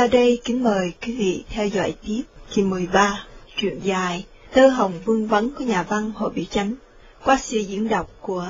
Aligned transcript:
Sau 0.00 0.08
đây 0.08 0.40
kính 0.44 0.62
mời 0.62 0.92
quý 1.02 1.16
vị 1.16 1.44
theo 1.50 1.66
dõi 1.66 1.94
tiếp 2.06 2.22
kỳ 2.50 2.62
13, 2.62 3.24
truyện 3.56 3.80
dài 3.82 4.24
Tơ 4.52 4.68
Hồng 4.68 4.92
Vương 5.04 5.26
Vấn 5.26 5.50
của 5.54 5.64
nhà 5.64 5.82
văn 5.82 6.12
Hồ 6.16 6.28
Biểu 6.28 6.44
Chánh 6.44 6.74
qua 7.24 7.38
sự 7.42 7.58
diễn 7.58 7.88
đọc 7.88 8.10
của 8.20 8.48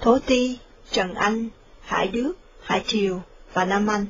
Thố 0.00 0.18
Ti, 0.18 0.58
Trần 0.90 1.14
Anh, 1.14 1.48
Hải 1.80 2.08
Đức, 2.08 2.32
Hải 2.62 2.84
Triều 2.86 3.20
và 3.52 3.64
Nam 3.64 3.86
Anh. 3.86 4.06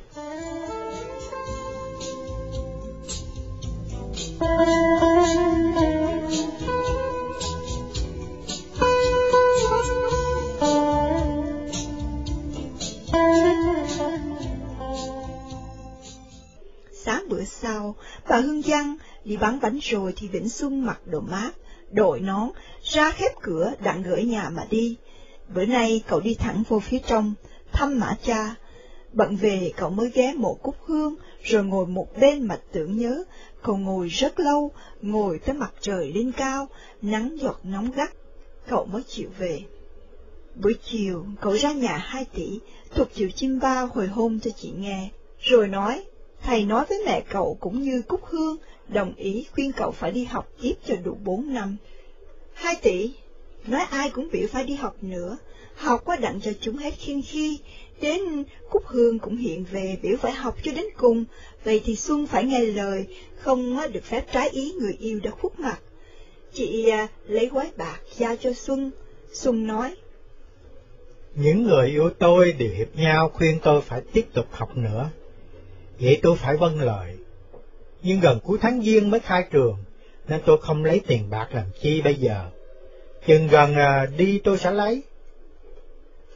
Bữa 17.42 17.46
sau, 17.46 17.94
bà 18.28 18.36
Hương 18.36 18.62
Giang 18.62 18.96
đi 19.24 19.36
bán 19.36 19.58
bánh 19.62 19.78
rồi 19.82 20.12
thì 20.16 20.28
Vĩnh 20.28 20.48
Xuân 20.48 20.86
mặc 20.86 21.00
đồ 21.06 21.20
mát, 21.20 21.50
đội 21.90 22.20
nón, 22.20 22.50
ra 22.82 23.10
khép 23.10 23.32
cửa 23.42 23.72
đặng 23.84 24.02
gửi 24.02 24.24
nhà 24.24 24.50
mà 24.50 24.66
đi. 24.70 24.96
Bữa 25.54 25.64
nay 25.64 26.02
cậu 26.08 26.20
đi 26.20 26.34
thẳng 26.34 26.62
vô 26.68 26.80
phía 26.80 26.98
trong, 26.98 27.34
thăm 27.72 28.00
mã 28.00 28.16
cha. 28.24 28.54
Bận 29.12 29.36
về 29.36 29.72
cậu 29.76 29.90
mới 29.90 30.10
ghé 30.14 30.34
mộ 30.36 30.54
cúc 30.54 30.76
hương, 30.86 31.14
rồi 31.42 31.64
ngồi 31.64 31.86
một 31.86 32.06
bên 32.20 32.48
mà 32.48 32.58
tưởng 32.72 32.98
nhớ. 32.98 33.24
Cậu 33.62 33.76
ngồi 33.76 34.08
rất 34.08 34.40
lâu, 34.40 34.70
ngồi 35.00 35.38
tới 35.38 35.54
mặt 35.54 35.72
trời 35.80 36.12
lên 36.12 36.32
cao, 36.32 36.68
nắng 37.02 37.36
giọt 37.40 37.60
nóng 37.62 37.90
gắt. 37.90 38.10
Cậu 38.68 38.84
mới 38.84 39.02
chịu 39.02 39.28
về. 39.38 39.62
Buổi 40.62 40.74
chiều, 40.84 41.26
cậu 41.40 41.56
ra 41.56 41.72
nhà 41.72 41.96
hai 41.96 42.24
tỷ, 42.24 42.60
thuộc 42.94 43.08
chiều 43.14 43.30
chim 43.30 43.58
bao 43.58 43.86
hồi 43.86 44.06
hôm 44.06 44.40
cho 44.40 44.50
chị 44.50 44.72
nghe, 44.76 45.10
rồi 45.38 45.68
nói, 45.68 46.04
thầy 46.42 46.64
nói 46.64 46.84
với 46.88 47.02
mẹ 47.06 47.22
cậu 47.30 47.56
cũng 47.60 47.82
như 47.82 48.02
Cúc 48.02 48.20
Hương, 48.24 48.56
đồng 48.88 49.14
ý 49.16 49.46
khuyên 49.52 49.72
cậu 49.72 49.90
phải 49.90 50.12
đi 50.12 50.24
học 50.24 50.48
tiếp 50.62 50.74
cho 50.86 50.94
đủ 51.04 51.16
bốn 51.24 51.54
năm. 51.54 51.76
Hai 52.54 52.76
tỷ, 52.82 53.12
nói 53.66 53.80
ai 53.90 54.10
cũng 54.10 54.28
biểu 54.32 54.48
phải 54.48 54.64
đi 54.64 54.74
học 54.74 54.96
nữa, 55.00 55.36
học 55.76 56.02
quá 56.04 56.16
đặng 56.16 56.40
cho 56.40 56.50
chúng 56.60 56.76
hết 56.76 56.94
khiên 56.98 57.22
khi, 57.22 57.58
đến 58.00 58.20
Cúc 58.70 58.86
Hương 58.86 59.18
cũng 59.18 59.36
hiện 59.36 59.64
về 59.72 59.98
biểu 60.02 60.16
phải 60.16 60.32
học 60.32 60.56
cho 60.62 60.72
đến 60.72 60.84
cùng, 60.96 61.24
vậy 61.64 61.80
thì 61.84 61.96
Xuân 61.96 62.26
phải 62.26 62.44
nghe 62.44 62.60
lời, 62.60 63.06
không 63.36 63.76
được 63.92 64.04
phép 64.04 64.32
trái 64.32 64.48
ý 64.48 64.72
người 64.72 64.96
yêu 65.00 65.20
đã 65.22 65.30
khuất 65.30 65.60
mặt. 65.60 65.80
Chị 66.52 66.88
à, 66.88 67.08
lấy 67.26 67.48
quái 67.48 67.70
bạc 67.76 68.00
giao 68.16 68.36
cho 68.36 68.52
Xuân, 68.52 68.90
Xuân 69.32 69.66
nói. 69.66 69.94
Những 71.34 71.62
người 71.62 71.88
yêu 71.88 72.10
tôi 72.18 72.52
đều 72.52 72.70
hiệp 72.70 72.96
nhau 72.96 73.28
khuyên 73.28 73.58
tôi 73.62 73.80
phải 73.80 74.00
tiếp 74.12 74.26
tục 74.34 74.46
học 74.50 74.76
nữa, 74.76 75.10
vậy 76.02 76.18
tôi 76.22 76.36
phải 76.36 76.56
vâng 76.56 76.80
lời. 76.80 77.16
Nhưng 78.02 78.20
gần 78.20 78.38
cuối 78.44 78.58
tháng 78.60 78.82
Giêng 78.82 79.10
mới 79.10 79.20
khai 79.20 79.44
trường, 79.50 79.76
nên 80.28 80.40
tôi 80.46 80.58
không 80.60 80.84
lấy 80.84 81.00
tiền 81.06 81.30
bạc 81.30 81.48
làm 81.52 81.66
chi 81.80 82.02
bây 82.02 82.14
giờ. 82.14 82.50
Chừng 83.26 83.48
gần 83.48 83.74
à, 83.74 84.06
đi 84.16 84.40
tôi 84.44 84.58
sẽ 84.58 84.70
lấy. 84.70 85.02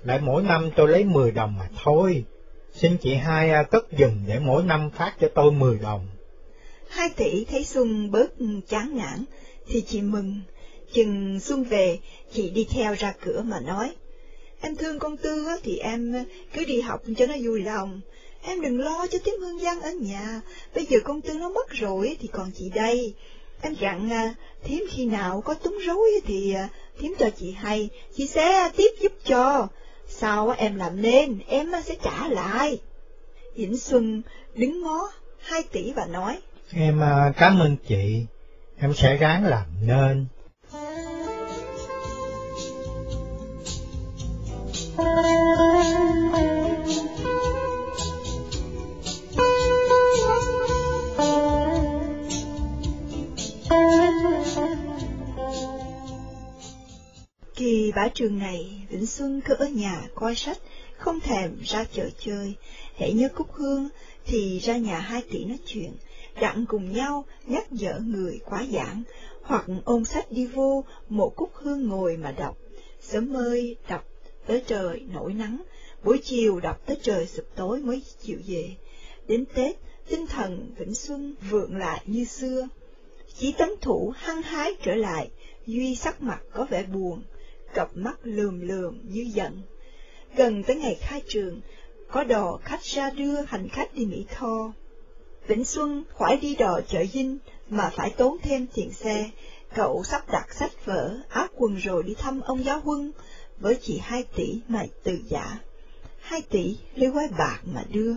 Lại 0.04 0.20
mỗi 0.22 0.42
năm 0.42 0.70
tôi 0.76 0.88
lấy 0.88 1.04
10 1.04 1.30
đồng 1.30 1.58
mà 1.58 1.68
thôi. 1.82 2.24
Xin 2.72 2.96
chị 2.96 3.14
hai 3.14 3.50
à, 3.50 3.62
cất 3.62 3.86
dùm 3.98 4.26
để 4.26 4.38
mỗi 4.38 4.62
năm 4.62 4.90
phát 4.90 5.14
cho 5.20 5.28
tôi 5.34 5.52
10 5.52 5.78
đồng. 5.78 6.06
Hai 6.88 7.08
tỷ 7.16 7.44
thấy 7.44 7.64
Xuân 7.64 8.10
bớt 8.10 8.32
chán 8.68 8.96
nản, 8.96 9.24
thì 9.66 9.80
chị 9.80 10.00
mừng. 10.00 10.40
Chừng 10.92 11.40
Xuân 11.40 11.64
về, 11.64 11.98
chị 12.32 12.50
đi 12.50 12.66
theo 12.70 12.94
ra 12.94 13.14
cửa 13.20 13.42
mà 13.42 13.60
nói. 13.60 13.94
Em 14.60 14.76
thương 14.76 14.98
con 14.98 15.16
Tư 15.16 15.46
thì 15.62 15.78
em 15.78 16.24
cứ 16.52 16.64
đi 16.64 16.80
học 16.80 17.02
cho 17.16 17.26
nó 17.26 17.34
vui 17.42 17.62
lòng. 17.62 18.00
Em 18.48 18.60
đừng 18.60 18.80
lo 18.80 19.06
cho 19.10 19.18
Tiếm 19.24 19.34
Hương 19.40 19.58
Giang 19.58 19.80
ở 19.80 19.90
nhà, 19.90 20.40
bây 20.74 20.86
giờ 20.86 20.98
con 21.04 21.20
Tư 21.20 21.34
nó 21.34 21.48
mất 21.48 21.70
rồi 21.70 22.16
thì 22.20 22.28
còn 22.28 22.50
chị 22.54 22.70
đây. 22.74 23.14
Em 23.60 23.74
dặn 23.74 24.12
à, 24.12 24.34
Thiếm 24.64 24.78
khi 24.90 25.06
nào 25.06 25.40
có 25.40 25.54
túng 25.54 25.78
rối 25.86 26.10
thì 26.26 26.54
à, 26.54 26.68
Thiếm 26.98 27.10
cho 27.18 27.30
chị 27.30 27.52
hay, 27.52 27.88
chị 28.16 28.26
sẽ 28.26 28.70
tiếp 28.76 28.90
giúp 29.00 29.12
cho. 29.24 29.68
Sau 30.08 30.50
em 30.50 30.76
làm 30.76 31.02
nên, 31.02 31.38
em 31.48 31.72
sẽ 31.84 31.94
trả 32.04 32.28
lại. 32.28 32.80
Vĩnh 33.54 33.76
Xuân 33.76 34.22
đứng 34.54 34.82
ngó 34.82 35.12
hai 35.38 35.62
tỷ 35.62 35.92
và 35.92 36.06
nói. 36.06 36.38
Em 36.72 37.02
à, 37.02 37.32
cảm 37.36 37.58
ơn 37.58 37.76
chị, 37.88 38.26
em 38.78 38.94
sẽ 38.94 39.16
ráng 39.16 39.44
làm 39.44 39.64
nên. 39.82 40.26
Kỳ 44.98 45.04
bả 57.96 58.08
trường 58.08 58.38
này, 58.38 58.86
Vĩnh 58.90 59.06
Xuân 59.06 59.40
cứ 59.44 59.54
ở 59.54 59.68
nhà 59.68 60.02
coi 60.14 60.34
sách, 60.34 60.58
không 60.96 61.20
thèm 61.20 61.56
ra 61.64 61.84
chợ 61.92 62.08
chơi. 62.18 62.54
Hãy 62.96 63.12
nhớ 63.12 63.28
Cúc 63.28 63.52
Hương 63.52 63.88
thì 64.24 64.58
ra 64.58 64.76
nhà 64.76 64.98
hai 64.98 65.22
tỷ 65.30 65.44
nói 65.44 65.58
chuyện, 65.66 65.92
đặng 66.40 66.64
cùng 66.68 66.92
nhau 66.92 67.24
nhắc 67.46 67.72
nhở 67.72 68.00
người 68.04 68.40
quá 68.44 68.64
giảng, 68.72 69.02
hoặc 69.42 69.66
ôm 69.84 70.04
sách 70.04 70.32
đi 70.32 70.46
vô, 70.46 70.84
một 71.08 71.32
Cúc 71.36 71.50
Hương 71.54 71.88
ngồi 71.88 72.16
mà 72.16 72.32
đọc. 72.32 72.56
Sớm 73.00 73.32
mơi 73.32 73.76
đọc 73.88 74.04
tới 74.46 74.62
trời 74.66 75.00
nổi 75.12 75.32
nắng, 75.34 75.62
buổi 76.04 76.18
chiều 76.24 76.60
đọc 76.60 76.86
tới 76.86 76.98
trời 77.02 77.26
sụp 77.26 77.44
tối 77.54 77.80
mới 77.80 78.02
chịu 78.22 78.38
về. 78.46 78.76
Đến 79.26 79.44
Tết, 79.54 79.76
tinh 80.08 80.26
thần 80.26 80.72
Vĩnh 80.78 80.94
Xuân 80.94 81.34
vượng 81.50 81.76
lại 81.76 82.02
như 82.06 82.24
xưa. 82.24 82.68
Chỉ 83.38 83.52
tấm 83.52 83.70
thủ 83.80 84.12
hăng 84.16 84.42
hái 84.42 84.74
trở 84.82 84.94
lại, 84.94 85.30
Duy 85.66 85.94
sắc 85.94 86.22
mặt 86.22 86.40
có 86.52 86.66
vẻ 86.70 86.82
buồn, 86.82 87.22
cặp 87.76 87.96
mắt 87.96 88.18
lườm 88.22 88.60
lườm 88.60 89.00
như 89.04 89.30
giận. 89.34 89.62
Gần 90.36 90.62
tới 90.62 90.76
ngày 90.76 90.94
khai 91.00 91.22
trường, 91.28 91.60
có 92.10 92.24
đò 92.24 92.58
khách 92.64 92.82
ra 92.82 93.10
đưa 93.10 93.40
hành 93.40 93.68
khách 93.68 93.94
đi 93.94 94.06
Mỹ 94.06 94.26
Tho. 94.30 94.72
Vĩnh 95.46 95.64
Xuân 95.64 96.04
khỏi 96.14 96.38
đi 96.42 96.56
đò 96.56 96.80
chợ 96.88 97.04
Dinh 97.04 97.38
mà 97.68 97.90
phải 97.96 98.10
tốn 98.10 98.36
thêm 98.42 98.66
tiền 98.74 98.92
xe, 98.92 99.30
cậu 99.74 100.04
sắp 100.04 100.30
đặt 100.32 100.54
sách 100.54 100.86
vở, 100.86 101.16
áo 101.28 101.46
quần 101.56 101.76
rồi 101.76 102.02
đi 102.02 102.14
thăm 102.14 102.40
ông 102.40 102.64
giáo 102.64 102.80
huân, 102.80 103.12
với 103.58 103.78
chị 103.82 103.98
hai 104.02 104.24
tỷ 104.36 104.60
mà 104.68 104.82
từ 105.02 105.18
giả. 105.28 105.58
Hai 106.20 106.42
tỷ 106.42 106.76
lấy 106.94 107.10
quái 107.10 107.28
bạc 107.38 107.60
mà 107.64 107.82
đưa, 107.92 108.12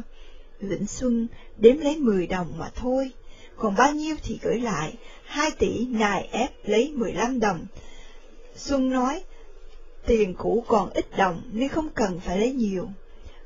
Vĩnh 0.60 0.88
Xuân 0.88 1.28
đếm 1.58 1.78
lấy 1.78 1.96
mười 1.96 2.28
đồng 2.28 2.54
mà 2.58 2.72
thôi, 2.76 3.12
còn 3.56 3.76
bao 3.76 3.94
nhiêu 3.94 4.16
thì 4.24 4.40
gửi 4.42 4.60
lại, 4.60 4.94
hai 5.26 5.52
tỷ 5.52 5.86
nài 5.86 6.30
ép 6.32 6.52
lấy 6.66 6.94
mười 6.96 7.14
lăm 7.14 7.40
đồng. 7.40 7.66
Xuân 8.56 8.90
nói, 8.90 9.24
tiền 10.10 10.34
cũ 10.34 10.64
còn 10.68 10.90
ít 10.90 11.18
đồng 11.18 11.42
nên 11.52 11.70
không 11.70 11.90
cần 11.90 12.20
phải 12.20 12.40
lấy 12.40 12.52
nhiều. 12.52 12.90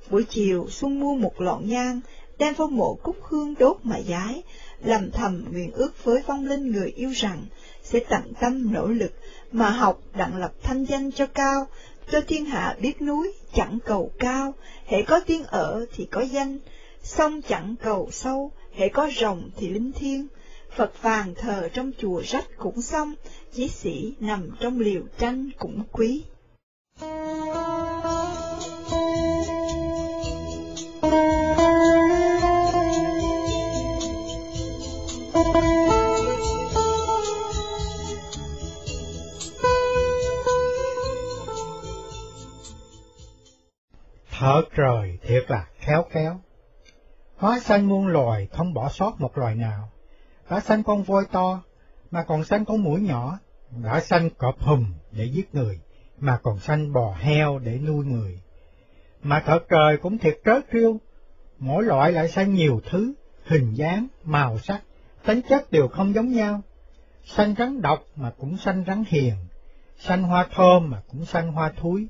Buổi 0.10 0.24
chiều, 0.30 0.68
Xuân 0.70 1.00
mua 1.00 1.16
một 1.16 1.42
lọn 1.42 1.70
nhang, 1.70 2.00
đem 2.38 2.54
phong 2.54 2.76
mộ 2.76 2.98
cúc 3.04 3.16
hương 3.22 3.54
đốt 3.60 3.78
mà 3.84 4.00
giái, 4.08 4.44
lầm 4.84 5.12
thầm 5.12 5.46
nguyện 5.52 5.72
ước 5.72 6.04
với 6.04 6.22
vong 6.28 6.46
linh 6.46 6.72
người 6.72 6.92
yêu 6.96 7.10
rằng 7.16 7.46
sẽ 7.84 8.00
tận 8.10 8.34
tâm 8.42 8.74
nỗ 8.74 8.88
lực 8.88 9.14
mà 9.52 9.70
học 9.70 10.02
đặng 10.16 10.38
lập 10.38 10.54
thanh 10.62 10.84
danh 10.84 11.12
cho 11.12 11.26
cao, 11.26 11.68
cho 12.12 12.22
thiên 12.28 12.46
hạ 12.46 12.78
biết 12.82 13.02
núi 13.02 13.34
chẳng 13.54 13.80
cầu 13.86 14.12
cao, 14.20 14.54
hễ 14.86 15.02
có 15.02 15.20
tiếng 15.20 15.44
ở 15.44 15.86
thì 15.96 16.06
có 16.06 16.22
danh, 16.22 16.60
sông 17.02 17.42
chẳng 17.42 17.76
cầu 17.82 18.10
sâu, 18.12 18.52
hễ 18.74 18.90
có 18.90 19.10
rồng 19.20 19.50
thì 19.58 19.70
linh 19.70 19.92
thiêng. 19.92 20.28
Phật 20.76 21.02
vàng 21.02 21.34
thờ 21.36 21.70
trong 21.74 21.92
chùa 21.98 22.22
rách 22.26 22.48
cũng 22.58 22.82
xong, 22.82 23.14
chí 23.54 23.68
sĩ 23.68 24.14
nằm 24.20 24.50
trong 24.60 24.80
liều 24.80 25.02
tranh 25.20 25.50
cũng 25.60 25.84
quý. 25.92 26.24
Thở 44.44 44.62
trời 44.76 45.18
thiệt 45.22 45.44
là 45.48 45.68
khéo 45.80 46.06
khéo. 46.12 46.40
Hóa 47.38 47.60
sanh 47.60 47.90
muôn 47.90 48.08
loài 48.08 48.48
không 48.54 48.74
bỏ 48.74 48.90
sót 48.90 49.22
một 49.22 49.38
loài 49.38 49.56
nào. 49.56 49.90
Đã 50.50 50.60
sanh 50.60 50.84
con 50.84 51.04
voi 51.04 51.26
to, 51.32 51.62
mà 52.12 52.24
còn 52.24 52.44
sanh 52.44 52.66
con 52.66 52.84
mũi 52.84 53.02
nhỏ. 53.02 53.40
Đã 53.84 54.00
sanh 54.00 54.30
cọp 54.30 54.62
hùm 54.62 54.94
để 55.12 55.26
giết 55.26 55.56
người, 55.56 55.80
mà 56.20 56.40
còn 56.44 56.60
sanh 56.60 56.94
bò 56.94 57.16
heo 57.20 57.60
để 57.60 57.80
nuôi 57.80 58.06
người. 58.06 58.40
Mà 59.24 59.40
thợ 59.40 59.60
trời 59.70 59.98
cũng 59.98 60.18
thiệt 60.18 60.40
trớ 60.46 60.60
trêu, 60.74 60.98
mỗi 61.60 61.84
loại 61.84 62.12
lại 62.12 62.28
sanh 62.28 62.54
nhiều 62.54 62.82
thứ, 62.90 63.14
hình 63.46 63.74
dáng, 63.74 64.08
màu 64.24 64.60
sắc, 64.60 64.82
tính 65.26 65.42
chất 65.50 65.72
đều 65.72 65.88
không 65.88 66.14
giống 66.14 66.32
nhau. 66.32 66.62
Sanh 67.26 67.56
rắn 67.58 67.82
độc 67.82 68.06
mà 68.16 68.32
cũng 68.40 68.58
sanh 68.58 68.84
rắn 68.88 69.04
hiền, 69.08 69.36
sanh 69.98 70.24
hoa 70.24 70.48
thơm 70.56 70.90
mà 70.90 71.02
cũng 71.12 71.26
sanh 71.26 71.52
hoa 71.52 71.72
thúi. 71.82 72.08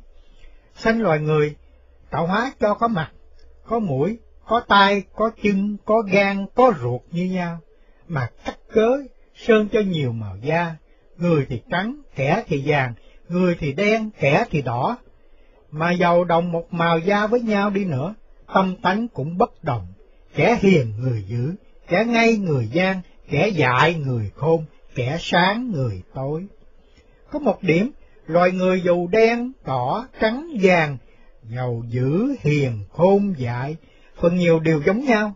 Sanh 0.76 1.02
loài 1.02 1.20
người, 1.20 1.56
tạo 2.10 2.28
hóa 2.28 2.54
cho 2.60 2.74
có 2.74 2.88
mặt, 2.88 3.12
có 3.66 3.80
mũi, 3.80 4.18
có 4.46 4.60
tay, 4.60 5.04
có 5.16 5.32
chân, 5.44 5.78
có 5.86 6.02
gan, 6.02 6.46
có 6.56 6.74
ruột 6.82 7.02
như 7.12 7.26
nhau, 7.26 7.60
mà 8.08 8.30
cắt 8.46 8.58
cớ, 8.74 8.90
sơn 9.36 9.68
cho 9.72 9.80
nhiều 9.80 10.12
màu 10.12 10.38
da, 10.42 10.76
người 11.18 11.46
thì 11.50 11.62
trắng, 11.72 12.02
kẻ 12.16 12.44
thì 12.48 12.64
vàng, 12.66 12.94
người 13.34 13.56
thì 13.60 13.74
đen, 13.74 14.10
kẻ 14.20 14.46
thì 14.52 14.62
đỏ, 14.62 14.98
mà 15.72 15.92
giàu 15.92 16.24
đồng 16.24 16.52
một 16.52 16.74
màu 16.74 17.00
da 17.00 17.28
với 17.28 17.42
nhau 17.42 17.70
đi 17.70 17.86
nữa, 17.86 18.16
tâm 18.54 18.76
tánh 18.82 19.08
cũng 19.08 19.38
bất 19.38 19.64
đồng, 19.64 19.88
kẻ 20.36 20.58
hiền 20.62 20.94
người 21.00 21.24
dữ, 21.28 21.54
kẻ 21.88 22.06
ngay 22.06 22.38
người 22.38 22.68
gian, 22.68 23.02
kẻ 23.30 23.48
dại 23.48 23.94
người 23.94 24.32
khôn, 24.36 24.66
kẻ 24.96 25.18
sáng 25.20 25.72
người 25.72 26.02
tối. 26.14 26.46
Có 27.32 27.40
một 27.40 27.64
điểm, 27.64 27.92
loài 28.28 28.52
người 28.52 28.82
dù 28.82 29.08
đen, 29.08 29.52
đỏ, 29.66 30.08
trắng, 30.22 30.48
vàng, 30.62 30.98
giàu 31.50 31.84
dữ, 31.90 32.36
hiền, 32.40 32.80
khôn, 32.92 33.34
dại, 33.38 33.76
phần 34.16 34.36
nhiều 34.36 34.60
đều 34.60 34.82
giống 34.86 35.06
nhau. 35.06 35.34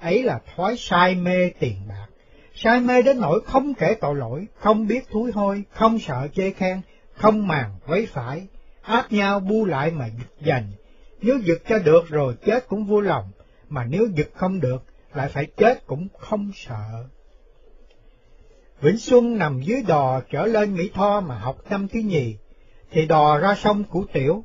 Ấy 0.00 0.22
là 0.22 0.40
thói 0.56 0.76
sai 0.78 1.14
mê 1.14 1.50
tiền 1.58 1.76
bạc, 1.88 2.06
sai 2.54 2.80
mê 2.80 3.02
đến 3.02 3.20
nỗi 3.20 3.40
không 3.46 3.74
kể 3.74 3.94
tội 4.00 4.14
lỗi, 4.14 4.46
không 4.54 4.86
biết 4.86 5.08
thúi 5.10 5.32
hôi, 5.32 5.62
không 5.70 5.98
sợ 5.98 6.28
chê 6.34 6.50
khen, 6.50 6.80
không 7.16 7.46
màng 7.48 7.70
quấy 7.86 8.06
phải, 8.06 8.46
áp 8.82 9.12
nhau 9.12 9.40
bu 9.40 9.64
lại 9.64 9.90
mà 9.90 10.06
giật 10.06 10.46
giành. 10.46 10.72
Nếu 11.20 11.38
giật 11.38 11.58
cho 11.68 11.78
được 11.78 12.08
rồi 12.08 12.34
chết 12.46 12.68
cũng 12.68 12.84
vui 12.84 13.02
lòng, 13.02 13.30
mà 13.68 13.84
nếu 13.84 14.06
giật 14.14 14.28
không 14.34 14.60
được, 14.60 14.82
lại 15.14 15.28
phải 15.28 15.46
chết 15.56 15.86
cũng 15.86 16.08
không 16.18 16.50
sợ. 16.54 17.04
Vĩnh 18.80 18.98
Xuân 18.98 19.38
nằm 19.38 19.60
dưới 19.60 19.82
đò 19.82 20.20
trở 20.30 20.46
lên 20.46 20.74
Mỹ 20.74 20.90
Tho 20.94 21.20
mà 21.20 21.38
học 21.38 21.56
năm 21.70 21.88
thứ 21.88 22.00
nhì, 22.00 22.36
thì 22.90 23.06
đò 23.06 23.38
ra 23.38 23.54
sông 23.54 23.84
Củ 23.84 24.04
Tiểu, 24.12 24.44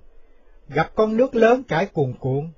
gặp 0.68 0.92
con 0.96 1.18
nước 1.18 1.36
lớn 1.36 1.64
chảy 1.68 1.86
cuồn 1.86 2.14
cuộn, 2.20 2.52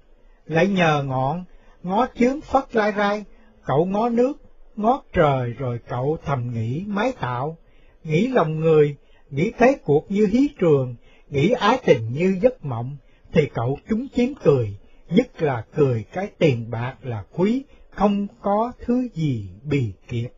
lại 0.46 0.68
nhờ 0.68 1.04
ngọn, 1.04 1.44
ngó 1.84 2.08
chướng 2.16 2.42
phất 2.42 2.76
lai 2.76 2.94
rai, 2.98 3.26
cậu 3.66 3.86
ngó 3.86 4.10
nước, 4.10 4.34
ngó 4.76 5.04
trời 5.14 5.54
rồi 5.58 5.80
cậu 5.88 6.18
thầm 6.26 6.52
nghĩ 6.54 6.84
mái 6.88 7.12
tạo, 7.20 7.58
nghĩ 8.04 8.28
lòng 8.28 8.60
người, 8.60 8.96
nghĩ 9.32 9.52
thế 9.58 9.78
cuộc 9.84 10.12
như 10.12 10.26
hí 10.26 10.50
trường, 10.60 10.96
nghĩ 11.30 11.52
ái 11.52 11.80
tình 11.86 12.14
như 12.14 12.38
giấc 12.42 12.66
mộng, 12.66 12.98
thì 13.32 13.50
cậu 13.54 13.78
chúng 13.90 14.08
chiếm 14.16 14.36
cười, 14.44 14.76
nhất 15.10 15.42
là 15.42 15.66
cười 15.76 16.04
cái 16.12 16.32
tiền 16.38 16.72
bạc 16.72 16.96
là 17.02 17.24
quý, 17.32 17.64
không 17.90 18.28
có 18.42 18.72
thứ 18.86 19.08
gì 19.14 19.50
bì 19.64 19.94
kiệt. 20.08 20.32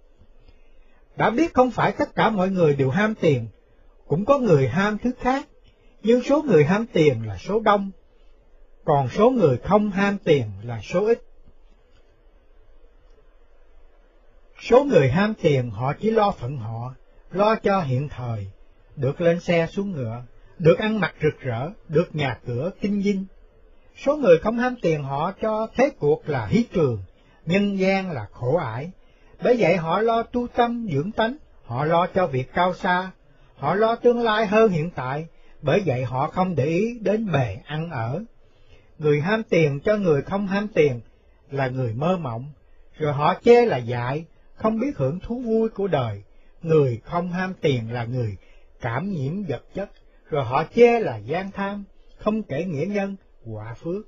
Đã 1.15 1.29
biết 1.29 1.53
không 1.53 1.71
phải 1.71 1.91
tất 1.91 2.15
cả 2.15 2.29
mọi 2.29 2.49
người 2.49 2.75
đều 2.75 2.89
ham 2.89 3.15
tiền, 3.15 3.47
cũng 4.07 4.25
có 4.25 4.39
người 4.39 4.67
ham 4.67 4.97
thứ 4.97 5.11
khác, 5.19 5.47
nhưng 6.03 6.23
số 6.23 6.41
người 6.41 6.65
ham 6.65 6.85
tiền 6.93 7.27
là 7.27 7.37
số 7.37 7.59
đông, 7.59 7.91
còn 8.83 9.09
số 9.09 9.29
người 9.29 9.57
không 9.57 9.91
ham 9.91 10.17
tiền 10.23 10.45
là 10.63 10.81
số 10.83 11.05
ít. 11.05 11.23
Số 14.61 14.83
người 14.83 15.09
ham 15.09 15.33
tiền 15.41 15.69
họ 15.69 15.93
chỉ 15.93 16.11
lo 16.11 16.31
phận 16.31 16.57
họ, 16.57 16.93
lo 17.31 17.55
cho 17.55 17.81
hiện 17.81 18.09
thời, 18.09 18.47
được 18.95 19.21
lên 19.21 19.39
xe 19.39 19.67
xuống 19.67 19.91
ngựa, 19.91 20.23
được 20.59 20.79
ăn 20.79 20.99
mặc 20.99 21.15
rực 21.21 21.39
rỡ, 21.39 21.69
được 21.87 22.15
nhà 22.15 22.39
cửa 22.45 22.71
kinh 22.81 23.01
dinh. 23.01 23.25
Số 24.05 24.17
người 24.17 24.37
không 24.39 24.57
ham 24.57 24.75
tiền 24.81 25.03
họ 25.03 25.31
cho 25.41 25.67
thế 25.75 25.89
cuộc 25.99 26.29
là 26.29 26.45
hí 26.45 26.63
trường, 26.73 27.03
nhân 27.45 27.79
gian 27.79 28.11
là 28.11 28.27
khổ 28.31 28.57
ải. 28.57 28.91
Bởi 29.43 29.55
vậy 29.59 29.77
họ 29.77 30.01
lo 30.01 30.23
tu 30.23 30.47
tâm 30.47 30.87
dưỡng 30.93 31.11
tánh, 31.11 31.37
họ 31.65 31.85
lo 31.85 32.07
cho 32.07 32.27
việc 32.27 32.53
cao 32.53 32.73
xa, 32.73 33.11
họ 33.57 33.75
lo 33.75 33.95
tương 33.95 34.21
lai 34.21 34.45
hơn 34.45 34.71
hiện 34.71 34.89
tại, 34.95 35.27
bởi 35.61 35.83
vậy 35.85 36.03
họ 36.03 36.27
không 36.27 36.55
để 36.55 36.65
ý 36.65 36.99
đến 37.01 37.31
bề 37.31 37.57
ăn 37.65 37.89
ở. 37.89 38.23
Người 38.99 39.21
ham 39.21 39.43
tiền 39.43 39.79
cho 39.79 39.97
người 39.97 40.21
không 40.21 40.47
ham 40.47 40.67
tiền 40.67 41.01
là 41.51 41.67
người 41.67 41.93
mơ 41.93 42.17
mộng, 42.17 42.51
rồi 42.97 43.13
họ 43.13 43.35
chê 43.45 43.65
là 43.65 43.77
dại, 43.77 44.25
không 44.55 44.79
biết 44.79 44.97
hưởng 44.97 45.19
thú 45.19 45.41
vui 45.45 45.69
của 45.69 45.87
đời. 45.87 46.23
Người 46.61 47.01
không 47.03 47.31
ham 47.31 47.53
tiền 47.61 47.91
là 47.91 48.03
người 48.03 48.37
cảm 48.83 49.11
nhiễm 49.11 49.43
vật 49.43 49.63
chất, 49.73 49.89
rồi 50.29 50.43
họ 50.43 50.63
chê 50.75 50.99
là 50.99 51.17
gian 51.17 51.51
tham, 51.51 51.83
không 52.17 52.43
kể 52.43 52.63
nghĩa 52.65 52.85
nhân, 52.85 53.15
quả 53.45 53.73
phước. 53.73 54.05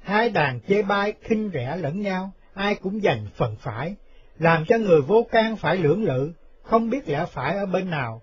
Hai 0.00 0.30
đàn 0.30 0.60
chê 0.68 0.82
bai 0.82 1.14
khinh 1.20 1.50
rẻ 1.54 1.76
lẫn 1.76 2.00
nhau, 2.00 2.32
ai 2.54 2.74
cũng 2.74 3.00
giành 3.00 3.26
phần 3.34 3.56
phải, 3.60 3.94
làm 4.38 4.64
cho 4.68 4.78
người 4.78 5.00
vô 5.00 5.26
can 5.30 5.56
phải 5.56 5.76
lưỡng 5.76 6.04
lự, 6.04 6.32
không 6.62 6.90
biết 6.90 7.08
lẽ 7.08 7.24
phải 7.32 7.56
ở 7.56 7.66
bên 7.66 7.90
nào. 7.90 8.22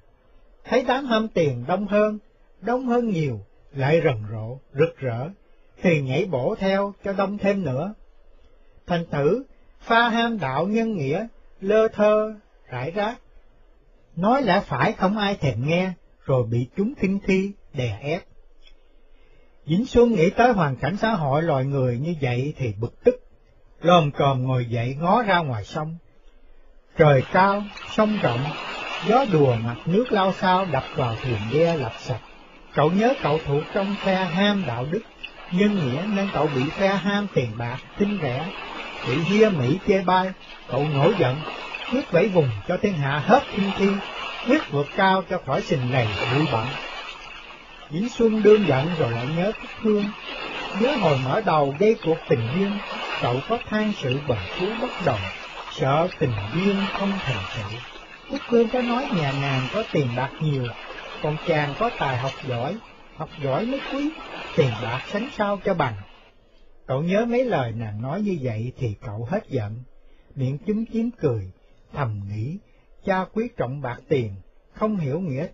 Thấy 0.64 0.84
đám 0.88 1.06
ham 1.06 1.28
tiền 1.28 1.66
đông 1.68 1.88
hơn, 1.88 2.20
đông 2.62 2.86
hơn 2.86 3.10
nhiều, 3.10 3.40
lại 3.72 4.02
rần 4.04 4.24
rộ, 4.32 4.60
rực 4.74 4.98
rỡ, 4.98 5.30
thì 5.82 6.02
nhảy 6.02 6.26
bổ 6.26 6.56
theo 6.56 6.94
cho 7.04 7.14
đông 7.14 7.38
thêm 7.38 7.64
nữa. 7.64 7.94
Thành 8.88 9.06
tử, 9.06 9.44
pha 9.80 10.10
ham 10.10 10.40
đạo 10.40 10.68
nhân 10.68 10.98
nghĩa, 10.98 11.28
lơ 11.62 11.88
thơ, 11.88 12.34
rải 12.70 12.92
rác. 12.92 13.20
Nói 14.18 14.42
lẽ 14.42 14.62
phải 14.66 14.94
không 14.94 15.18
ai 15.18 15.36
thèm 15.36 15.68
nghe, 15.68 15.92
rồi 16.26 16.44
bị 16.44 16.68
chúng 16.78 16.94
kinh 17.02 17.20
thi, 17.28 17.52
đè 17.74 18.00
ép. 18.02 18.22
Vĩnh 19.66 19.86
Xuân 19.86 20.12
nghĩ 20.12 20.30
tới 20.30 20.54
hoàn 20.54 20.76
cảnh 20.76 20.98
xã 20.98 21.12
hội 21.12 21.44
loài 21.44 21.66
người 21.66 21.98
như 21.98 22.16
vậy 22.22 22.54
thì 22.58 22.74
bực 22.80 23.04
tức, 23.04 23.16
lồm 23.82 24.12
còm 24.12 24.44
ngồi 24.44 24.66
dậy 24.66 24.96
ngó 25.00 25.24
ra 25.24 25.40
ngoài 25.40 25.64
sông. 25.64 25.98
Trời 26.98 27.24
cao, 27.32 27.64
sông 27.96 28.18
rộng, 28.22 28.40
gió 29.08 29.26
đùa 29.32 29.56
mặt 29.56 29.76
nước 29.86 30.12
lao 30.12 30.34
sao 30.34 30.66
đập 30.72 30.84
vào 30.96 31.16
thuyền 31.24 31.40
ghe 31.52 31.78
lạch 31.78 32.00
sạch. 32.00 32.22
Cậu 32.76 32.92
nhớ 32.92 33.14
cậu 33.24 33.40
thuộc 33.46 33.64
trong 33.74 33.96
phe 34.00 34.16
ham 34.16 34.64
đạo 34.68 34.86
đức, 34.92 35.02
nhân 35.52 35.76
nghĩa 35.76 36.04
nên 36.16 36.28
cậu 36.34 36.48
bị 36.56 36.62
phe 36.70 36.88
ham 36.88 37.28
tiền 37.34 37.52
bạc, 37.58 37.78
tinh 37.98 38.20
rẻ, 38.22 38.52
bị 39.08 39.16
hia 39.16 39.50
mỹ 39.50 39.80
chê 39.88 40.02
bai, 40.02 40.32
cậu 40.70 40.86
nổi 40.94 41.14
giận, 41.20 41.36
quyết 41.92 42.14
bảy 42.14 42.28
vùng 42.28 42.50
cho 42.68 42.78
thiên 42.78 42.94
hạ 42.94 43.20
hết 43.26 43.44
thiên 43.56 43.72
thi, 43.78 43.88
quyết 44.48 44.62
vượt 44.72 44.88
cao 44.96 45.24
cho 45.30 45.40
khỏi 45.46 45.62
sình 45.62 45.92
này 45.92 46.08
bụi 46.36 46.46
bặm. 46.54 46.68
Vĩnh 47.90 48.10
Xuân 48.10 48.44
đương 48.44 48.68
giận 48.68 48.88
rồi 49.00 49.12
lại 49.12 49.28
nhớ 49.38 49.52
thích 49.62 49.70
thương, 49.84 50.04
nhớ 50.82 50.96
hồi 50.96 51.18
mở 51.26 51.42
đầu 51.46 51.76
gây 51.80 51.96
cuộc 52.06 52.18
tình 52.30 52.48
duyên, 52.56 52.72
cậu 53.22 53.40
có 53.50 53.58
than 53.70 53.94
sự 53.98 54.20
bần 54.28 54.38
phú 54.60 54.66
bất 54.82 54.92
đồng, 55.06 55.20
sợ 55.72 56.08
tình 56.20 56.32
duyên 56.56 56.76
không 56.94 57.12
thành 57.20 57.44
sự. 57.56 57.78
Cúc 58.30 58.40
Hương 58.48 58.70
có 58.70 58.82
nói 58.82 59.08
nhà 59.16 59.34
nàng 59.42 59.68
có 59.74 59.84
tiền 59.92 60.08
bạc 60.16 60.30
nhiều, 60.42 60.64
còn 61.24 61.38
chàng 61.48 61.74
có 61.80 61.90
tài 62.00 62.18
học 62.18 62.32
giỏi, 62.48 62.76
học 63.18 63.30
giỏi 63.44 63.66
mới 63.66 63.80
quý, 63.94 64.10
tiền 64.56 64.72
bạc 64.84 65.02
sánh 65.12 65.30
sao 65.38 65.60
cho 65.66 65.74
bằng. 65.74 65.94
Cậu 66.88 67.02
nhớ 67.02 67.26
mấy 67.26 67.46
lời 67.46 67.72
nàng 67.72 68.02
nói 68.02 68.22
như 68.22 68.38
vậy 68.42 68.74
thì 68.78 68.96
cậu 69.06 69.28
hết 69.32 69.50
giận, 69.50 69.84
miệng 70.36 70.58
chúm 70.68 70.86
chím 70.94 71.12
cười, 71.12 71.52
thầm 71.94 72.22
nghĩ, 72.30 72.58
cha 73.06 73.26
quý 73.34 73.50
trọng 73.58 73.82
bạc 73.82 73.98
tiền, 74.10 74.36
không 74.74 74.98
hiểu 74.98 75.20
nghĩa 75.20 75.48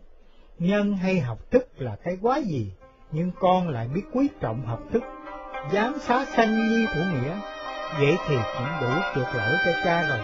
nhân 0.59 0.97
hay 0.97 1.19
học 1.19 1.51
thức 1.51 1.67
là 1.77 1.95
cái 2.03 2.17
quá 2.21 2.37
gì, 2.37 2.71
nhưng 3.11 3.31
con 3.39 3.69
lại 3.69 3.87
biết 3.87 4.01
quý 4.13 4.29
trọng 4.41 4.65
học 4.65 4.79
thức, 4.93 5.03
dám 5.71 5.97
xá 5.99 6.25
sanh 6.25 6.69
nhi 6.69 6.85
của 6.93 7.03
nghĩa, 7.13 7.39
vậy 7.99 8.17
thì 8.27 8.35
cũng 8.35 8.67
đủ 8.81 8.93
chuộc 9.15 9.35
lỗi 9.35 9.53
cho 9.65 9.71
cha 9.83 10.09
rồi, 10.09 10.19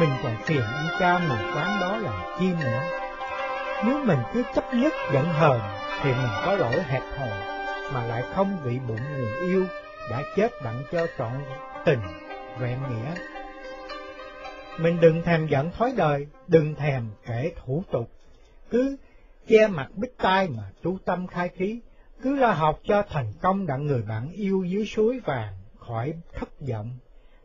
mình 0.00 0.10
còn 0.22 0.36
phiền 0.44 0.60
ông 0.60 0.88
cha 0.98 1.18
mù 1.18 1.34
quán 1.54 1.80
đó 1.80 1.96
làm 1.96 2.22
chi 2.38 2.46
nữa. 2.60 2.82
Nếu 3.86 4.04
mình 4.04 4.18
cứ 4.34 4.42
chấp 4.54 4.74
nhất 4.74 4.92
giận 5.12 5.24
hờn, 5.24 5.60
thì 6.02 6.10
mình 6.10 6.32
có 6.44 6.56
lỗi 6.56 6.82
hẹp 6.82 7.02
hòi, 7.18 7.40
mà 7.92 8.04
lại 8.04 8.22
không 8.34 8.56
bị 8.64 8.78
bụng 8.88 9.16
người 9.16 9.48
yêu 9.48 9.64
đã 10.10 10.22
chết 10.36 10.52
đặng 10.64 10.82
cho 10.92 11.06
trọn 11.18 11.32
tình, 11.84 12.00
vẹn 12.58 12.78
nghĩa. 12.90 13.37
Mình 14.78 15.00
đừng 15.00 15.22
thèm 15.22 15.46
giận 15.46 15.70
thói 15.70 15.92
đời, 15.96 16.26
đừng 16.48 16.74
thèm 16.74 17.10
kể 17.26 17.52
thủ 17.56 17.82
tục, 17.90 18.10
cứ 18.70 18.96
che 19.48 19.66
mặt 19.66 19.90
bích 19.94 20.18
tai 20.18 20.48
mà 20.48 20.70
tu 20.82 20.98
tâm 21.04 21.26
khai 21.26 21.48
khí, 21.48 21.80
cứ 22.22 22.36
lo 22.36 22.50
học 22.50 22.80
cho 22.84 23.02
thành 23.08 23.32
công 23.40 23.66
đặng 23.66 23.86
người 23.86 24.02
bạn 24.02 24.32
yêu 24.32 24.64
dưới 24.64 24.86
suối 24.86 25.20
vàng, 25.20 25.54
khỏi 25.78 26.14
thất 26.34 26.48
vọng, 26.60 26.90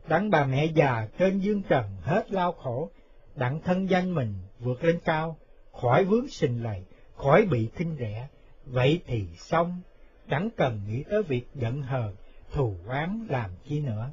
đặng 0.08 0.30
bà 0.30 0.44
mẹ 0.44 0.66
già 0.66 1.08
trên 1.18 1.38
dương 1.38 1.62
trần 1.62 1.84
hết 2.02 2.32
lao 2.32 2.52
khổ, 2.52 2.90
đặng 3.34 3.60
thân 3.60 3.90
danh 3.90 4.14
mình 4.14 4.34
vượt 4.58 4.84
lên 4.84 4.98
cao, 5.04 5.36
khỏi 5.72 6.04
vướng 6.04 6.28
sình 6.28 6.62
lầy, 6.62 6.84
khỏi 7.16 7.46
bị 7.50 7.68
thinh 7.74 7.96
rẻ, 7.98 8.28
vậy 8.66 9.00
thì 9.06 9.26
xong, 9.36 9.80
chẳng 10.30 10.48
cần 10.56 10.80
nghĩ 10.88 11.04
tới 11.10 11.22
việc 11.22 11.46
giận 11.54 11.82
hờn, 11.82 12.14
thù 12.52 12.76
oán 12.86 13.26
làm 13.28 13.50
chi 13.64 13.80
nữa. 13.80 14.10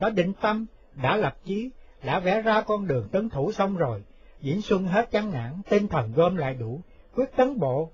Đã 0.00 0.10
định 0.10 0.32
tâm, 0.40 0.66
đã 1.02 1.16
lập 1.16 1.36
chí, 1.44 1.70
đã 2.04 2.20
vẽ 2.20 2.42
ra 2.42 2.60
con 2.60 2.86
đường 2.86 3.08
tấn 3.08 3.28
thủ 3.28 3.52
xong 3.52 3.76
rồi, 3.76 4.02
Diễn 4.40 4.62
Xuân 4.62 4.84
hết 4.84 5.10
chán 5.10 5.32
nản, 5.32 5.52
tinh 5.68 5.88
thần 5.88 6.12
gom 6.12 6.36
lại 6.36 6.54
đủ, 6.54 6.80
quyết 7.14 7.36
tấn 7.36 7.58
bộ, 7.58 7.90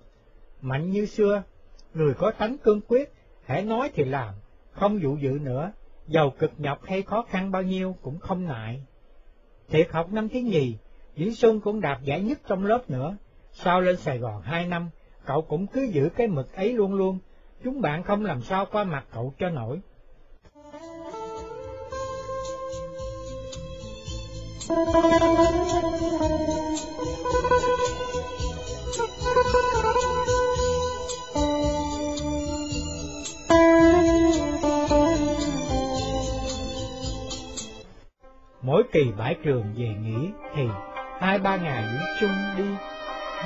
mạnh 0.60 0.90
như 0.90 1.06
xưa, 1.06 1.42
người 1.94 2.14
có 2.14 2.30
tánh 2.30 2.58
cương 2.58 2.80
quyết, 2.88 3.12
hãy 3.44 3.62
nói 3.64 3.90
thì 3.94 4.04
làm, 4.04 4.34
không 4.72 5.02
dụ 5.02 5.16
dự 5.16 5.30
nữa, 5.30 5.72
giàu 6.06 6.30
cực 6.38 6.52
nhọc 6.58 6.84
hay 6.84 7.02
khó 7.02 7.24
khăn 7.28 7.50
bao 7.50 7.62
nhiêu 7.62 7.96
cũng 8.02 8.18
không 8.18 8.44
ngại. 8.44 8.86
Thiệt 9.68 9.88
học 9.90 10.12
năm 10.12 10.28
thứ 10.28 10.38
nhì, 10.38 10.76
Diễn 11.16 11.34
Xuân 11.34 11.60
cũng 11.60 11.80
đạt 11.80 12.02
giải 12.02 12.22
nhất 12.22 12.40
trong 12.48 12.64
lớp 12.64 12.90
nữa, 12.90 13.16
sau 13.52 13.80
lên 13.80 13.96
Sài 13.96 14.18
Gòn 14.18 14.42
hai 14.42 14.66
năm, 14.66 14.90
cậu 15.26 15.42
cũng 15.42 15.66
cứ 15.66 15.82
giữ 15.82 16.08
cái 16.16 16.26
mực 16.26 16.54
ấy 16.54 16.72
luôn 16.72 16.94
luôn, 16.94 17.18
chúng 17.64 17.80
bạn 17.80 18.02
không 18.02 18.24
làm 18.24 18.40
sao 18.40 18.66
qua 18.72 18.84
mặt 18.84 19.04
cậu 19.12 19.34
cho 19.38 19.50
nổi. 19.50 19.80
Mỗi 24.68 24.74
kỳ 38.92 39.00
bãi 39.18 39.36
trường 39.44 39.74
về 39.76 39.88
nghỉ 40.00 40.30
thì 40.54 40.62
hai 41.20 41.38
ba 41.38 41.56
ngày 41.56 41.82
Nguyễn 41.82 42.02
chung 42.20 42.30
đi 42.56 42.64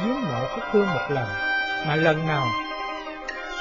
giếng 0.02 0.22
mộ 0.22 0.46
Phúc 0.54 0.64
Hương 0.70 0.86
một 0.86 1.10
lần, 1.10 1.28
mà 1.86 1.96
lần 1.96 2.26
nào 2.26 2.46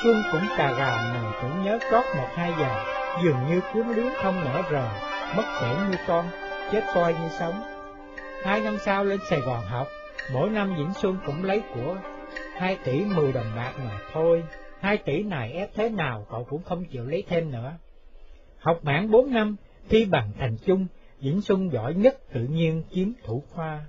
Xuân 0.03 0.23
cũng 0.31 0.47
cà 0.57 0.71
gà 0.71 1.13
nằm 1.13 1.31
cũng 1.41 1.63
nhớ 1.63 1.79
cót 1.91 2.05
một 2.17 2.27
hai 2.35 2.53
giờ, 2.59 2.83
dường 3.23 3.37
như 3.49 3.61
cuốn 3.73 3.87
luyến 3.87 4.13
không 4.23 4.45
nở 4.45 4.61
rời, 4.69 4.89
mất 5.35 5.43
khổ 5.59 5.67
như 5.89 5.97
con, 6.07 6.25
chết 6.71 6.83
coi 6.93 7.13
như 7.13 7.29
sống. 7.39 7.63
Hai 8.43 8.61
năm 8.61 8.77
sau 8.79 9.03
lên 9.03 9.19
Sài 9.29 9.39
Gòn 9.41 9.65
học, 9.65 9.87
mỗi 10.33 10.49
năm 10.49 10.75
Vĩnh 10.77 10.93
Xuân 10.93 11.17
cũng 11.25 11.43
lấy 11.43 11.61
của 11.75 11.97
hai 12.55 12.77
tỷ 12.83 13.05
mười 13.05 13.31
đồng 13.31 13.55
bạc 13.55 13.73
mà 13.77 13.99
thôi, 14.13 14.43
hai 14.79 14.97
tỷ 14.97 15.23
này 15.23 15.51
ép 15.51 15.69
thế 15.75 15.89
nào 15.89 16.25
cậu 16.31 16.43
cũng 16.43 16.63
không 16.63 16.85
chịu 16.85 17.05
lấy 17.05 17.23
thêm 17.27 17.51
nữa. 17.51 17.73
Học 18.57 18.79
mãn 18.83 19.11
bốn 19.11 19.33
năm, 19.33 19.55
thi 19.89 20.05
bằng 20.05 20.31
thành 20.39 20.57
chung, 20.65 20.87
Vĩnh 21.19 21.41
Xuân 21.41 21.71
giỏi 21.71 21.93
nhất 21.93 22.17
tự 22.33 22.43
nhiên 22.43 22.83
chiếm 22.91 23.07
thủ 23.23 23.43
khoa. 23.51 23.85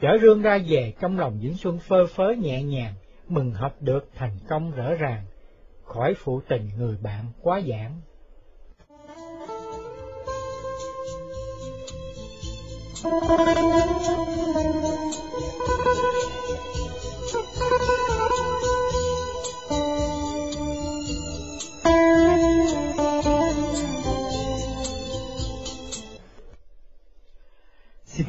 Chở 0.00 0.18
rương 0.22 0.42
ra 0.42 0.58
về 0.68 0.92
trong 1.00 1.18
lòng 1.18 1.38
Vĩnh 1.42 1.56
Xuân 1.56 1.78
phơ 1.78 2.06
phớ 2.06 2.32
nhẹ 2.38 2.62
nhàng, 2.62 2.94
mừng 3.28 3.52
học 3.52 3.76
được 3.80 4.08
thành 4.14 4.38
công 4.48 4.70
rõ 4.70 4.94
ràng, 4.94 5.24
khỏi 5.84 6.14
phụ 6.14 6.40
tình 6.48 6.70
người 6.78 6.96
bạn 7.02 7.24
quá 7.42 7.60
giảng. 7.60 8.00
Xin 12.98 13.10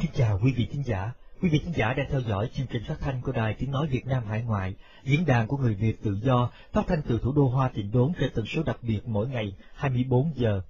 kính 0.01 0.11
chào 0.15 0.39
quý 0.43 0.53
vị 0.57 0.67
khán 0.71 0.83
giả. 0.85 1.11
Quý 1.41 1.49
vị 1.49 1.59
khán 1.63 1.73
giả 1.75 1.93
đang 1.93 2.07
theo 2.11 2.21
dõi 2.21 2.49
chương 2.53 2.67
trình 2.67 2.83
phát 2.87 2.95
thanh 2.99 3.21
của 3.21 3.31
Đài 3.31 3.53
Tiếng 3.53 3.71
Nói 3.71 3.87
Việt 3.87 4.05
Nam 4.05 4.25
Hải 4.25 4.41
Ngoại, 4.41 4.75
diễn 5.03 5.25
đàn 5.25 5.47
của 5.47 5.57
người 5.57 5.73
Việt 5.73 6.03
tự 6.03 6.19
do, 6.23 6.51
phát 6.73 6.83
thanh 6.87 7.01
từ 7.07 7.19
thủ 7.23 7.31
đô 7.35 7.47
Hoa 7.47 7.69
Tịnh 7.69 7.91
Đốn 7.91 8.11
trên 8.19 8.29
tần 8.35 8.45
số 8.45 8.63
đặc 8.63 8.77
biệt 8.81 8.99
mỗi 9.05 9.27
ngày 9.27 9.53
24 9.75 10.31
giờ. 10.35 10.61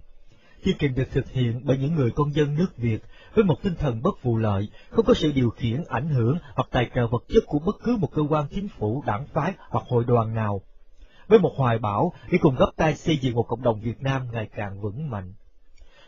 Chương 0.66 0.78
trình 0.80 0.96
được 0.96 1.12
thực 1.12 1.32
hiện 1.32 1.62
bởi 1.64 1.78
những 1.78 1.96
người 1.96 2.12
công 2.12 2.34
dân 2.34 2.56
nước 2.56 2.78
Việt 2.78 3.00
với 3.36 3.44
một 3.44 3.56
tinh 3.64 3.76
thần 3.76 4.02
bất 4.02 4.24
vụ 4.24 4.38
lợi, 4.38 4.70
không 4.90 5.06
có 5.06 5.14
sự 5.14 5.32
điều 5.32 5.50
khiển, 5.50 5.84
ảnh 5.88 6.10
hưởng 6.10 6.38
hoặc 6.56 6.68
tài 6.72 6.90
trợ 6.96 7.08
vật 7.08 7.24
chất 7.28 7.44
của 7.46 7.60
bất 7.60 7.76
cứ 7.84 7.98
một 7.98 8.12
cơ 8.12 8.22
quan 8.30 8.48
chính 8.48 8.68
phủ, 8.80 9.04
đảng 9.06 9.26
phái 9.34 9.54
hoặc 9.70 9.86
hội 9.90 10.04
đoàn 10.08 10.36
nào. 10.36 10.62
Với 11.28 11.40
một 11.40 11.52
hoài 11.58 11.80
bão 11.80 12.14
để 12.32 12.38
cùng 12.42 12.56
góp 12.56 12.70
tay 12.76 12.96
xây 12.96 13.18
dựng 13.18 13.36
một 13.36 13.44
cộng 13.44 13.64
đồng 13.64 13.82
Việt 13.82 14.02
Nam 14.02 14.28
ngày 14.32 14.50
càng 14.56 14.82
vững 14.82 15.10
mạnh. 15.10 15.34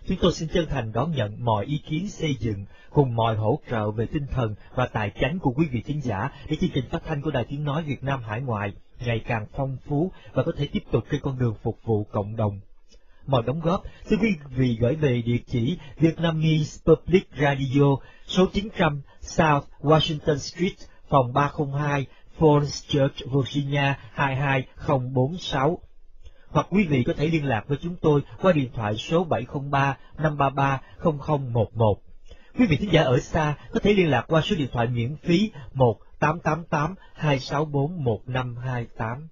Chúng 0.07 0.17
tôi 0.21 0.33
xin 0.33 0.49
chân 0.53 0.65
thành 0.69 0.91
đón 0.91 1.11
nhận 1.11 1.45
mọi 1.45 1.65
ý 1.65 1.77
kiến 1.77 2.09
xây 2.09 2.35
dựng 2.39 2.65
cùng 2.89 3.15
mọi 3.15 3.35
hỗ 3.35 3.59
trợ 3.69 3.91
về 3.91 4.05
tinh 4.05 4.27
thần 4.31 4.55
và 4.75 4.85
tài 4.85 5.11
chánh 5.21 5.39
của 5.39 5.51
quý 5.51 5.67
vị 5.71 5.81
khán 5.81 5.99
giả 5.99 6.31
để 6.49 6.55
chương 6.55 6.69
trình 6.73 6.85
phát 6.91 7.03
thanh 7.05 7.21
của 7.21 7.31
Đài 7.31 7.45
Tiếng 7.49 7.63
Nói 7.63 7.83
Việt 7.83 8.03
Nam 8.03 8.23
Hải 8.23 8.41
Ngoại 8.41 8.73
ngày 9.05 9.19
càng 9.19 9.45
phong 9.57 9.77
phú 9.87 10.11
và 10.33 10.43
có 10.43 10.51
thể 10.57 10.67
tiếp 10.71 10.83
tục 10.91 11.03
trên 11.11 11.21
con 11.21 11.39
đường 11.39 11.55
phục 11.63 11.77
vụ 11.83 12.03
cộng 12.11 12.35
đồng. 12.35 12.59
Mọi 13.27 13.43
đóng 13.43 13.59
góp 13.59 13.83
xin 14.05 14.19
quý 14.19 14.35
vị 14.49 14.77
gửi 14.79 14.95
về 14.95 15.21
địa 15.21 15.37
chỉ 15.47 15.77
Vietnamese 15.97 16.81
Public 16.85 17.27
Radio 17.41 17.95
số 18.27 18.45
900 18.53 19.01
South 19.21 19.65
Washington 19.79 20.37
Street, 20.37 20.73
phòng 21.09 21.33
302, 21.33 22.05
Falls 22.39 22.87
Church, 22.87 23.31
Virginia 23.33 23.93
22046 24.13 25.79
hoặc 26.49 26.67
quý 26.69 26.87
vị 26.89 27.03
có 27.03 27.13
thể 27.17 27.27
liên 27.27 27.45
lạc 27.45 27.63
với 27.67 27.77
chúng 27.81 27.95
tôi 28.01 28.21
qua 28.41 28.51
điện 28.51 28.69
thoại 28.73 28.95
số 28.97 29.23
703 29.23 29.97
533 30.17 30.81
0011. 31.03 32.01
Quý 32.59 32.65
vị 32.65 32.77
thính 32.77 32.91
giả 32.91 33.01
ở 33.01 33.19
xa 33.19 33.55
có 33.73 33.79
thể 33.79 33.93
liên 33.93 34.09
lạc 34.09 34.25
qua 34.27 34.41
số 34.41 34.55
điện 34.55 34.69
thoại 34.71 34.87
miễn 34.87 35.15
phí 35.23 35.51
1 35.73 35.99
888 36.19 36.95
264 37.13 38.03
1528. 38.03 39.27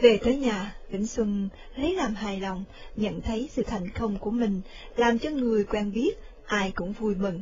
Về 0.00 0.18
tới 0.24 0.36
nhà, 0.36 0.76
Vĩnh 0.90 1.06
Xuân 1.06 1.48
lấy 1.76 1.94
làm 1.94 2.14
hài 2.14 2.40
lòng, 2.40 2.64
nhận 2.96 3.20
thấy 3.20 3.48
sự 3.52 3.62
thành 3.62 3.88
công 3.88 4.18
của 4.18 4.30
mình, 4.30 4.60
làm 4.96 5.18
cho 5.18 5.30
người 5.30 5.64
quen 5.64 5.92
biết, 5.92 6.10
ai 6.46 6.72
cũng 6.74 6.92
vui 6.92 7.14
mừng. 7.14 7.40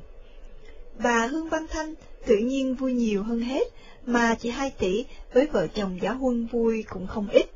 Bà 1.02 1.26
Hương 1.26 1.48
Văn 1.48 1.66
Thanh 1.70 1.94
tự 2.26 2.36
nhiên 2.36 2.74
vui 2.74 2.92
nhiều 2.92 3.22
hơn 3.22 3.40
hết, 3.40 3.68
mà 4.06 4.34
chị 4.34 4.50
hai 4.50 4.70
tỷ 4.78 5.04
với 5.32 5.46
vợ 5.46 5.66
chồng 5.66 5.98
giáo 6.02 6.14
huân 6.14 6.46
vui 6.46 6.84
cũng 6.88 7.06
không 7.06 7.28
ít. 7.28 7.46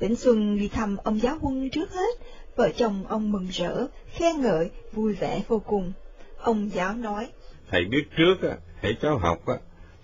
Vĩnh 0.00 0.16
Xuân 0.16 0.58
đi 0.58 0.68
thăm 0.68 0.96
ông 0.96 1.20
giáo 1.20 1.38
huân 1.40 1.70
trước 1.70 1.92
hết, 1.92 2.18
vợ 2.56 2.70
chồng 2.76 3.04
ông 3.08 3.32
mừng 3.32 3.48
rỡ, 3.52 3.86
khen 4.12 4.40
ngợi, 4.40 4.70
vui 4.92 5.14
vẻ 5.14 5.42
vô 5.48 5.58
cùng. 5.58 5.92
Ông 6.38 6.70
giáo 6.74 6.94
nói, 6.94 7.26
Thầy 7.70 7.84
biết 7.84 8.04
trước, 8.16 8.34
hãy 8.82 8.96
cháu 9.02 9.18
học 9.18 9.38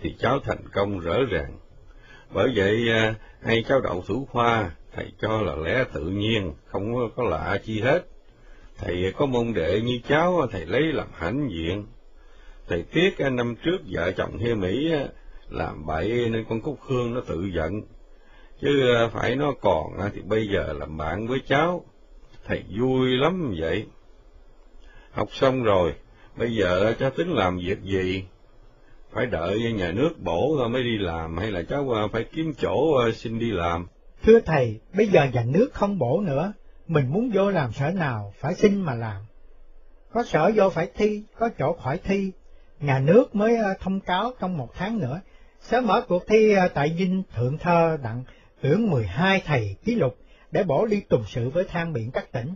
thì 0.03 0.15
cháu 0.19 0.39
thành 0.45 0.69
công 0.75 1.01
rõ 1.01 1.17
ràng. 1.31 1.59
Bởi 2.35 2.53
vậy, 2.55 2.89
à, 2.91 3.15
hay 3.43 3.65
cháu 3.69 3.81
đậu 3.81 4.03
thủ 4.07 4.29
khoa, 4.31 4.71
thầy 4.93 5.13
cho 5.21 5.41
là 5.41 5.55
lẽ 5.57 5.85
tự 5.93 6.01
nhiên, 6.01 6.53
không 6.67 7.11
có 7.17 7.23
lạ 7.23 7.59
chi 7.65 7.81
hết. 7.81 8.07
Thầy 8.79 9.13
có 9.17 9.27
môn 9.27 9.53
đệ 9.55 9.81
như 9.81 10.01
cháu, 10.09 10.47
thầy 10.51 10.67
lấy 10.67 10.83
làm 10.83 11.09
hãnh 11.15 11.49
diện. 11.51 11.87
Thầy 12.69 12.83
tiếc 12.83 13.19
à, 13.19 13.31
năm 13.31 13.55
trước 13.65 13.79
vợ 13.91 14.13
chồng 14.13 14.39
Hiê 14.39 14.55
Mỹ 14.55 14.93
à, 14.93 15.09
làm 15.49 15.87
bậy 15.87 16.29
nên 16.31 16.45
con 16.49 16.61
Cúc 16.61 16.79
Hương 16.81 17.15
nó 17.15 17.21
tự 17.21 17.51
giận. 17.55 17.83
Chứ 18.61 18.95
phải 19.13 19.37
nó 19.37 19.53
còn 19.61 19.87
thì 20.15 20.21
bây 20.23 20.49
giờ 20.49 20.73
làm 20.73 20.97
bạn 20.97 21.27
với 21.27 21.39
cháu. 21.49 21.85
Thầy 22.45 22.65
vui 22.79 23.11
lắm 23.11 23.55
vậy. 23.59 23.87
Học 25.11 25.29
xong 25.33 25.63
rồi, 25.63 25.95
bây 26.37 26.55
giờ 26.55 26.95
cháu 26.99 27.11
tính 27.11 27.33
làm 27.33 27.59
việc 27.59 27.83
gì? 27.83 28.25
Phải 29.15 29.27
đợi 29.27 29.73
nhà 29.73 29.93
nước 29.93 30.11
bổ 30.19 30.69
mới 30.69 30.83
đi 30.83 30.99
làm 30.99 31.37
hay 31.39 31.51
là 31.51 31.63
cháu 31.63 31.91
à, 31.91 32.03
phải 32.13 32.25
kiếm 32.33 32.53
chỗ 32.59 32.95
à, 32.97 33.13
xin 33.15 33.39
đi 33.39 33.51
làm? 33.51 33.87
Thưa 34.23 34.41
thầy, 34.41 34.81
bây 34.95 35.09
giờ 35.09 35.25
nhà 35.33 35.45
nước 35.47 35.71
không 35.73 35.99
bổ 35.99 36.21
nữa, 36.21 36.53
mình 36.87 37.07
muốn 37.13 37.31
vô 37.35 37.51
làm 37.51 37.73
sở 37.73 37.91
nào 37.91 38.33
phải 38.39 38.55
xin 38.55 38.81
mà 38.81 38.95
làm. 38.95 39.23
Có 40.13 40.25
sở 40.25 40.51
vô 40.55 40.71
phải 40.71 40.89
thi, 40.97 41.23
có 41.39 41.49
chỗ 41.59 41.73
khỏi 41.73 41.99
thi. 42.05 42.33
Nhà 42.81 42.99
nước 42.99 43.35
mới 43.35 43.57
à, 43.57 43.75
thông 43.81 44.01
cáo 44.01 44.33
trong 44.41 44.57
một 44.57 44.75
tháng 44.75 44.99
nữa, 44.99 45.21
sẽ 45.61 45.81
mở 45.81 46.05
cuộc 46.09 46.27
thi 46.27 46.55
tại 46.75 46.95
Vinh, 46.99 47.23
Thượng 47.37 47.59
Thơ 47.59 47.99
đặng 48.03 48.25
tuyển 48.61 48.91
12 48.91 49.43
thầy 49.47 49.77
ký 49.85 49.95
lục 49.95 50.17
để 50.51 50.65
bổ 50.65 50.87
đi 50.87 51.01
tùng 51.01 51.25
sự 51.29 51.51
với 51.51 51.65
thang 51.65 51.93
biển 51.93 52.11
các 52.11 52.33
tỉnh. 52.33 52.55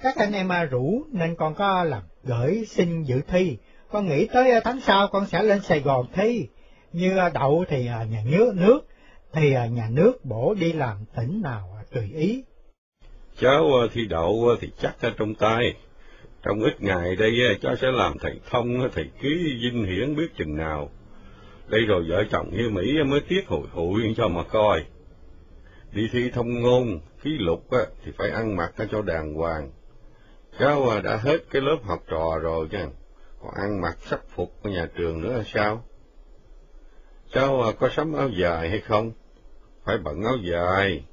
Các 0.00 0.16
anh 0.16 0.32
em 0.32 0.48
rủ 0.70 1.02
nên 1.12 1.36
con 1.36 1.54
có 1.54 1.84
làm 1.84 2.02
gửi 2.24 2.64
xin 2.68 3.02
dự 3.02 3.20
thi, 3.28 3.56
con 3.92 4.08
nghĩ 4.08 4.26
tới 4.26 4.50
à, 4.50 4.60
tháng 4.64 4.80
sau 4.80 5.08
con 5.08 5.26
sẽ 5.26 5.42
lên 5.42 5.60
Sài 5.62 5.80
Gòn 5.80 6.06
thi. 6.12 6.48
Như 6.92 7.16
à, 7.16 7.30
đậu 7.34 7.64
thì 7.68 7.86
à, 7.86 8.04
nhà 8.04 8.22
nước, 8.30 8.52
nước 8.56 8.80
thì 9.32 9.50
nhà 9.50 9.88
nước 9.90 10.24
bổ 10.24 10.54
đi 10.54 10.72
làm 10.72 10.96
tỉnh 11.16 11.42
nào 11.42 11.76
tùy 11.94 12.10
ý. 12.14 12.44
Cháu 13.38 13.64
thi 13.92 14.06
đậu 14.06 14.56
thì 14.60 14.70
chắc 14.78 15.02
ở 15.02 15.10
trong 15.18 15.34
tay. 15.34 15.74
Trong 16.42 16.60
ít 16.60 16.82
ngày 16.82 17.16
đây 17.16 17.58
cháu 17.62 17.76
sẽ 17.76 17.90
làm 17.90 18.18
thầy 18.18 18.40
thông, 18.50 18.88
thầy 18.94 19.10
ký 19.20 19.58
dinh 19.62 19.84
hiển 19.84 20.16
biết 20.16 20.36
chừng 20.36 20.56
nào. 20.56 20.90
Đây 21.68 21.80
rồi 21.80 22.04
vợ 22.08 22.24
chồng 22.30 22.50
như 22.52 22.70
Mỹ 22.70 23.02
mới 23.06 23.20
tiếc 23.28 23.48
hồi 23.48 23.66
hụi 23.72 24.14
cho 24.16 24.28
mà 24.28 24.42
coi. 24.42 24.84
Đi 25.92 26.08
thi 26.12 26.30
thông 26.30 26.62
ngôn, 26.62 27.00
ký 27.22 27.30
lục 27.38 27.66
thì 28.04 28.12
phải 28.18 28.30
ăn 28.30 28.56
mặc 28.56 28.74
cho 28.90 29.02
đàng 29.02 29.34
hoàng. 29.34 29.70
Cháu 30.58 31.00
đã 31.04 31.16
hết 31.16 31.38
cái 31.50 31.62
lớp 31.62 31.76
học 31.82 31.98
trò 32.10 32.38
rồi 32.42 32.68
chứ, 32.70 32.78
còn 33.42 33.54
ăn 33.54 33.80
mặc 33.80 33.98
sắc 34.00 34.20
phục 34.28 34.52
của 34.62 34.68
nhà 34.68 34.88
trường 34.96 35.20
nữa 35.20 35.36
là 35.36 35.44
sao? 35.46 35.84
Cháu 37.32 37.62
à, 37.62 37.72
có 37.80 37.88
sắm 37.88 38.12
áo 38.12 38.28
dài 38.28 38.68
hay 38.70 38.80
không? 38.80 39.12
Phải 39.84 39.98
bận 39.98 40.22
áo 40.24 40.36
dài. 40.36 41.04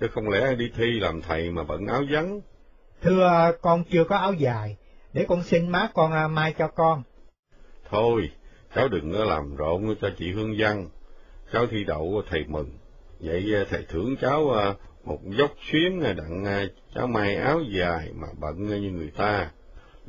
Chứ 0.00 0.08
không 0.14 0.28
lẽ 0.28 0.54
đi 0.54 0.70
thi 0.76 1.00
làm 1.00 1.22
thầy 1.22 1.50
mà 1.50 1.64
bận 1.64 1.86
áo 1.86 2.02
vắng? 2.10 2.40
Thưa 3.02 3.52
con 3.62 3.84
chưa 3.90 4.04
có 4.04 4.16
áo 4.16 4.32
dài, 4.32 4.76
để 5.12 5.24
con 5.28 5.42
xin 5.42 5.68
má 5.68 5.90
con 5.94 6.12
à, 6.12 6.28
mai 6.28 6.54
cho 6.58 6.68
con. 6.68 7.02
Thôi, 7.90 8.30
cháu 8.74 8.88
đừng 8.88 9.12
có 9.12 9.24
làm 9.24 9.56
rộn 9.56 9.94
cho 10.00 10.10
chị 10.18 10.32
Hương 10.32 10.54
Văn. 10.58 10.88
Cháu 11.52 11.66
thi 11.66 11.84
đậu 11.84 12.22
thầy 12.30 12.44
mừng. 12.48 12.70
Vậy 13.20 13.54
à, 13.54 13.64
thầy 13.70 13.84
thưởng 13.88 14.14
cháu 14.20 14.50
à, 14.50 14.74
một 15.04 15.18
dốc 15.24 15.50
xuyến 15.70 16.00
à, 16.00 16.12
đặng 16.12 16.68
cháu 16.94 17.06
may 17.06 17.36
áo 17.36 17.60
dài 17.60 18.10
mà 18.14 18.28
bận 18.38 18.66
như 18.66 18.90
người 18.90 19.10
ta. 19.16 19.50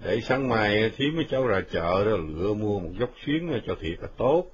Để 0.04 0.22
sáng 0.22 0.50
mai 0.50 0.92
thím 0.98 1.16
với 1.16 1.26
cháu 1.30 1.48
ra 1.48 1.62
chợ 1.72 2.06
đó 2.06 2.18
lựa 2.18 2.54
mua 2.54 2.80
một 2.80 2.90
dốc 3.00 3.10
xuyến 3.26 3.62
cho 3.68 3.76
thiệt 3.82 4.00
là 4.02 4.08
tốt. 4.18 4.46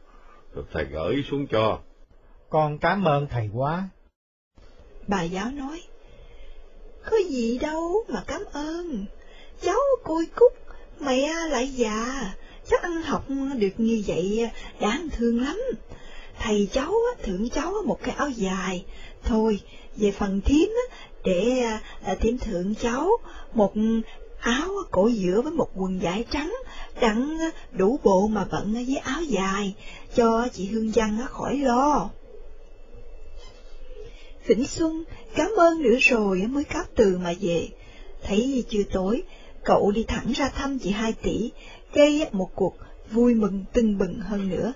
Rồi 0.53 0.65
thầy 0.73 0.85
gửi 0.85 1.23
xuống 1.29 1.47
cho. 1.47 1.79
Con 2.49 2.77
cảm 2.77 3.03
ơn 3.03 3.27
thầy 3.27 3.49
quá. 3.53 3.89
Bà 5.07 5.23
giáo 5.23 5.51
nói, 5.51 5.83
có 7.05 7.17
gì 7.29 7.57
đâu 7.57 8.05
mà 8.07 8.23
cảm 8.27 8.41
ơn. 8.53 9.05
cháu 9.61 9.79
côi 10.03 10.25
cúc, 10.35 10.53
mẹ 10.99 11.33
lại 11.49 11.67
già, 11.67 12.33
cháu 12.69 12.79
ăn 12.83 13.01
học 13.01 13.25
được 13.57 13.73
như 13.77 14.03
vậy 14.07 14.49
đáng 14.79 15.07
thương 15.11 15.41
lắm. 15.41 15.61
Thầy 16.39 16.69
cháu 16.71 16.93
thưởng 17.23 17.49
cháu 17.49 17.73
một 17.85 17.99
cái 18.03 18.15
áo 18.15 18.29
dài, 18.29 18.85
thôi 19.23 19.59
về 19.95 20.11
phần 20.11 20.41
thím 20.41 20.69
để 21.23 21.59
à, 22.03 22.15
thím 22.15 22.37
thưởng 22.37 22.75
cháu 22.75 23.09
một 23.53 23.73
áo 24.47 24.69
cổ 24.91 25.07
giữa 25.07 25.41
với 25.41 25.53
một 25.53 25.69
quần 25.75 25.99
vải 25.99 26.25
trắng, 26.31 26.55
đặng 27.01 27.37
ờ, 27.39 27.45
đủ 27.71 27.99
bộ 28.03 28.27
mà 28.27 28.45
bận 28.51 28.73
ờ, 28.75 28.81
với 28.87 28.97
áo 28.97 29.21
dài, 29.23 29.75
cho 30.15 30.47
chị 30.53 30.65
Hương 30.65 30.91
Văn 30.95 31.17
ờ, 31.21 31.27
khỏi 31.27 31.57
lo. 31.57 32.09
Vĩnh 34.45 34.65
Xuân 34.65 35.03
cảm 35.35 35.51
ơn 35.57 35.81
nữa 35.81 35.97
rồi 36.01 36.41
mới 36.49 36.63
cáo 36.63 36.83
từ 36.95 37.17
mà 37.17 37.33
về. 37.41 37.69
Thấy 38.23 38.63
chưa 38.69 38.83
tối, 38.91 39.23
cậu 39.63 39.91
đi 39.91 40.03
thẳng 40.03 40.31
ra 40.31 40.49
thăm 40.49 40.79
chị 40.79 40.89
hai 40.91 41.13
tỷ, 41.13 41.51
gây 41.93 42.25
một 42.31 42.49
cuộc 42.55 42.77
vui 43.11 43.33
mừng 43.33 43.65
tưng 43.73 43.97
bừng 43.97 44.19
hơn 44.19 44.49
nữa. 44.49 44.73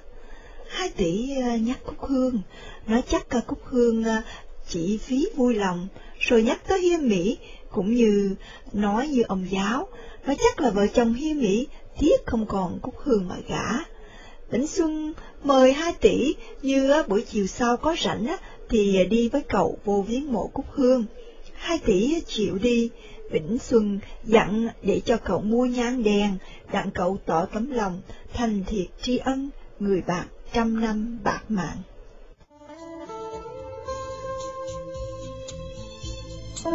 Hai 0.68 0.90
tỷ 0.90 1.30
nhắc 1.62 1.80
Cúc 1.86 2.00
Hương, 2.00 2.42
nói 2.88 3.02
chắc 3.08 3.26
Cúc 3.48 3.60
Hương 3.64 4.04
chỉ 4.68 4.98
phí 4.98 5.28
vui 5.36 5.56
lòng, 5.56 5.88
rồi 6.20 6.44
nhắc 6.44 6.68
tới 6.68 6.80
Hiên 6.82 7.10
Mỹ, 7.10 7.38
cũng 7.72 7.94
như 7.94 8.36
nói 8.74 9.08
như 9.08 9.22
ông 9.28 9.46
giáo, 9.52 9.88
và 10.26 10.36
chắc 10.40 10.62
là 10.62 10.70
vợ 10.70 10.88
chồng 10.88 11.14
Hiên 11.14 11.40
Mỹ 11.40 11.68
tiếc 12.00 12.26
không 12.26 12.46
còn 12.46 12.80
Cúc 12.80 12.94
Hương 12.98 13.28
mà 13.28 13.36
gả. 13.48 13.70
Vĩnh 14.52 14.68
Xuân 14.68 15.14
mời 15.44 15.74
hai 15.74 15.94
tỷ 15.94 16.36
như 16.62 17.04
buổi 17.08 17.22
chiều 17.22 17.48
sau 17.48 17.78
có 17.78 17.96
rảnh 18.04 18.36
thì 18.70 19.06
đi 19.06 19.30
với 19.30 19.42
cậu 19.42 19.78
vô 19.86 20.06
viếng 20.08 20.34
mộ 20.34 20.48
Cúc 20.48 20.66
Hương. 20.72 21.06
Hai 21.54 21.78
tỷ 21.78 22.22
chịu 22.22 22.58
đi, 22.58 22.90
Vĩnh 23.32 23.58
Xuân 23.60 24.00
dặn 24.24 24.68
để 24.84 25.02
cho 25.06 25.18
cậu 25.18 25.42
mua 25.42 25.66
nhang 25.66 26.04
đèn, 26.04 26.38
đặng 26.72 26.92
cậu 26.92 27.18
tỏ 27.26 27.46
tấm 27.46 27.72
lòng, 27.72 28.02
thành 28.34 28.64
thiệt 28.68 28.88
tri 29.02 29.18
ân, 29.18 29.50
người 29.80 30.02
bạn 30.02 30.28
trăm 30.54 30.82
năm 30.82 31.20
bạc 31.24 31.42
mạng. 31.50 31.78
Hai 36.62 36.72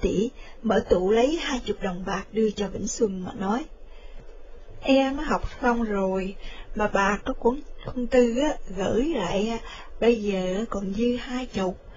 tỷ 0.00 0.30
mở 0.62 0.84
tủ 0.88 1.10
lấy 1.10 1.38
hai 1.42 1.60
chục 1.64 1.76
đồng 1.82 2.04
bạc 2.06 2.24
đưa 2.32 2.50
cho 2.50 2.68
Vĩnh 2.68 2.88
Xuân 2.88 3.24
mà 3.24 3.32
nói. 3.38 3.64
Em 4.80 5.16
học 5.16 5.42
xong 5.62 5.82
rồi, 5.82 6.36
mà 6.74 6.90
bà 6.92 7.18
có 7.24 7.32
cuốn 7.32 7.60
thông 7.84 8.06
tư 8.06 8.38
á, 8.38 8.56
gửi 8.76 9.04
lại, 9.04 9.60
bây 10.00 10.22
giờ 10.22 10.64
còn 10.70 10.94
dư 10.94 11.16
hai 11.16 11.46
chục. 11.46 11.89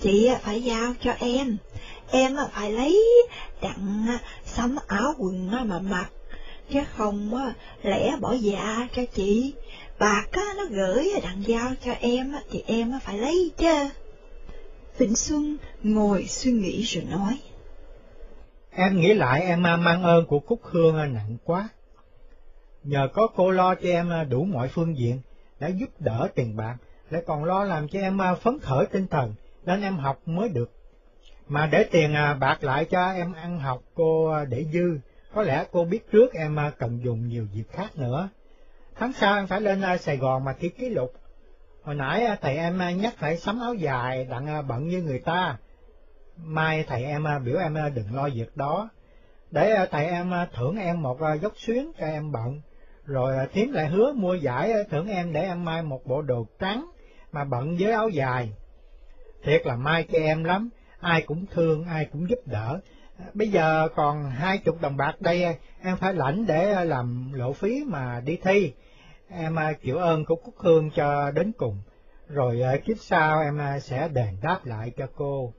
Chị 0.00 0.30
phải 0.42 0.62
giao 0.62 0.92
cho 1.00 1.12
em, 1.20 1.56
em 2.10 2.36
phải 2.52 2.72
lấy 2.72 3.04
đặng 3.62 4.06
sắm 4.44 4.76
áo 4.86 5.14
quần 5.18 5.50
mà 5.50 5.78
mặc, 5.78 6.10
chứ 6.70 6.80
không 6.96 7.30
lẽ 7.82 8.16
bỏ 8.20 8.32
dạ 8.32 8.88
cho 8.96 9.02
chị. 9.14 9.54
Bạc 9.98 10.26
nó 10.32 10.64
gửi 10.70 11.08
đặng 11.22 11.42
giao 11.46 11.70
cho 11.84 11.92
em 12.00 12.32
thì 12.50 12.62
em 12.66 12.92
phải 13.02 13.18
lấy 13.18 13.50
chứ. 13.56 13.88
Vĩnh 14.98 15.16
Xuân 15.16 15.56
ngồi 15.82 16.24
suy 16.28 16.52
nghĩ 16.52 16.82
rồi 16.82 17.04
nói. 17.10 17.38
Em 18.70 19.00
nghĩ 19.00 19.14
lại 19.14 19.42
em 19.42 19.66
à, 19.66 19.76
mang 19.76 20.02
ơn 20.02 20.26
của 20.26 20.38
Cúc 20.38 20.60
Hương 20.62 20.96
à, 20.96 21.06
nặng 21.06 21.36
quá. 21.44 21.68
Nhờ 22.84 23.08
có 23.14 23.26
cô 23.36 23.50
lo 23.50 23.74
cho 23.74 23.88
em 23.88 24.10
à, 24.10 24.24
đủ 24.24 24.44
mọi 24.44 24.68
phương 24.68 24.98
diện, 24.98 25.20
đã 25.60 25.68
giúp 25.68 25.86
đỡ 25.98 26.28
tiền 26.34 26.56
bạc, 26.56 26.76
lại 27.10 27.22
còn 27.26 27.44
lo 27.44 27.64
làm 27.64 27.88
cho 27.88 28.00
em 28.00 28.18
phấn 28.42 28.58
khởi 28.58 28.86
tinh 28.86 29.06
thần, 29.06 29.34
nên 29.70 29.82
em 29.82 29.96
học 29.96 30.28
mới 30.28 30.48
được. 30.48 30.70
Mà 31.48 31.66
để 31.66 31.84
tiền 31.90 32.14
à, 32.14 32.34
bạc 32.34 32.64
lại 32.64 32.84
cho 32.84 33.12
em 33.12 33.32
ăn 33.32 33.58
học 33.58 33.82
cô 33.94 34.30
à, 34.30 34.44
để 34.44 34.64
dư, 34.72 34.98
có 35.34 35.42
lẽ 35.42 35.64
cô 35.72 35.84
biết 35.84 36.10
trước 36.12 36.34
em 36.34 36.58
à, 36.58 36.72
cần 36.78 37.04
dùng 37.04 37.28
nhiều 37.28 37.46
dịp 37.52 37.64
khác 37.70 37.96
nữa. 37.96 38.28
Tháng 38.96 39.12
sau 39.12 39.34
em 39.34 39.46
phải 39.46 39.60
lên 39.60 39.82
Sài 40.00 40.16
Gòn 40.16 40.44
mà 40.44 40.52
ký 40.52 40.68
ký 40.68 40.88
lục. 40.88 41.12
Hồi 41.82 41.94
nãy 41.94 42.36
thầy 42.40 42.56
em 42.56 42.78
nhắc 43.00 43.14
phải 43.16 43.36
sắm 43.36 43.60
áo 43.60 43.74
dài 43.74 44.24
đặng 44.24 44.68
bận 44.68 44.88
như 44.88 45.02
người 45.02 45.18
ta, 45.18 45.56
mai 46.36 46.84
thầy 46.88 47.04
em 47.04 47.24
biểu 47.44 47.58
em 47.58 47.76
đừng 47.94 48.14
lo 48.14 48.28
việc 48.34 48.56
đó, 48.56 48.88
để 49.50 49.86
thầy 49.90 50.06
em 50.06 50.32
thưởng 50.52 50.76
em 50.76 51.02
một 51.02 51.18
dốc 51.42 51.52
xuyến 51.56 51.92
cho 51.98 52.06
em 52.06 52.32
bận, 52.32 52.60
rồi 53.04 53.46
thím 53.52 53.72
lại 53.72 53.86
hứa 53.86 54.12
mua 54.12 54.34
giải 54.34 54.72
thưởng 54.90 55.08
em 55.08 55.32
để 55.32 55.42
em 55.42 55.64
mai 55.64 55.82
một 55.82 56.06
bộ 56.06 56.22
đồ 56.22 56.46
trắng 56.58 56.90
mà 57.32 57.44
bận 57.44 57.76
với 57.80 57.92
áo 57.92 58.08
dài. 58.08 58.52
Thiệt 59.42 59.66
là 59.66 59.76
mai 59.76 60.06
cho 60.12 60.18
em 60.18 60.44
lắm, 60.44 60.70
ai 61.00 61.22
cũng 61.22 61.46
thương, 61.46 61.84
ai 61.84 62.04
cũng 62.12 62.30
giúp 62.30 62.38
đỡ. 62.46 62.80
Bây 63.34 63.48
giờ 63.48 63.88
còn 63.94 64.30
hai 64.30 64.58
chục 64.58 64.80
đồng 64.80 64.96
bạc 64.96 65.20
đây 65.20 65.44
em 65.82 65.96
phải 65.96 66.14
lãnh 66.14 66.46
để 66.46 66.84
làm 66.84 67.32
lộ 67.32 67.52
phí 67.52 67.84
mà 67.86 68.20
đi 68.20 68.38
thi. 68.44 68.72
Em 69.28 69.58
à, 69.58 69.72
chịu 69.72 69.96
ơn 69.96 70.24
của 70.24 70.36
Cúc 70.36 70.54
Hương 70.58 70.90
cho 70.90 71.30
đến 71.30 71.52
cùng, 71.52 71.78
rồi 72.28 72.62
à, 72.62 72.76
kiếp 72.86 72.96
sau 73.00 73.40
em 73.40 73.58
à, 73.58 73.80
sẽ 73.80 74.08
đền 74.08 74.36
đáp 74.42 74.66
lại 74.66 74.92
cho 74.96 75.06
cô. 75.16 75.52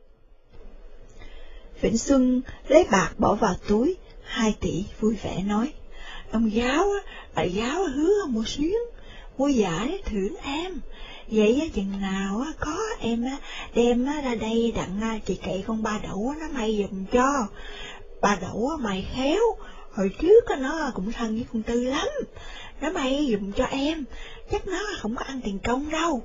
Vĩnh 1.81 1.97
Xuân 1.97 2.41
lấy 2.67 2.87
bạc 2.91 3.11
bỏ 3.17 3.35
vào 3.35 3.53
túi, 3.67 3.97
hai 4.23 4.55
tỷ 4.59 4.85
vui 4.99 5.15
vẻ 5.23 5.43
nói, 5.43 5.73
ông 6.31 6.51
giáo, 6.51 6.85
bà 7.35 7.43
giáo 7.43 7.83
hứa 7.95 8.25
một 8.27 8.47
xuyến, 8.47 8.75
mua 9.37 9.47
giải 9.47 10.01
thưởng 10.05 10.35
em, 10.43 10.71
vậy 11.31 11.71
chừng 11.73 12.01
nào 12.01 12.45
có 12.59 12.77
em 12.99 13.25
đem 13.75 14.05
ra 14.05 14.35
đây 14.35 14.73
đặng 14.75 15.01
à, 15.01 15.19
chị 15.25 15.39
cậy 15.45 15.63
con 15.67 15.83
ba 15.83 15.99
đậu 16.03 16.33
nó 16.39 16.47
may 16.53 16.87
dùm 16.91 17.05
cho, 17.05 17.47
ba 18.21 18.37
đậu 18.41 18.71
mày 18.79 19.07
khéo, 19.15 19.41
hồi 19.91 20.11
trước 20.21 20.43
nó 20.59 20.91
cũng 20.95 21.11
thân 21.11 21.35
với 21.35 21.45
con 21.53 21.63
Tư 21.63 21.83
lắm, 21.83 22.07
nó 22.81 22.91
may 22.91 23.27
dùm 23.31 23.51
cho 23.51 23.65
em, 23.65 24.05
chắc 24.51 24.67
nó 24.67 24.79
không 24.99 25.15
có 25.15 25.25
ăn 25.25 25.41
tiền 25.43 25.59
công 25.59 25.89
đâu. 25.89 26.23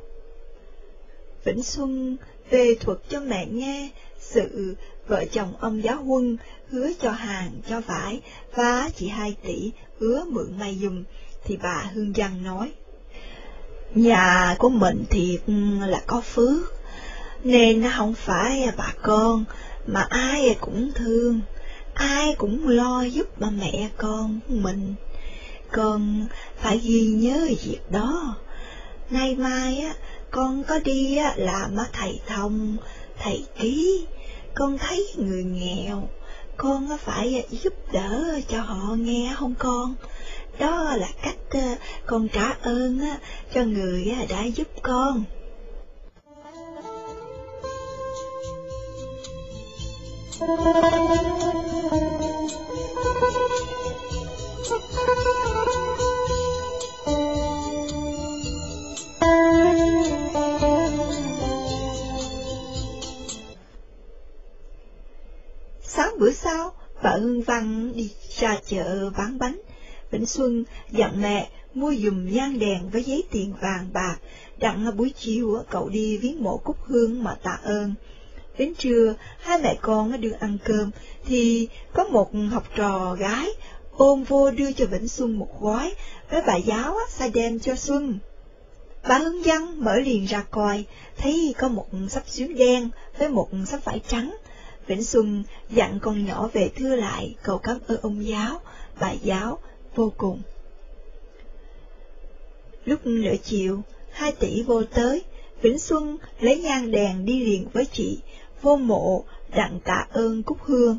Vĩnh 1.45 1.63
Xuân 1.63 2.17
về 2.51 2.75
thuật 2.81 2.99
cho 3.09 3.21
mẹ 3.21 3.47
nghe 3.47 3.91
sự 4.19 4.77
vợ 5.09 5.25
chồng 5.33 5.53
ông 5.61 5.83
giáo 5.83 6.03
quân 6.07 6.37
hứa 6.69 6.89
cho 7.01 7.11
hàng 7.11 7.51
cho 7.69 7.81
vải 7.81 8.21
và 8.55 8.91
chị 8.97 9.09
hai 9.09 9.37
tỷ 9.43 9.73
hứa 9.99 10.25
mượn 10.25 10.59
may 10.59 10.79
dùng, 10.79 11.05
thì 11.45 11.57
bà 11.63 11.91
Hương 11.95 12.13
giang 12.17 12.45
nói, 12.45 12.73
Nhà 13.97 14.57
của 14.59 14.69
mình 14.69 15.05
thiệt 15.11 15.41
ừ, 15.47 15.53
là 15.87 16.01
có 16.07 16.21
phước, 16.21 16.75
nên 17.45 17.81
nó 17.81 17.89
không 17.97 18.15
phải 18.15 18.69
bà 18.77 18.93
con, 19.03 19.45
mà 19.87 20.07
ai 20.11 20.57
cũng 20.61 20.91
thương, 20.95 21.41
ai 21.95 22.35
cũng 22.39 22.69
lo 22.69 23.03
giúp 23.03 23.27
bà 23.41 23.51
mẹ 23.51 23.91
con 23.97 24.41
mình. 24.49 24.95
Con 25.73 26.27
phải 26.57 26.79
ghi 26.79 27.07
nhớ 27.07 27.49
việc 27.65 27.81
đó. 27.91 28.37
Nay 29.11 29.35
mai 29.35 29.79
á, 29.79 29.95
con 30.31 30.65
có 30.65 30.79
đi 30.85 31.17
á, 31.17 31.35
làm 31.37 31.77
thầy 31.93 32.21
thông, 32.27 32.77
thầy 33.19 33.45
ký, 33.59 34.07
con 34.55 34.79
thấy 34.79 35.15
người 35.17 35.45
nghèo, 35.45 36.09
con 36.57 36.89
phải 36.99 37.47
giúp 37.51 37.75
đỡ 37.93 38.41
cho 38.49 38.61
họ 38.61 38.95
nghe 38.95 39.35
không 39.39 39.55
con? 39.59 39.95
Đó 40.59 40.97
là 40.97 41.09
cách 41.23 41.37
ờ, 41.51 41.77
con 42.07 42.29
trả 42.29 42.51
ơn 42.63 43.01
cho 43.55 43.65
người 43.65 44.15
đã 44.29 44.45
giúp 44.45 44.69
con. 44.83 45.25
Sáng 65.83 66.19
bữa 66.19 66.33
sau, 66.33 66.73
bà 67.03 67.11
Hương 67.11 67.43
Văn 67.43 67.93
đi 67.95 68.15
ra 68.39 68.61
chợ 68.67 69.11
bán 69.17 69.39
bánh. 69.39 69.66
Vĩnh 70.17 70.27
Xuân 70.27 70.65
dặn 70.91 71.23
mẹ 71.23 71.49
mua 71.75 71.95
dùm 71.95 72.33
nhang 72.33 72.59
đèn 72.59 72.91
với 72.91 73.03
giấy 73.03 73.25
tiền 73.31 73.55
vàng 73.61 73.89
bạc, 73.93 74.17
đặng 74.59 74.97
buổi 74.97 75.13
chiều 75.19 75.63
cậu 75.71 75.89
đi 75.89 76.19
viếng 76.19 76.43
mộ 76.43 76.57
Cúc 76.57 76.77
Hương 76.85 77.25
mà 77.25 77.35
tạ 77.43 77.59
ơn. 77.63 77.95
Đến 78.59 78.75
trưa, 78.75 79.15
hai 79.39 79.59
mẹ 79.63 79.79
con 79.81 80.21
đưa 80.21 80.33
ăn 80.41 80.59
cơm, 80.65 80.91
thì 81.27 81.69
có 81.93 82.05
một 82.05 82.31
học 82.51 82.65
trò 82.77 83.15
gái 83.15 83.49
ôm 83.97 84.25
vô 84.25 84.51
đưa 84.51 84.73
cho 84.73 84.87
Vĩnh 84.87 85.09
Xuân 85.09 85.39
một 85.39 85.61
gói, 85.61 85.95
với 86.31 86.43
bà 86.47 86.57
giáo 86.57 86.97
sai 87.11 87.31
đem 87.35 87.61
cho 87.61 87.75
Xuân. 87.75 88.19
Bà 89.09 89.19
Hương 89.19 89.43
Văn 89.43 89.85
mở 89.85 89.97
liền 89.97 90.25
ra 90.25 90.45
coi, 90.51 90.85
thấy 91.19 91.55
có 91.59 91.69
một 91.69 91.87
sắp 92.11 92.23
xuyến 92.27 92.57
đen 92.57 92.91
với 93.19 93.29
một 93.29 93.49
sắp 93.67 93.85
vải 93.85 94.01
trắng, 94.09 94.37
Vĩnh 94.87 95.05
Xuân 95.05 95.45
dặn 95.71 95.99
con 96.03 96.25
nhỏ 96.25 96.49
về 96.53 96.71
thưa 96.77 96.97
lại 96.97 97.35
cầu 97.43 97.59
cảm 97.59 97.79
ơn 97.87 98.01
ông 98.03 98.27
giáo, 98.27 98.61
bà 99.01 99.13
giáo 99.13 99.59
vô 99.97 100.13
cùng. 100.17 100.43
Lúc 102.85 103.07
nửa 103.07 103.35
chiều, 103.43 103.83
hai 104.11 104.33
tỷ 104.33 104.63
vô 104.63 104.83
tới, 104.85 105.23
Vĩnh 105.63 105.79
Xuân 105.79 106.17
lấy 106.41 106.59
nhang 106.59 106.91
đèn 106.91 107.25
đi 107.25 107.45
liền 107.45 107.69
với 107.73 107.85
chị, 107.93 108.19
vô 108.63 108.77
mộ 108.77 109.25
đặng 109.57 109.81
tạ 109.85 110.07
ơn 110.11 110.43
Cúc 110.43 110.59
Hương. 110.63 110.99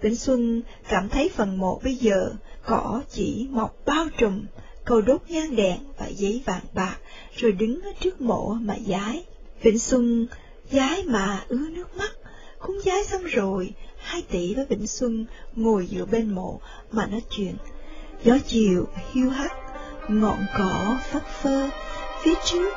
Vĩnh 0.00 0.16
Xuân 0.16 0.62
cảm 0.88 1.08
thấy 1.08 1.28
phần 1.28 1.58
mộ 1.58 1.80
bây 1.84 1.94
giờ 1.94 2.32
cỏ 2.66 3.02
chỉ 3.10 3.46
mọc 3.50 3.76
bao 3.86 4.06
trùm, 4.18 4.44
cầu 4.84 5.00
đốt 5.00 5.20
nhang 5.28 5.56
đèn 5.56 5.78
và 5.98 6.06
giấy 6.06 6.42
vàng 6.44 6.64
bạc, 6.74 6.96
rồi 7.36 7.52
đứng 7.52 7.82
ở 7.82 7.92
trước 8.00 8.20
mộ 8.20 8.56
mà 8.60 8.76
giái. 8.86 9.24
Vĩnh 9.62 9.78
Xuân 9.78 10.26
giái 10.72 11.04
mà 11.04 11.44
ứa 11.48 11.68
nước 11.70 11.96
mắt, 11.96 12.12
cũng 12.58 12.80
giái 12.84 13.04
xong 13.04 13.24
rồi, 13.24 13.72
hai 13.96 14.22
tỷ 14.22 14.54
với 14.54 14.64
Vĩnh 14.64 14.86
Xuân 14.86 15.26
ngồi 15.56 15.86
giữa 15.86 16.04
bên 16.06 16.30
mộ 16.34 16.60
mà 16.92 17.06
nói 17.06 17.22
chuyện. 17.30 17.54
Gió 18.24 18.34
chiều 18.46 18.86
hiu 19.12 19.30
hắt, 19.30 19.52
ngọn 20.08 20.46
cỏ 20.58 20.98
phất 21.10 21.26
phơ, 21.26 21.68
phía 22.22 22.34
trước 22.44 22.74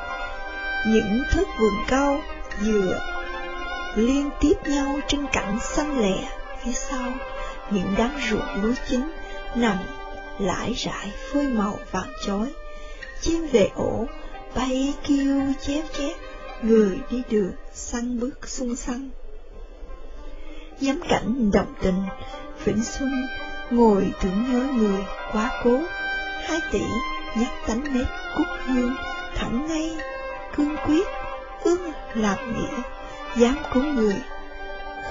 những 0.86 1.22
thớt 1.30 1.46
vườn 1.60 1.74
cau 1.88 2.20
dừa 2.60 3.00
liên 3.96 4.30
tiếp 4.40 4.54
nhau 4.66 5.00
trên 5.08 5.26
cảnh 5.32 5.58
xanh 5.62 6.00
lẻ 6.00 6.28
phía 6.64 6.72
sau 6.72 7.12
những 7.70 7.94
đám 7.98 8.10
ruộng 8.30 8.62
lúa 8.62 8.74
chín 8.88 9.00
nằm 9.54 9.76
lải 10.38 10.72
rải 10.72 11.12
phơi 11.32 11.48
màu 11.48 11.78
vàng 11.90 12.12
chói. 12.26 12.52
Chim 13.20 13.46
về 13.52 13.70
ổ 13.74 14.06
bay 14.54 14.94
kêu 15.06 15.52
chép 15.60 15.82
chép 15.98 16.14
người 16.62 16.98
đi 17.10 17.22
đường 17.30 17.52
săn 17.72 18.20
bước 18.20 18.48
xung 18.48 18.76
xăng 18.76 19.10
ngắm 20.80 21.00
cảnh 21.08 21.50
động 21.52 21.74
tình 21.82 22.02
vĩnh 22.64 22.84
xuân 22.84 23.26
ngồi 23.70 24.12
tưởng 24.22 24.52
nhớ 24.52 24.66
người 24.74 25.04
quá 25.32 25.50
cố, 25.64 25.80
hai 26.44 26.60
tỷ 26.72 26.82
nhắc 27.36 27.52
tánh 27.66 27.84
nét 27.94 28.06
cúc 28.36 28.46
hương 28.66 28.96
thẳng 29.34 29.66
ngay. 29.66 29.96
Cương 30.56 30.76
quyết, 30.86 31.08
ương 31.64 31.92
làm 32.14 32.54
nghĩa, 32.54 32.82
dám 33.36 33.56
cứu 33.72 33.84
người, 33.84 34.16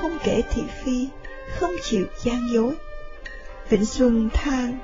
không 0.01 0.17
kể 0.23 0.41
thị 0.51 0.63
phi, 0.83 1.07
không 1.59 1.71
chịu 1.83 2.05
gian 2.23 2.49
dối. 2.51 2.75
Vĩnh 3.69 3.85
xuân 3.85 4.29
than 4.33 4.77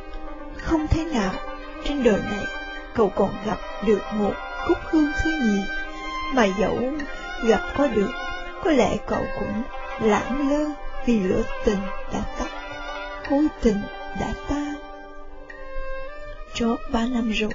không 0.58 0.88
thế 0.88 1.06
nào, 1.06 1.34
trên 1.84 2.04
đời 2.04 2.20
này 2.32 2.46
cậu 2.94 3.10
còn 3.10 3.30
gặp 3.46 3.58
được 3.86 4.02
một 4.14 4.34
cúc 4.68 4.78
hương 4.84 5.12
thứ 5.24 5.32
nhì 5.32 5.62
mà 6.34 6.46
dẫu 6.46 6.80
gặp 7.44 7.62
có 7.78 7.88
được, 7.88 8.12
có 8.64 8.72
lẽ 8.72 8.98
cậu 9.08 9.26
cũng 9.40 9.64
lãng 10.10 10.50
lơ 10.50 10.66
vì 11.06 11.20
lửa 11.20 11.42
tình 11.66 11.80
đã 12.14 12.20
tắt 12.40 12.69
hối 13.30 13.48
tình 13.62 13.82
đã 14.20 14.34
tan 14.50 14.76
trót 16.54 16.80
ba 16.92 17.06
năm 17.06 17.32
rồi 17.32 17.52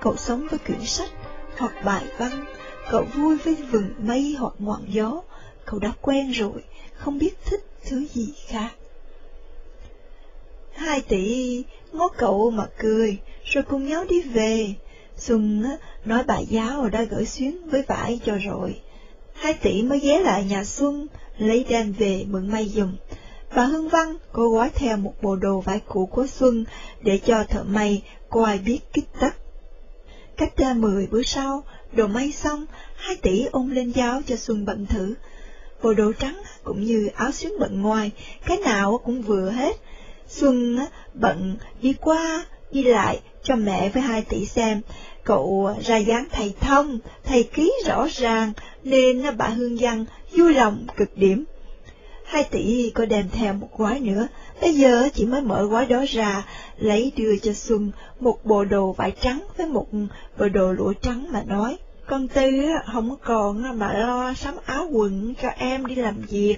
cậu 0.00 0.16
sống 0.16 0.46
với 0.50 0.58
quyển 0.58 0.84
sách 0.84 1.10
hoặc 1.58 1.84
bài 1.84 2.04
văn, 2.18 2.44
cậu 2.90 3.04
vui 3.14 3.36
với 3.36 3.54
vừng 3.54 3.90
mây 3.98 4.36
hoặc 4.38 4.54
ngọn 4.58 4.84
gió, 4.88 5.22
cậu 5.64 5.80
đã 5.80 5.92
quen 6.00 6.30
rồi, 6.30 6.64
không 6.94 7.18
biết 7.18 7.34
thích 7.44 7.64
thứ 7.84 8.06
gì 8.14 8.32
khác. 8.46 8.70
Hai 10.72 11.00
tỷ 11.00 11.62
ngó 11.92 12.08
cậu 12.08 12.50
mà 12.50 12.66
cười, 12.78 13.18
rồi 13.44 13.64
cùng 13.64 13.88
nhau 13.88 14.04
đi 14.08 14.22
về. 14.22 14.74
Xuân 15.16 15.64
nói 16.04 16.22
bà 16.26 16.38
giáo 16.38 16.88
đã 16.88 17.02
gửi 17.02 17.26
xuyến 17.26 17.70
với 17.70 17.82
vải 17.82 18.20
cho 18.24 18.36
rồi. 18.36 18.80
Hai 19.34 19.54
tỷ 19.54 19.82
mới 19.82 19.98
ghé 19.98 20.18
lại 20.18 20.44
nhà 20.44 20.64
Xuân, 20.64 21.06
lấy 21.38 21.66
đem 21.68 21.92
về 21.92 22.24
mượn 22.28 22.50
may 22.50 22.68
dùng. 22.68 22.96
Bà 23.56 23.64
Hương 23.64 23.88
Văn 23.88 24.16
cô 24.32 24.48
gói 24.48 24.70
theo 24.74 24.96
một 24.96 25.14
bộ 25.22 25.36
đồ 25.36 25.60
vải 25.60 25.80
cũ 25.88 26.06
của 26.06 26.26
Xuân 26.26 26.64
để 27.00 27.18
cho 27.26 27.44
thợ 27.44 27.62
may 27.62 28.02
coi 28.30 28.58
biết 28.58 28.80
kích 28.92 29.08
tắc. 29.20 29.36
Cách 30.36 30.56
ra 30.56 30.74
mười 30.74 31.06
bữa 31.06 31.22
sau, 31.22 31.62
đồ 31.92 32.06
may 32.06 32.32
xong, 32.32 32.66
hai 32.96 33.16
tỷ 33.16 33.46
ôm 33.52 33.70
lên 33.70 33.90
giáo 33.90 34.20
cho 34.26 34.36
Xuân 34.36 34.64
bận 34.64 34.86
thử. 34.86 35.14
Bộ 35.82 35.94
đồ 35.94 36.12
trắng 36.12 36.42
cũng 36.64 36.82
như 36.82 37.08
áo 37.14 37.32
xuyến 37.32 37.52
bận 37.60 37.82
ngoài, 37.82 38.10
cái 38.46 38.56
nào 38.56 39.00
cũng 39.04 39.22
vừa 39.22 39.50
hết. 39.50 39.76
Xuân 40.28 40.78
bận 41.14 41.56
đi 41.82 41.94
qua, 42.00 42.44
đi 42.70 42.82
lại 42.82 43.20
cho 43.42 43.56
mẹ 43.56 43.88
với 43.88 44.02
hai 44.02 44.22
tỷ 44.22 44.46
xem. 44.46 44.80
Cậu 45.24 45.74
ra 45.84 45.96
dáng 45.96 46.26
thầy 46.32 46.54
thông, 46.60 46.98
thầy 47.24 47.42
ký 47.42 47.72
rõ 47.86 48.06
ràng, 48.12 48.52
nên 48.84 49.36
bà 49.36 49.48
Hương 49.48 49.76
Văn 49.80 50.04
vui 50.36 50.54
lòng 50.54 50.86
cực 50.96 51.16
điểm. 51.16 51.44
Hai 52.28 52.44
tỷ 52.44 52.90
có 52.94 53.06
đem 53.06 53.28
theo 53.32 53.54
một 53.54 53.78
gói 53.78 54.00
nữa, 54.00 54.28
bây 54.60 54.74
giờ 54.74 55.08
chỉ 55.14 55.24
mới 55.24 55.40
mở 55.40 55.62
gói 55.62 55.86
đó 55.86 56.04
ra, 56.08 56.44
lấy 56.76 57.12
đưa 57.16 57.36
cho 57.36 57.52
Xuân 57.52 57.90
một 58.20 58.44
bộ 58.44 58.64
đồ 58.64 58.92
vải 58.92 59.12
trắng 59.22 59.44
với 59.56 59.66
một 59.66 59.86
bộ 60.38 60.48
đồ 60.48 60.72
lụa 60.72 60.92
trắng 60.92 61.26
mà 61.32 61.42
nói. 61.42 61.76
Con 62.06 62.28
Tư 62.28 62.68
không 62.92 63.16
còn 63.24 63.78
mà 63.78 63.92
lo 63.92 64.34
sắm 64.34 64.54
áo 64.66 64.88
quần 64.92 65.34
cho 65.42 65.48
em 65.48 65.86
đi 65.86 65.94
làm 65.94 66.22
việc. 66.28 66.56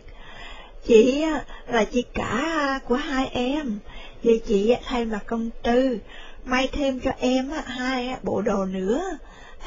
Chị 0.87 1.25
là 1.67 1.85
chị 1.85 2.03
cả 2.15 2.81
của 2.89 2.97
hai 2.97 3.29
em, 3.33 3.79
vậy 4.25 4.41
chị 4.47 4.75
thay 4.85 5.05
mặt 5.05 5.23
công 5.27 5.51
Tư, 5.63 5.99
may 6.45 6.69
thêm 6.73 7.01
cho 7.01 7.11
em 7.19 7.51
hai 7.65 8.17
bộ 8.23 8.43
đồ 8.43 8.65
nữa. 8.65 9.03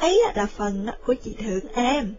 Ấy 0.00 0.22
là 0.34 0.46
phần 0.46 0.86
của 1.06 1.14
chị 1.14 1.36
thưởng 1.42 1.72
em. 1.74 2.14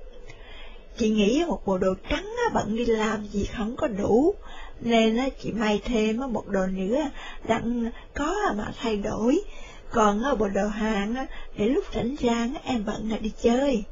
Chị 0.97 1.09
nghĩ 1.09 1.43
một 1.47 1.65
bộ 1.65 1.77
đồ 1.77 1.93
trắng 2.09 2.35
bận 2.53 2.75
đi 2.75 2.85
làm 2.85 3.27
gì 3.27 3.45
không 3.45 3.75
có 3.75 3.87
đủ, 3.87 4.35
nên 4.81 5.17
chị 5.43 5.51
may 5.51 5.81
thêm 5.85 6.33
một 6.33 6.47
đồ 6.47 6.67
nữa 6.67 7.09
đặng 7.47 7.91
có 8.13 8.35
mà 8.57 8.73
thay 8.81 8.97
đổi. 8.97 9.41
Còn 9.91 10.23
bộ 10.39 10.47
đồ 10.47 10.67
hàng 10.67 11.25
để 11.57 11.65
lúc 11.65 11.83
rảnh 11.95 12.15
rang 12.21 12.53
em 12.63 12.85
bận 12.85 13.11
đi 13.21 13.31
chơi. 13.41 13.83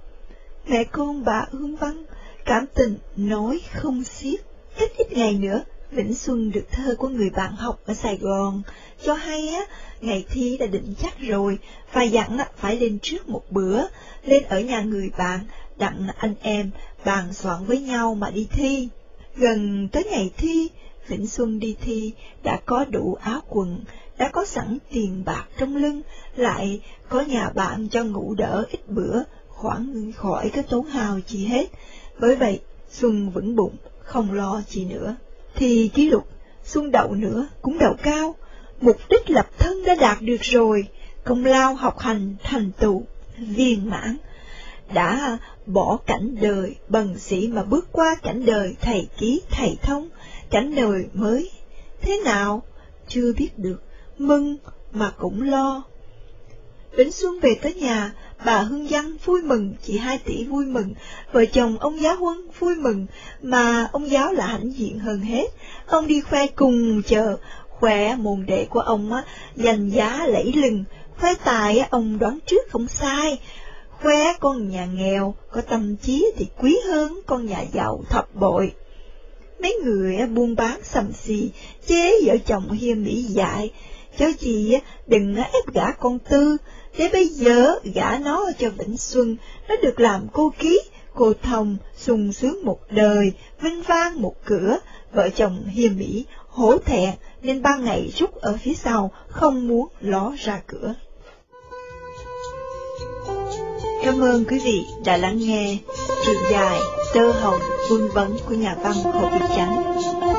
Mẹ 0.67 0.83
con 0.83 1.23
bà 1.23 1.45
Hương 1.51 1.75
Văn 1.75 2.05
cảm 2.45 2.65
tình 2.75 2.97
nói 3.15 3.61
không 3.73 4.03
xiết. 4.03 4.39
Cách 4.77 4.91
ít 4.97 5.11
ngày 5.11 5.33
nữa, 5.33 5.63
Vĩnh 5.91 6.15
Xuân 6.15 6.51
được 6.51 6.71
thơ 6.71 6.95
của 6.97 7.07
người 7.07 7.29
bạn 7.29 7.55
học 7.55 7.79
ở 7.85 7.93
Sài 7.93 8.17
Gòn, 8.17 8.61
cho 9.03 9.13
hay 9.13 9.49
á, 9.49 9.65
ngày 10.01 10.25
thi 10.29 10.57
đã 10.57 10.65
định 10.65 10.93
chắc 11.01 11.19
rồi, 11.19 11.59
và 11.93 12.03
dặn 12.03 12.37
phải 12.57 12.79
lên 12.79 12.99
trước 12.99 13.29
một 13.29 13.43
bữa, 13.49 13.81
lên 14.25 14.43
ở 14.43 14.59
nhà 14.59 14.81
người 14.81 15.09
bạn, 15.17 15.39
đặng 15.77 16.07
anh 16.17 16.35
em 16.41 16.71
bàn 17.05 17.33
soạn 17.33 17.65
với 17.65 17.79
nhau 17.79 18.15
mà 18.15 18.29
đi 18.29 18.47
thi. 18.51 18.89
Gần 19.35 19.87
tới 19.91 20.03
ngày 20.11 20.31
thi, 20.37 20.69
Vĩnh 21.07 21.27
Xuân 21.27 21.59
đi 21.59 21.75
thi 21.81 22.13
đã 22.43 22.59
có 22.65 22.85
đủ 22.85 23.17
áo 23.21 23.41
quần, 23.49 23.83
đã 24.17 24.29
có 24.29 24.45
sẵn 24.45 24.77
tiền 24.91 25.23
bạc 25.25 25.45
trong 25.57 25.75
lưng, 25.75 26.01
lại 26.35 26.81
có 27.09 27.21
nhà 27.21 27.49
bạn 27.49 27.87
cho 27.89 28.03
ngủ 28.03 28.33
đỡ 28.37 28.65
ít 28.71 28.87
bữa, 28.87 29.23
khoảng 29.47 30.11
khỏi 30.11 30.49
cái 30.49 30.63
tốn 30.63 30.85
hào 30.85 31.19
chi 31.27 31.45
hết. 31.45 31.65
Bởi 32.19 32.35
vậy, 32.35 32.59
Xuân 32.89 33.29
vững 33.29 33.55
bụng, 33.55 33.75
không 33.99 34.33
lo 34.33 34.61
gì 34.67 34.85
nữa. 34.85 35.15
Thì 35.55 35.91
ký 35.93 36.09
lục, 36.09 36.27
Xuân 36.63 36.91
đậu 36.91 37.13
nữa, 37.13 37.47
cũng 37.61 37.77
đậu 37.79 37.93
cao, 38.03 38.35
mục 38.81 38.97
đích 39.09 39.29
lập 39.29 39.47
thân 39.59 39.85
đã 39.85 39.95
đạt 39.95 40.21
được 40.21 40.41
rồi, 40.41 40.87
công 41.23 41.45
lao 41.45 41.73
học 41.73 41.99
hành 41.99 42.35
thành 42.43 42.71
tựu 42.79 43.03
viên 43.37 43.89
mãn 43.89 44.17
đã 44.93 45.37
bỏ 45.65 45.97
cảnh 46.05 46.35
đời 46.41 46.75
bần 46.89 47.19
sĩ 47.19 47.47
mà 47.47 47.63
bước 47.63 47.87
qua 47.91 48.15
cảnh 48.23 48.45
đời 48.45 48.75
thầy 48.81 49.07
ký 49.17 49.41
thầy 49.51 49.77
thông, 49.81 50.09
cảnh 50.49 50.75
đời 50.75 51.05
mới. 51.13 51.51
Thế 52.01 52.21
nào? 52.25 52.63
Chưa 53.07 53.33
biết 53.37 53.49
được, 53.57 53.83
mừng 54.17 54.57
mà 54.91 55.11
cũng 55.19 55.41
lo. 55.41 55.83
Vĩnh 56.95 57.11
Xuân 57.11 57.39
về 57.39 57.55
tới 57.61 57.73
nhà, 57.73 58.13
bà 58.45 58.61
Hương 58.61 58.87
Văn 58.89 59.17
vui 59.25 59.41
mừng, 59.41 59.73
chị 59.83 59.97
hai 59.97 60.17
tỷ 60.17 60.43
vui 60.43 60.65
mừng, 60.65 60.93
vợ 61.31 61.45
chồng 61.45 61.77
ông 61.79 62.01
giáo 62.01 62.15
huân 62.15 62.37
vui 62.59 62.75
mừng, 62.75 63.05
mà 63.41 63.89
ông 63.91 64.09
giáo 64.09 64.33
là 64.33 64.45
hãnh 64.47 64.73
diện 64.73 64.99
hơn 64.99 65.19
hết. 65.19 65.45
Ông 65.85 66.07
đi 66.07 66.21
khoe 66.21 66.47
cùng 66.47 67.01
chờ, 67.07 67.37
khoe 67.69 68.15
môn 68.15 68.45
đệ 68.45 68.65
của 68.65 68.79
ông 68.79 69.13
á, 69.13 69.23
giành 69.55 69.91
giá 69.91 70.27
lẫy 70.27 70.53
lừng, 70.53 70.83
khoe 71.19 71.33
tài 71.45 71.79
ông 71.79 72.19
đoán 72.19 72.39
trước 72.45 72.69
không 72.69 72.87
sai, 72.87 73.39
khoe 74.03 74.33
con 74.39 74.69
nhà 74.69 74.85
nghèo 74.85 75.35
có 75.51 75.61
tâm 75.61 75.95
trí 75.95 76.31
thì 76.35 76.47
quý 76.57 76.77
hơn 76.87 77.19
con 77.25 77.45
nhà 77.45 77.61
giàu 77.73 78.03
thập 78.09 78.35
bội. 78.35 78.73
Mấy 79.59 79.79
người 79.83 80.27
buôn 80.27 80.55
bán 80.55 80.79
sầm 80.83 81.11
xì, 81.13 81.49
chế 81.87 82.11
vợ 82.25 82.37
chồng 82.45 82.71
hiêm 82.71 83.03
mỹ 83.03 83.21
dại, 83.21 83.71
cho 84.17 84.25
chị 84.39 84.77
đừng 85.07 85.35
ép 85.35 85.73
gả 85.73 85.91
con 85.91 86.19
tư, 86.19 86.57
thế 86.95 87.09
bây 87.13 87.27
giờ 87.27 87.79
gả 87.95 88.17
nó 88.17 88.45
cho 88.59 88.69
Vĩnh 88.69 88.97
Xuân, 88.97 89.37
nó 89.67 89.75
được 89.81 89.99
làm 89.99 90.27
cô 90.33 90.53
ký, 90.59 90.81
cô 91.13 91.33
thông, 91.43 91.77
sung 91.97 92.33
sướng 92.33 92.65
một 92.65 92.79
đời, 92.89 93.31
vinh 93.61 93.81
vang 93.81 94.21
một 94.21 94.35
cửa, 94.45 94.77
vợ 95.13 95.29
chồng 95.29 95.65
hiêm 95.65 95.97
mỹ, 95.97 96.25
hổ 96.47 96.77
thẹn, 96.77 97.13
nên 97.41 97.61
ban 97.61 97.83
ngày 97.83 98.11
rút 98.17 98.35
ở 98.35 98.57
phía 98.61 98.73
sau, 98.73 99.11
không 99.27 99.67
muốn 99.67 99.87
ló 100.01 100.33
ra 100.37 100.61
cửa. 100.67 100.93
Cảm 104.05 104.19
ơn 104.21 104.45
quý 104.49 104.59
vị 104.59 104.85
đã 105.05 105.17
lắng 105.17 105.37
nghe 105.37 105.77
trường 106.25 106.43
dài, 106.51 106.79
Tơ 107.13 107.31
Hồng 107.31 107.59
Vương 107.89 108.09
vấn 108.13 108.37
của 108.47 108.55
nhà 108.55 108.75
văn 108.83 108.93
Hồ 108.93 109.29
Việt 109.29 109.45
Chánh. 109.55 109.83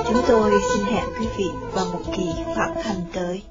Chúng 0.08 0.22
tôi 0.28 0.52
xin 0.74 0.84
hẹn 0.84 1.04
quý 1.20 1.26
vị 1.36 1.46
vào 1.72 1.86
một 1.92 2.00
kỳ 2.16 2.30
phát 2.56 2.74
hành 2.84 3.02
tới. 3.12 3.42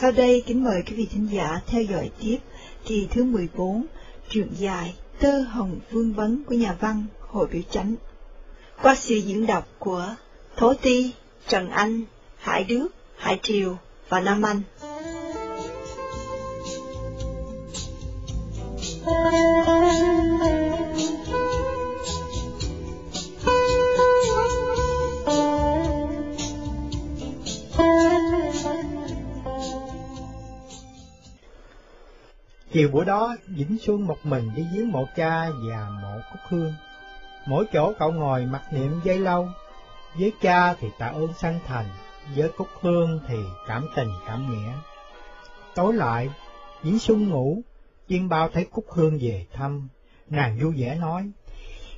Sau 0.00 0.12
đây 0.12 0.42
kính 0.46 0.64
mời 0.64 0.82
quý 0.86 0.96
vị 0.96 1.08
thính 1.12 1.28
giả 1.32 1.60
theo 1.66 1.82
dõi 1.82 2.10
tiếp 2.20 2.38
kỳ 2.84 3.08
thứ 3.10 3.24
14, 3.24 3.86
truyện 4.28 4.48
dài 4.58 4.94
Tơ 5.20 5.40
Hồng 5.40 5.80
Vương 5.90 6.12
Vấn 6.12 6.44
của 6.44 6.54
nhà 6.54 6.76
văn 6.80 7.06
Hội 7.20 7.46
Biểu 7.52 7.62
Chánh. 7.70 7.94
Qua 8.82 8.94
sự 8.94 9.16
diễn 9.16 9.46
đọc 9.46 9.68
của 9.78 10.14
Thố 10.56 10.74
Ti, 10.74 11.12
Trần 11.48 11.70
Anh, 11.70 12.02
Hải 12.38 12.64
Đức, 12.64 12.88
Hải 13.16 13.38
Triều 13.42 13.76
và 14.08 14.20
Nam 14.20 14.42
Anh. 14.42 14.62
Chiều 32.72 32.88
bữa 32.92 33.04
đó, 33.04 33.36
Vĩnh 33.46 33.76
Xuân 33.80 34.06
một 34.06 34.26
mình 34.26 34.50
đi 34.56 34.66
giếng 34.74 34.92
mộ 34.92 35.08
cha 35.16 35.50
và 35.50 35.88
mộ 36.02 36.20
Cúc 36.30 36.40
Hương. 36.48 36.74
Mỗi 37.46 37.64
chỗ 37.72 37.92
cậu 37.98 38.12
ngồi 38.12 38.46
mặc 38.46 38.62
niệm 38.72 39.00
dây 39.04 39.18
lâu, 39.18 39.48
với 40.18 40.32
cha 40.42 40.74
thì 40.74 40.88
tạ 40.98 41.06
ơn 41.06 41.28
sanh 41.38 41.58
thành, 41.66 41.86
với 42.36 42.48
Cúc 42.56 42.68
Hương 42.80 43.20
thì 43.28 43.36
cảm 43.66 43.88
tình 43.96 44.08
cảm 44.26 44.50
nghĩa. 44.50 44.72
Tối 45.74 45.94
lại, 45.94 46.30
Vĩnh 46.82 46.98
Xuân 46.98 47.28
ngủ, 47.28 47.62
Chiên 48.08 48.28
bao 48.28 48.48
thấy 48.48 48.64
Cúc 48.64 48.84
Hương 48.90 49.18
về 49.20 49.46
thăm, 49.52 49.88
nàng 50.28 50.58
vui 50.62 50.74
vẻ 50.76 50.94
nói, 50.94 51.30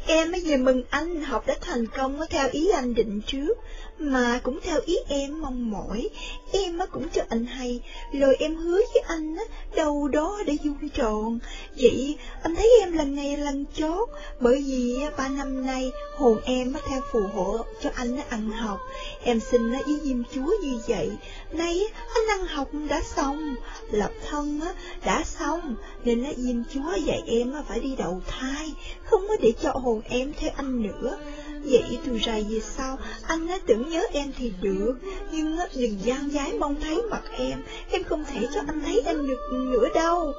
Em 0.06 0.32
mới 0.32 0.42
về 0.46 0.56
mừng 0.56 0.82
anh 0.90 1.22
học 1.22 1.44
đã 1.46 1.54
thành 1.60 1.86
công 1.86 2.20
theo 2.30 2.48
ý 2.52 2.70
anh 2.74 2.94
định 2.94 3.20
trước, 3.26 3.58
mà 4.00 4.40
cũng 4.42 4.58
theo 4.62 4.80
ý 4.84 4.96
em 5.08 5.40
mong 5.40 5.70
mỏi. 5.70 6.08
Em 6.52 6.78
cũng 6.92 7.08
cho 7.12 7.22
anh 7.28 7.46
hay, 7.46 7.80
lời 8.12 8.36
em 8.38 8.56
hứa 8.56 8.80
với 8.94 9.02
anh 9.06 9.36
á, 9.36 9.44
đâu 9.76 10.08
đó 10.08 10.38
để 10.46 10.56
vuông 10.64 10.88
tròn. 10.88 11.38
Vậy 11.76 12.18
anh 12.42 12.56
thấy 12.56 12.70
em 12.80 12.92
lần 12.92 13.14
này 13.14 13.36
lần 13.36 13.64
chót, 13.74 14.08
bởi 14.40 14.62
vì 14.66 14.98
ba 15.16 15.28
năm 15.28 15.66
nay 15.66 15.90
hồn 16.16 16.40
em 16.44 16.74
theo 16.88 17.00
phù 17.12 17.20
hộ 17.34 17.58
cho 17.80 17.90
anh 17.94 18.16
ăn 18.28 18.50
học. 18.50 18.80
Em 19.22 19.40
xin 19.40 19.70
với 19.70 20.00
Diêm 20.02 20.22
Chúa 20.34 20.52
như 20.62 20.80
vậy, 20.86 21.10
nay 21.52 21.80
anh 22.14 22.38
ăn 22.38 22.46
học 22.46 22.68
đã 22.88 23.02
xong, 23.16 23.54
lập 23.90 24.10
thân 24.30 24.60
đã 25.04 25.24
xong, 25.24 25.74
nên 26.04 26.34
Diêm 26.36 26.64
Chúa 26.64 26.96
dạy 27.04 27.22
em 27.26 27.54
phải 27.68 27.80
đi 27.80 27.96
đầu 27.96 28.22
thai, 28.26 28.74
không 29.04 29.28
có 29.28 29.36
để 29.40 29.52
cho 29.62 29.72
hồn 29.72 30.00
em 30.04 30.32
theo 30.38 30.50
anh 30.56 30.82
nữa. 30.82 31.18
Vậy 31.64 31.98
từ 32.06 32.18
rày 32.26 32.46
về 32.50 32.60
sau, 32.60 32.98
anh 33.26 33.48
ấy 33.48 33.58
tưởng 33.66 33.90
nhớ 33.90 34.02
em 34.12 34.32
thì 34.38 34.52
được, 34.62 34.94
nhưng 35.32 35.58
đừng 35.74 35.98
gian 36.04 36.30
giái 36.30 36.52
mong 36.52 36.80
thấy 36.80 37.02
mặt 37.10 37.22
em, 37.38 37.62
em 37.90 38.04
không 38.04 38.24
thể 38.24 38.46
cho 38.54 38.60
anh 38.66 38.80
thấy 38.80 39.02
em 39.04 39.26
được 39.26 39.40
nữa 39.52 39.88
đâu. 39.94 40.32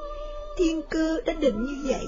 Thiên 0.57 0.81
cơ 0.89 1.21
đã 1.25 1.34
định 1.34 1.65
như 1.65 1.91
vậy, 1.91 2.05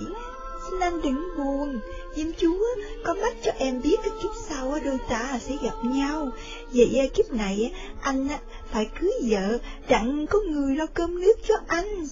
xin 0.69 0.79
anh 0.79 1.01
đừng 1.01 1.37
buồn, 1.37 1.79
Diêm 2.15 2.27
Chúa 2.37 2.65
có 3.03 3.13
mắt 3.13 3.33
cho 3.43 3.51
em 3.57 3.81
biết 3.81 3.95
cái 4.03 4.11
kiếp 4.23 4.31
sau 4.49 4.79
đôi 4.85 4.97
ta 5.09 5.39
sẽ 5.41 5.55
gặp 5.63 5.75
nhau. 5.83 6.31
Vậy 6.73 7.09
kiếp 7.13 7.31
này 7.31 7.73
anh 8.01 8.27
phải 8.71 8.89
cưới 8.99 9.11
vợ, 9.29 9.57
đặng 9.89 10.27
có 10.27 10.39
người 10.39 10.75
lo 10.75 10.85
cơm 10.93 11.21
nước 11.21 11.33
cho 11.47 11.55
anh. 11.67 12.05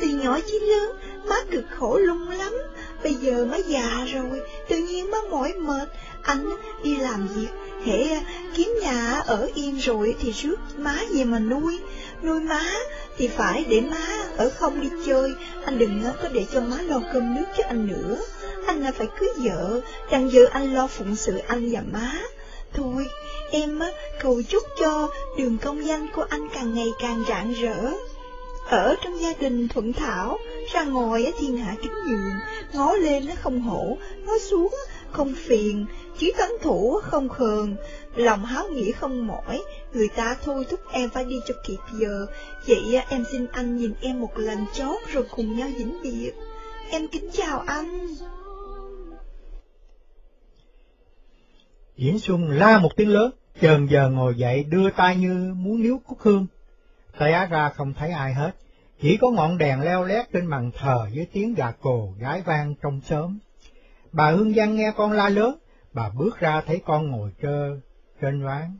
Từ 0.00 0.06
nhỏ 0.06 0.38
chí 0.46 0.58
lớn, 0.58 0.92
má 1.24 1.36
cực 1.50 1.64
khổ 1.78 1.98
lung 1.98 2.30
lắm, 2.30 2.52
bây 3.02 3.14
giờ 3.14 3.46
má 3.50 3.56
già 3.56 4.06
rồi, 4.12 4.40
tự 4.68 4.76
nhiên 4.76 5.10
má 5.10 5.18
mỏi 5.30 5.52
mệt, 5.52 5.88
anh 6.22 6.50
đi 6.82 6.96
làm 6.96 7.28
việc, 7.36 7.48
hệ 7.84 8.02
à, 8.02 8.20
kiếm 8.56 8.78
nhà 8.82 9.22
ở 9.26 9.48
yên 9.54 9.76
rồi 9.76 10.16
thì 10.20 10.32
rước 10.32 10.56
má 10.76 10.96
về 11.14 11.24
mà 11.24 11.38
nuôi, 11.38 11.78
nuôi 12.22 12.40
má 12.40 12.62
thì 13.18 13.28
phải 13.28 13.64
để 13.68 13.80
má 13.80 14.06
ở 14.36 14.50
không 14.50 14.80
đi 14.80 14.88
chơi, 15.06 15.34
anh 15.64 15.78
đừng 15.78 16.04
à, 16.04 16.12
có 16.22 16.28
để 16.28 16.46
cho 16.52 16.60
má 16.60 16.76
lo 16.82 17.00
cơm 17.12 17.34
nước 17.34 17.46
cho 17.58 17.64
anh 17.68 17.86
nữa, 17.86 18.18
anh 18.66 18.82
là 18.82 18.92
phải 18.92 19.06
cưới 19.20 19.28
vợ, 19.36 19.80
đằng 20.10 20.30
giờ 20.32 20.44
anh 20.50 20.74
lo 20.74 20.86
phụng 20.86 21.16
sự 21.16 21.38
anh 21.38 21.72
và 21.72 21.80
má. 21.92 22.12
Thôi, 22.74 23.06
em 23.50 23.82
à, 23.82 23.90
cầu 24.22 24.42
chúc 24.48 24.62
cho 24.80 25.08
đường 25.38 25.58
công 25.58 25.86
danh 25.86 26.06
của 26.14 26.26
anh 26.28 26.48
càng 26.54 26.74
ngày 26.74 26.88
càng 27.00 27.24
rạng 27.28 27.52
rỡ. 27.52 27.92
Ở 28.68 28.94
trong 29.04 29.20
gia 29.20 29.32
đình 29.40 29.68
thuận 29.68 29.92
thảo, 29.92 30.38
ra 30.72 30.84
ngồi 30.84 31.32
thiên 31.38 31.56
hạ 31.56 31.74
kính 31.82 31.92
nhường, 32.08 32.32
ngó 32.72 32.92
lên 32.92 33.26
nó 33.26 33.34
không 33.42 33.60
hổ, 33.60 33.98
ngó 34.26 34.32
xuống 34.38 34.74
không 35.10 35.34
phiền, 35.46 35.86
chí 36.18 36.32
tấn 36.38 36.50
thủ 36.62 37.00
không 37.02 37.28
khờn, 37.28 37.76
lòng 38.14 38.44
háo 38.44 38.68
nghĩa 38.68 38.92
không 38.92 39.26
mỏi, 39.26 39.62
người 39.92 40.08
ta 40.08 40.36
thôi 40.44 40.66
thúc 40.70 40.80
em 40.92 41.10
phải 41.10 41.24
đi 41.24 41.40
cho 41.48 41.54
kịp 41.66 41.78
giờ, 42.00 42.26
vậy 42.66 43.00
em 43.10 43.24
xin 43.32 43.46
anh 43.52 43.76
nhìn 43.76 43.92
em 44.00 44.20
một 44.20 44.38
lần 44.38 44.58
chót 44.72 44.98
rồi 45.12 45.24
cùng 45.30 45.56
nhau 45.58 45.68
vĩnh 45.78 46.02
biệt. 46.02 46.32
Em 46.90 47.08
kính 47.08 47.30
chào 47.32 47.58
anh. 47.66 48.14
Diễn 51.96 52.18
Xuân 52.18 52.50
la 52.50 52.78
một 52.78 52.96
tiếng 52.96 53.08
lớn, 53.08 53.30
chờn 53.60 53.86
giờ 53.86 54.08
ngồi 54.08 54.34
dậy 54.36 54.64
đưa 54.64 54.90
tay 54.90 55.16
như 55.16 55.54
muốn 55.56 55.82
níu 55.82 56.00
cúc 56.06 56.18
hương. 56.20 56.46
Tay 57.18 57.32
á 57.32 57.46
ra 57.46 57.68
không 57.68 57.94
thấy 57.94 58.10
ai 58.10 58.34
hết, 58.34 58.50
chỉ 59.00 59.16
có 59.20 59.30
ngọn 59.30 59.58
đèn 59.58 59.80
leo 59.80 60.04
lét 60.04 60.32
trên 60.32 60.50
bàn 60.50 60.70
thờ 60.78 61.08
với 61.14 61.26
tiếng 61.32 61.54
gà 61.54 61.70
cồ 61.70 62.14
gái 62.18 62.42
vang 62.42 62.74
trong 62.82 63.00
sớm 63.00 63.38
Bà 64.12 64.30
Hương 64.30 64.54
Giang 64.54 64.76
nghe 64.76 64.92
con 64.96 65.12
la 65.12 65.28
lớn, 65.28 65.58
bà 65.92 66.08
bước 66.08 66.40
ra 66.40 66.60
thấy 66.60 66.82
con 66.86 67.10
ngồi 67.10 67.32
trơ 67.42 67.80
trên 68.20 68.44
ván. 68.44 68.78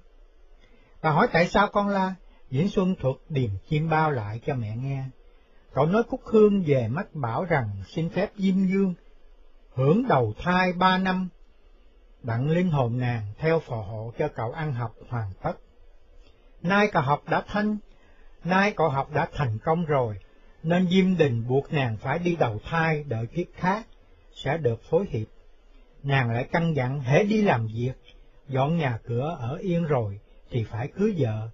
Bà 1.03 1.11
hỏi 1.11 1.29
tại 1.33 1.47
sao 1.47 1.69
con 1.73 1.89
la, 1.89 2.15
Diễn 2.51 2.69
Xuân 2.69 2.95
thuật 3.01 3.17
điềm 3.29 3.51
chim 3.69 3.89
bao 3.89 4.11
lại 4.11 4.41
cho 4.47 4.55
mẹ 4.55 4.77
nghe. 4.77 5.05
Cậu 5.75 5.87
nói 5.87 6.03
Cúc 6.03 6.21
Hương 6.25 6.63
về 6.67 6.89
mách 6.89 7.15
bảo 7.15 7.45
rằng 7.45 7.71
xin 7.87 8.09
phép 8.09 8.31
Diêm 8.37 8.67
Dương, 8.67 8.95
hưởng 9.75 10.09
đầu 10.09 10.33
thai 10.39 10.73
ba 10.73 10.99
năm, 10.99 11.29
đặng 12.23 12.51
linh 12.51 12.71
hồn 12.71 12.99
nàng 12.99 13.23
theo 13.39 13.61
phò 13.61 13.77
hộ 13.77 14.13
cho 14.19 14.29
cậu 14.29 14.53
ăn 14.53 14.75
học 14.75 14.95
hoàn 15.09 15.33
tất. 15.43 15.53
Nay 16.63 16.89
cậu 16.93 17.03
học 17.03 17.23
đã 17.29 17.43
thanh, 17.47 17.77
nay 18.49 18.73
cậu 18.77 18.89
học 18.89 19.11
đã 19.15 19.29
thành 19.33 19.59
công 19.59 19.85
rồi, 19.85 20.19
nên 20.63 20.89
Diêm 20.91 21.17
Đình 21.17 21.49
buộc 21.49 21.73
nàng 21.73 21.97
phải 21.97 22.19
đi 22.19 22.37
đầu 22.37 22.61
thai 22.65 23.05
đợi 23.09 23.27
kiếp 23.27 23.47
khác, 23.55 23.87
sẽ 24.33 24.59
được 24.59 24.83
phối 24.91 25.07
hiệp. 25.11 25.27
Nàng 26.03 26.31
lại 26.31 26.49
căn 26.53 26.77
dặn 26.77 27.01
hễ 27.01 27.25
đi 27.25 27.43
làm 27.43 27.67
việc, 27.67 27.93
dọn 28.49 28.79
nhà 28.79 28.99
cửa 29.05 29.37
ở 29.41 29.57
yên 29.57 29.85
rồi, 29.85 30.21
thì 30.51 30.65
phải 30.65 30.89
cưới 30.89 31.15
vợ, 31.19 31.49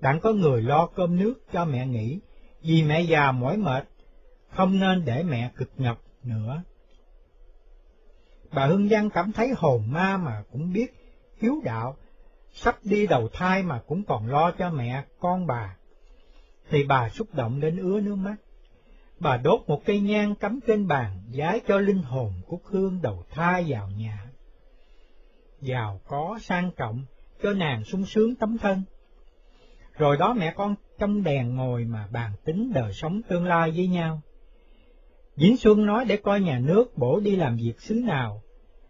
đặng 0.00 0.20
có 0.20 0.32
người 0.32 0.62
lo 0.62 0.86
cơm 0.86 1.16
nước 1.16 1.34
cho 1.52 1.64
mẹ 1.64 1.86
nghỉ, 1.86 2.20
vì 2.62 2.82
mẹ 2.82 3.00
già 3.00 3.32
mỏi 3.32 3.56
mệt, 3.56 3.88
không 4.50 4.80
nên 4.80 5.04
để 5.04 5.22
mẹ 5.22 5.50
cực 5.56 5.70
nhọc 5.76 6.02
nữa. 6.22 6.62
Bà 8.52 8.66
Hương 8.66 8.88
Giang 8.88 9.10
cảm 9.10 9.32
thấy 9.32 9.52
hồn 9.56 9.82
ma 9.86 10.16
mà 10.16 10.42
cũng 10.52 10.72
biết 10.72 10.94
hiếu 11.40 11.60
đạo, 11.64 11.96
sắp 12.52 12.78
đi 12.84 13.06
đầu 13.06 13.28
thai 13.32 13.62
mà 13.62 13.80
cũng 13.86 14.04
còn 14.04 14.26
lo 14.26 14.50
cho 14.50 14.70
mẹ 14.70 15.04
con 15.20 15.46
bà. 15.46 15.76
Thì 16.70 16.84
bà 16.84 17.08
xúc 17.08 17.28
động 17.32 17.60
đến 17.60 17.76
ứa 17.76 18.00
nước 18.00 18.14
mắt. 18.14 18.36
Bà 19.18 19.36
đốt 19.36 19.60
một 19.66 19.84
cây 19.84 20.00
nhang 20.00 20.34
cắm 20.34 20.60
trên 20.66 20.86
bàn, 20.86 21.22
giái 21.30 21.60
cho 21.68 21.78
linh 21.78 22.02
hồn 22.02 22.32
cúc 22.46 22.62
hương 22.64 22.98
đầu 23.02 23.24
thai 23.30 23.64
vào 23.68 23.90
nhà. 23.90 24.30
Giàu 25.60 26.00
có 26.06 26.38
sang 26.42 26.70
trọng, 26.76 27.04
cho 27.42 27.52
nàng 27.52 27.84
sung 27.84 28.06
sướng 28.06 28.34
tấm 28.34 28.58
thân. 28.58 28.82
Rồi 29.96 30.16
đó 30.16 30.34
mẹ 30.34 30.52
con 30.56 30.74
trong 30.98 31.22
đèn 31.22 31.56
ngồi 31.56 31.84
mà 31.84 32.08
bàn 32.12 32.32
tính 32.44 32.72
đời 32.74 32.92
sống 32.92 33.20
tương 33.28 33.46
lai 33.46 33.70
với 33.70 33.86
nhau. 33.86 34.20
Diễn 35.36 35.56
Xuân 35.56 35.86
nói 35.86 36.04
để 36.04 36.16
coi 36.16 36.40
nhà 36.40 36.58
nước 36.58 36.98
bổ 36.98 37.20
đi 37.20 37.36
làm 37.36 37.56
việc 37.56 37.80
xứ 37.80 37.94
nào. 37.94 38.42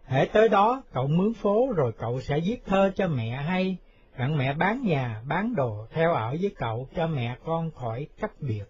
Hễ 0.05 0.25
tới 0.25 0.49
đó, 0.49 0.83
cậu 0.93 1.07
mướn 1.07 1.33
phố 1.33 1.73
rồi 1.75 1.91
cậu 1.97 2.21
sẽ 2.21 2.39
viết 2.39 2.65
thơ 2.65 2.91
cho 2.95 3.07
mẹ 3.07 3.29
hay, 3.29 3.77
bạn 4.17 4.37
mẹ 4.37 4.53
bán 4.53 4.81
nhà, 4.83 5.21
bán 5.27 5.55
đồ, 5.55 5.87
theo 5.91 6.13
ở 6.13 6.29
với 6.41 6.55
cậu 6.57 6.87
cho 6.95 7.07
mẹ 7.07 7.37
con 7.45 7.71
khỏi 7.71 8.07
cách 8.19 8.31
biệt. 8.39 8.63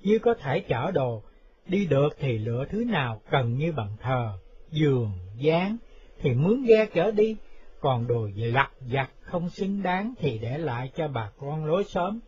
Như 0.00 0.18
có 0.18 0.34
thể 0.34 0.60
chở 0.60 0.90
đồ, 0.90 1.22
đi 1.66 1.86
được 1.86 2.08
thì 2.18 2.38
lựa 2.38 2.64
thứ 2.70 2.84
nào 2.84 3.20
cần 3.30 3.58
như 3.58 3.72
bằng 3.72 3.96
thờ, 4.02 4.38
giường, 4.70 5.12
dáng, 5.36 5.76
thì 6.20 6.34
mướn 6.34 6.64
ghe 6.64 6.86
chở 6.94 7.10
đi, 7.10 7.36
còn 7.80 8.06
đồ 8.06 8.28
lặt 8.36 8.70
vặt 8.80 9.10
không 9.20 9.50
xứng 9.50 9.82
đáng 9.82 10.14
thì 10.18 10.38
để 10.38 10.58
lại 10.58 10.90
cho 10.96 11.08
bà 11.08 11.30
con 11.38 11.64
lối 11.64 11.84
xóm, 11.84 12.18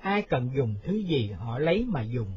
ai 0.00 0.22
cần 0.22 0.50
dùng 0.56 0.74
thứ 0.84 0.92
gì 0.92 1.30
họ 1.38 1.58
lấy 1.58 1.84
mà 1.88 2.02
dùng. 2.02 2.32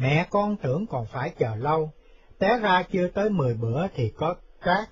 Mẹ 0.00 0.26
con 0.30 0.56
tưởng 0.56 0.86
còn 0.86 1.06
phải 1.06 1.30
chờ 1.38 1.56
lâu, 1.56 1.92
té 2.38 2.58
ra 2.58 2.82
chưa 2.82 3.08
tới 3.08 3.30
mười 3.30 3.54
bữa 3.54 3.86
thì 3.94 4.12
có 4.16 4.34
cát 4.60 4.88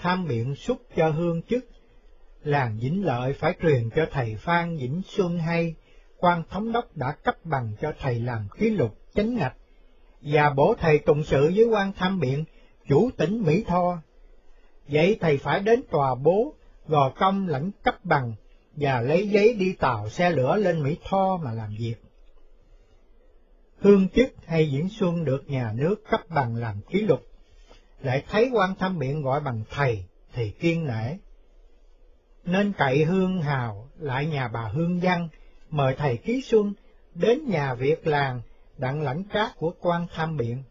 tham 0.00 0.28
biện 0.28 0.54
xúc 0.54 0.78
cho 0.96 1.08
hương 1.08 1.42
chức, 1.42 1.64
làng 2.42 2.78
Vĩnh 2.80 3.04
Lợi 3.04 3.32
phải 3.32 3.54
truyền 3.62 3.90
cho 3.96 4.06
thầy 4.12 4.36
Phan 4.36 4.76
Vĩnh 4.76 5.02
Xuân 5.06 5.38
hay, 5.38 5.74
quan 6.18 6.42
thống 6.50 6.72
đốc 6.72 6.96
đã 6.96 7.12
cấp 7.12 7.36
bằng 7.44 7.72
cho 7.80 7.92
thầy 8.00 8.20
làm 8.20 8.48
ký 8.58 8.70
lục 8.70 8.96
chánh 9.14 9.34
ngạch, 9.34 9.56
và 10.20 10.50
bổ 10.50 10.74
thầy 10.80 10.98
tụng 10.98 11.24
sự 11.24 11.52
với 11.56 11.64
quan 11.64 11.92
tham 11.92 12.20
biện, 12.20 12.44
chủ 12.88 13.10
tỉnh 13.16 13.42
Mỹ 13.42 13.64
Tho. 13.66 13.98
Vậy 14.88 15.18
thầy 15.20 15.36
phải 15.38 15.60
đến 15.60 15.82
tòa 15.90 16.14
bố, 16.14 16.54
gò 16.86 17.10
công 17.10 17.48
lãnh 17.48 17.70
cấp 17.82 18.04
bằng, 18.04 18.32
và 18.76 19.00
lấy 19.00 19.28
giấy 19.28 19.54
đi 19.54 19.72
tàu 19.72 20.08
xe 20.08 20.30
lửa 20.30 20.56
lên 20.56 20.82
Mỹ 20.82 20.96
Tho 21.04 21.36
mà 21.44 21.52
làm 21.52 21.70
việc. 21.78 21.94
Hương 23.80 24.08
chức 24.08 24.28
hay 24.46 24.70
diễn 24.70 24.88
xuân 24.88 25.24
được 25.24 25.50
nhà 25.50 25.72
nước 25.76 25.94
cấp 26.10 26.20
bằng 26.28 26.56
làm 26.56 26.80
ký 26.90 27.00
lục, 27.00 27.20
lại 28.02 28.24
thấy 28.30 28.50
quan 28.52 28.74
tham 28.78 28.98
biện 28.98 29.22
gọi 29.22 29.40
bằng 29.40 29.62
thầy 29.70 30.04
thì 30.32 30.50
kiên 30.50 30.86
nể. 30.86 31.16
Nên 32.44 32.72
cậy 32.72 33.04
Hương 33.04 33.42
Hào 33.42 33.88
lại 33.98 34.26
nhà 34.26 34.48
bà 34.48 34.62
Hương 34.62 35.00
Văn, 35.00 35.28
mời 35.70 35.94
thầy 35.98 36.16
ký 36.16 36.42
xuân 36.42 36.74
đến 37.14 37.48
nhà 37.48 37.74
Việt 37.74 38.06
làng 38.06 38.40
đặng 38.78 39.02
lãnh 39.02 39.24
cát 39.24 39.56
của 39.56 39.72
quan 39.80 40.06
tham 40.14 40.36
biện. 40.36 40.62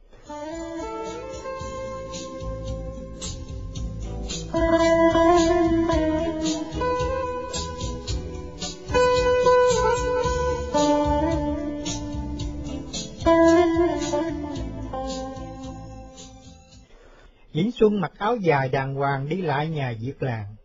Vĩnh 17.53 17.71
Xuân 17.71 18.01
mặc 18.01 18.11
áo 18.17 18.35
dài 18.35 18.69
đàng 18.69 18.95
hoàng 18.95 19.29
đi 19.29 19.41
lại 19.41 19.69
nhà 19.69 19.93
diệt 19.99 20.15
làng. 20.19 20.55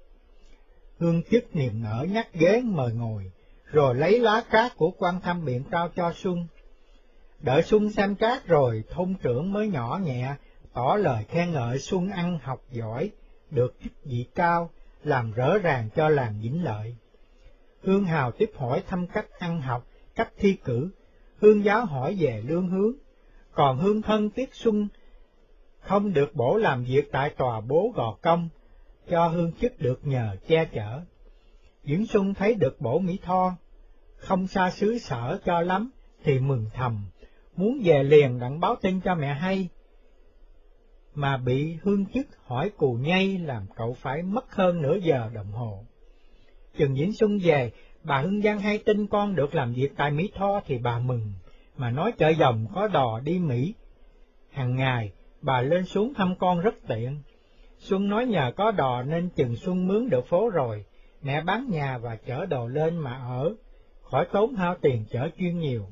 Hương 0.99 1.23
chức 1.31 1.57
niềm 1.57 1.83
nở 1.83 2.07
nhắc 2.11 2.29
ghế 2.33 2.61
mời 2.65 2.93
ngồi, 2.93 3.33
rồi 3.65 3.95
lấy 3.95 4.21
lá 4.21 4.43
cát 4.51 4.77
của 4.77 4.91
quan 4.99 5.21
thăm 5.21 5.45
biện 5.45 5.65
trao 5.71 5.89
cho 5.97 6.13
Xuân. 6.13 6.47
Đợi 7.41 7.63
Xuân 7.63 7.91
xem 7.91 8.15
cát 8.15 8.47
rồi, 8.47 8.85
thôn 8.91 9.15
trưởng 9.23 9.53
mới 9.53 9.69
nhỏ 9.69 10.01
nhẹ, 10.05 10.35
tỏ 10.73 10.97
lời 10.97 11.25
khen 11.29 11.53
ngợi 11.53 11.79
Xuân 11.79 12.11
ăn 12.11 12.39
học 12.43 12.63
giỏi, 12.73 13.11
được 13.51 13.75
chức 13.85 13.93
vị 14.05 14.27
cao, 14.35 14.71
làm 15.05 15.33
rỡ 15.33 15.59
ràng 15.59 15.89
cho 15.97 16.09
làng 16.09 16.41
Vĩnh 16.43 16.65
Lợi. 16.65 16.97
Hương 17.83 18.05
Hào 18.05 18.33
tiếp 18.33 18.51
hỏi 18.57 18.83
thăm 18.87 19.07
cách 19.07 19.27
ăn 19.39 19.61
học, 19.61 19.87
cách 20.15 20.33
thi 20.39 20.57
cử, 20.65 20.91
Hương 21.41 21.65
giáo 21.65 21.85
hỏi 21.85 22.17
về 22.19 22.43
lương 22.47 22.69
hướng, 22.69 22.93
còn 23.53 23.79
Hương 23.79 24.03
thân 24.03 24.31
tiếp 24.31 24.49
Xuân 24.53 24.89
không 25.85 26.13
được 26.13 26.35
bổ 26.35 26.57
làm 26.57 26.85
việc 26.85 27.13
tại 27.13 27.31
tòa 27.31 27.61
bố 27.61 27.93
gò 27.95 28.17
công, 28.23 28.49
cho 29.11 29.27
hương 29.27 29.53
chức 29.53 29.81
được 29.81 30.07
nhờ 30.07 30.37
che 30.49 30.65
chở. 30.65 31.01
Diễn 31.85 32.07
Xuân 32.07 32.35
thấy 32.35 32.55
được 32.55 32.81
bổ 32.81 32.99
Mỹ 32.99 33.19
Tho, 33.23 33.57
không 34.17 34.47
xa 34.47 34.71
xứ 34.71 34.99
sở 34.99 35.39
cho 35.45 35.61
lắm, 35.61 35.91
thì 36.25 36.39
mừng 36.39 36.67
thầm, 36.75 37.05
muốn 37.57 37.81
về 37.85 38.03
liền 38.03 38.39
đặng 38.39 38.61
báo 38.61 38.77
tin 38.83 39.01
cho 39.01 39.15
mẹ 39.15 39.35
hay. 39.35 39.69
Mà 41.15 41.37
bị 41.37 41.77
hương 41.83 42.07
chức 42.07 42.27
hỏi 42.47 42.71
cù 42.77 42.93
nhây 42.93 43.39
làm 43.39 43.67
cậu 43.77 43.97
phải 44.01 44.23
mất 44.23 44.55
hơn 44.55 44.83
nửa 44.83 44.97
giờ 44.97 45.31
đồng 45.35 45.53
hồ. 45.53 45.85
Chừng 46.79 46.97
Diễn 46.97 47.13
Xuân 47.13 47.39
về, 47.43 47.73
bà 48.03 48.21
Hương 48.21 48.43
Giang 48.43 48.59
hay 48.59 48.79
tin 48.79 49.07
con 49.07 49.35
được 49.35 49.55
làm 49.55 49.73
việc 49.73 49.93
tại 49.97 50.11
Mỹ 50.11 50.31
Tho 50.35 50.61
thì 50.67 50.79
bà 50.79 50.99
mừng, 50.99 51.33
mà 51.77 51.91
nói 51.91 52.13
chợ 52.13 52.29
dòng 52.29 52.67
có 52.75 52.89
đò 52.89 53.21
đi 53.21 53.39
Mỹ. 53.39 53.75
Hàng 54.51 54.77
ngày, 54.77 55.13
bà 55.45 55.61
lên 55.61 55.85
xuống 55.85 56.15
thăm 56.15 56.35
con 56.39 56.61
rất 56.61 56.75
tiện. 56.89 57.23
Xuân 57.79 58.09
nói 58.09 58.27
nhờ 58.27 58.53
có 58.57 58.71
đò 58.71 59.03
nên 59.03 59.29
chừng 59.29 59.57
Xuân 59.57 59.89
mướn 59.89 60.09
được 60.11 60.27
phố 60.29 60.51
rồi, 60.51 60.85
mẹ 61.23 61.41
bán 61.41 61.67
nhà 61.71 61.99
và 61.99 62.17
chở 62.17 62.47
đồ 62.47 62.69
lên 62.69 62.97
mà 62.97 63.15
ở, 63.15 63.55
khỏi 64.03 64.27
tốn 64.33 64.55
hao 64.55 64.77
tiền 64.81 65.05
chở 65.11 65.29
chuyên 65.39 65.59
nhiều. 65.59 65.87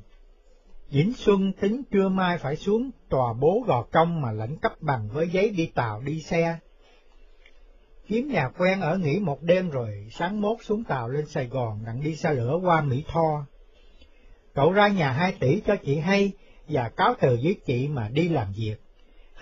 Vĩnh 0.89 1.13
Xuân 1.13 1.53
tính 1.53 1.83
trưa 1.91 2.09
mai 2.09 2.37
phải 2.37 2.55
xuống 2.55 2.89
tòa 3.09 3.33
bố 3.33 3.63
gò 3.67 3.83
công 3.91 4.21
mà 4.21 4.31
lãnh 4.31 4.57
cấp 4.57 4.73
bằng 4.81 5.09
với 5.13 5.27
giấy 5.27 5.49
đi 5.49 5.65
tàu 5.65 6.01
đi 6.01 6.21
xe. 6.21 6.57
Kiếm 8.07 8.27
nhà 8.27 8.49
quen 8.57 8.81
ở 8.81 8.97
nghỉ 8.97 9.19
một 9.19 9.41
đêm 9.41 9.69
rồi 9.69 10.07
sáng 10.11 10.41
mốt 10.41 10.57
xuống 10.61 10.83
tàu 10.83 11.09
lên 11.09 11.25
Sài 11.25 11.45
Gòn 11.45 11.79
đặng 11.85 12.03
đi 12.03 12.15
xe 12.15 12.33
lửa 12.33 12.59
qua 12.63 12.81
Mỹ 12.81 13.03
Tho. 13.07 13.45
Cậu 14.53 14.71
ra 14.71 14.87
nhà 14.87 15.11
hai 15.11 15.35
tỷ 15.39 15.61
cho 15.65 15.75
chị 15.75 15.97
hay 15.97 16.31
và 16.67 16.89
cáo 16.89 17.13
từ 17.21 17.39
với 17.43 17.55
chị 17.65 17.87
mà 17.87 18.09
đi 18.09 18.29
làm 18.29 18.47
việc. 18.57 18.82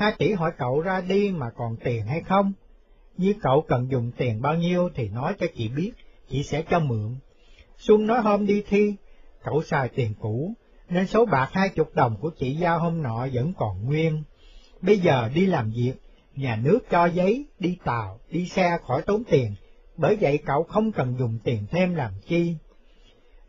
Hai 0.01 0.13
tỷ 0.17 0.33
hỏi 0.33 0.51
cậu 0.57 0.81
ra 0.81 1.01
đi 1.01 1.31
mà 1.31 1.49
còn 1.49 1.75
tiền 1.83 2.05
hay 2.05 2.21
không? 2.21 2.53
Như 3.17 3.33
cậu 3.41 3.65
cần 3.67 3.91
dùng 3.91 4.11
tiền 4.17 4.41
bao 4.41 4.55
nhiêu 4.55 4.89
thì 4.95 5.09
nói 5.09 5.33
cho 5.39 5.45
chị 5.55 5.67
biết, 5.67 5.91
chị 6.29 6.43
sẽ 6.43 6.63
cho 6.69 6.79
mượn. 6.79 7.15
Xuân 7.77 8.07
nói 8.07 8.21
hôm 8.21 8.45
đi 8.45 8.63
thi, 8.67 8.95
cậu 9.43 9.63
xài 9.63 9.89
tiền 9.89 10.13
cũ, 10.19 10.53
nên 10.89 11.07
số 11.07 11.25
bạc 11.25 11.49
hai 11.53 11.69
chục 11.69 11.95
đồng 11.95 12.17
của 12.21 12.29
chị 12.29 12.55
giao 12.55 12.79
hôm 12.79 13.01
nọ 13.01 13.27
vẫn 13.33 13.53
còn 13.57 13.85
nguyên. 13.85 14.23
Bây 14.81 14.99
giờ 14.99 15.29
đi 15.35 15.45
làm 15.45 15.71
việc, 15.71 15.93
nhà 16.35 16.55
nước 16.55 16.79
cho 16.89 17.05
giấy, 17.05 17.45
đi 17.59 17.77
tàu, 17.83 18.19
đi 18.31 18.45
xe 18.45 18.77
khỏi 18.87 19.01
tốn 19.01 19.23
tiền, 19.23 19.55
bởi 19.97 20.17
vậy 20.21 20.39
cậu 20.45 20.63
không 20.63 20.91
cần 20.91 21.15
dùng 21.19 21.39
tiền 21.43 21.65
thêm 21.71 21.95
làm 21.95 22.11
chi. 22.27 22.55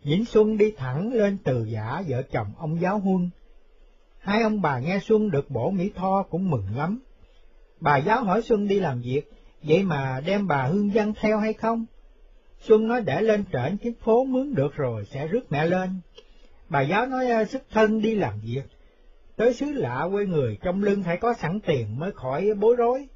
Vĩnh 0.04 0.24
Xuân 0.24 0.56
đi 0.56 0.72
thẳng 0.76 1.12
lên 1.12 1.38
từ 1.44 1.64
giả 1.64 2.02
vợ 2.08 2.22
chồng 2.22 2.52
ông 2.58 2.80
giáo 2.80 2.98
huân, 2.98 3.30
Hai 4.22 4.42
ông 4.42 4.62
bà 4.62 4.78
nghe 4.78 4.98
Xuân 4.98 5.30
được 5.30 5.50
bổ 5.50 5.70
Mỹ 5.70 5.90
Tho 5.94 6.22
cũng 6.22 6.50
mừng 6.50 6.66
lắm. 6.76 7.00
Bà 7.80 7.96
giáo 7.96 8.24
hỏi 8.24 8.42
Xuân 8.42 8.68
đi 8.68 8.80
làm 8.80 9.00
việc, 9.00 9.32
vậy 9.62 9.82
mà 9.82 10.20
đem 10.26 10.46
bà 10.48 10.62
Hương 10.66 10.90
Văn 10.90 11.12
theo 11.20 11.38
hay 11.38 11.52
không? 11.52 11.86
Xuân 12.60 12.88
nói 12.88 13.02
để 13.02 13.22
lên 13.22 13.44
trển 13.52 13.76
kiếm 13.76 13.94
phố 14.00 14.24
mướn 14.24 14.54
được 14.54 14.74
rồi 14.74 15.04
sẽ 15.04 15.26
rước 15.26 15.52
mẹ 15.52 15.66
lên. 15.66 16.00
Bà 16.68 16.80
giáo 16.80 17.06
nói 17.06 17.30
ờ, 17.30 17.44
sức 17.44 17.62
thân 17.70 18.02
đi 18.02 18.14
làm 18.14 18.40
việc. 18.40 18.62
Tới 19.36 19.54
xứ 19.54 19.66
lạ 19.72 20.08
quê 20.12 20.26
người 20.26 20.58
trong 20.62 20.82
lưng 20.82 21.02
phải 21.02 21.16
có 21.16 21.34
sẵn 21.34 21.60
tiền 21.60 21.98
mới 21.98 22.12
khỏi 22.12 22.54
bối 22.60 22.76
rối. 22.76 23.08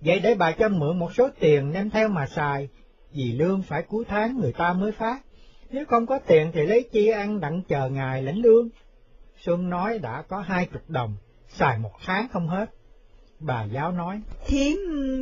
Vậy 0.00 0.20
để 0.20 0.34
bà 0.34 0.52
cho 0.52 0.68
mượn 0.68 0.98
một 0.98 1.14
số 1.14 1.28
tiền 1.40 1.72
đem 1.72 1.90
theo 1.90 2.08
mà 2.08 2.26
xài, 2.26 2.68
vì 3.12 3.32
lương 3.32 3.62
phải 3.62 3.82
cuối 3.82 4.04
tháng 4.08 4.38
người 4.40 4.52
ta 4.52 4.72
mới 4.72 4.92
phát. 4.92 5.22
Nếu 5.70 5.84
không 5.84 6.06
có 6.06 6.18
tiền 6.18 6.50
thì 6.54 6.62
lấy 6.66 6.88
chi 6.92 7.08
ăn 7.08 7.40
đặng 7.40 7.62
chờ 7.68 7.88
ngày 7.88 8.22
lãnh 8.22 8.38
lương. 8.38 8.68
Xuân 9.46 9.70
nói 9.70 9.98
đã 9.98 10.22
có 10.28 10.40
hai 10.40 10.66
chục 10.72 10.82
đồng, 10.88 11.16
xài 11.48 11.78
một 11.78 11.90
tháng 12.04 12.28
không 12.32 12.48
hết. 12.48 12.70
Bà 13.40 13.64
giáo 13.64 13.92
nói, 13.92 14.20
Thiếm 14.46 14.76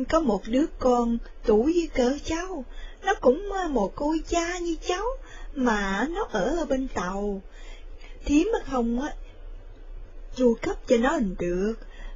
có 0.09 0.19
một 0.19 0.41
đứa 0.47 0.65
con 0.79 1.17
tuổi 1.45 1.73
với 1.73 1.89
cỡ 1.93 2.17
cháu, 2.25 2.65
nó 3.05 3.13
cũng 3.21 3.49
một 3.69 3.91
cô 3.95 4.15
cha 4.27 4.59
như 4.59 4.75
cháu, 4.87 5.05
mà 5.55 6.07
nó 6.09 6.27
ở 6.31 6.65
bên 6.69 6.87
tàu. 6.87 7.41
Thiếm 8.25 8.45
không 8.65 9.01
á, 9.01 9.13
chu 10.35 10.55
cấp 10.61 10.75
cho 10.87 10.97
nó 10.97 11.19
được, 11.39 11.73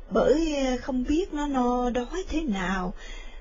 bởi 0.09 0.55
ờ, 0.65 0.77
không 0.81 1.03
biết 1.03 1.33
nó 1.33 1.47
no 1.47 1.89
đói 1.89 2.23
thế 2.29 2.41
nào. 2.41 2.93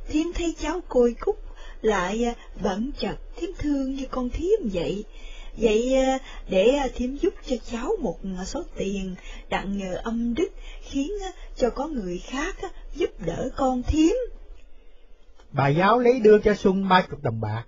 Thiếm 0.09 0.27
thấy 0.35 0.55
cháu 0.61 0.81
côi 0.89 1.15
cúc, 1.21 1.37
lại 1.83 2.25
ờ, 2.25 2.33
bẩn 2.63 2.91
chật 2.99 3.17
thiếm 3.37 3.51
thương 3.59 3.95
như 3.95 4.07
con 4.11 4.31
thiếm 4.31 4.69
vậy. 4.73 5.05
Vậy 5.57 6.05
ờ, 6.07 6.19
để 6.49 6.77
ờ, 6.83 6.89
thím 6.95 7.17
giúp 7.17 7.35
cho 7.47 7.57
cháu 7.65 7.91
một 8.01 8.19
ờ, 8.39 8.45
số 8.45 8.63
tiền 8.77 9.15
đặng 9.49 9.79
nhờ 9.79 10.01
âm 10.03 10.35
đức 10.35 10.49
khiến 10.83 11.13
cho 11.57 11.71
có 11.71 11.87
người 11.87 12.19
khác 12.19 12.57
giúp 12.95 13.11
đỡ 13.27 13.49
con 13.57 13.83
thím. 13.83 14.17
Bà 15.53 15.69
giáo 15.69 15.99
lấy 15.99 16.21
đưa 16.21 16.39
cho 16.39 16.55
Xuân 16.55 16.89
ba 16.89 17.03
chục 17.11 17.23
đồng 17.23 17.41
bạc. 17.41 17.65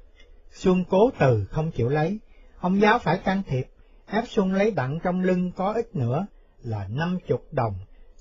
Xuân 0.53 0.85
cố 0.91 1.11
từ 1.19 1.45
không 1.51 1.71
chịu 1.71 1.89
lấy. 1.89 2.19
Ông 2.61 2.81
giáo 2.81 2.99
phải 2.99 3.19
can 3.19 3.43
thiệp, 3.47 3.67
ép 4.07 4.25
Xuân 4.29 4.53
lấy 4.53 4.71
đặng 4.71 4.99
trong 5.03 5.21
lưng 5.21 5.53
có 5.57 5.73
ít 5.73 5.97
nữa 5.97 6.27
là 6.63 6.89
năm 6.91 7.19
chục 7.27 7.47
đồng. 7.53 7.75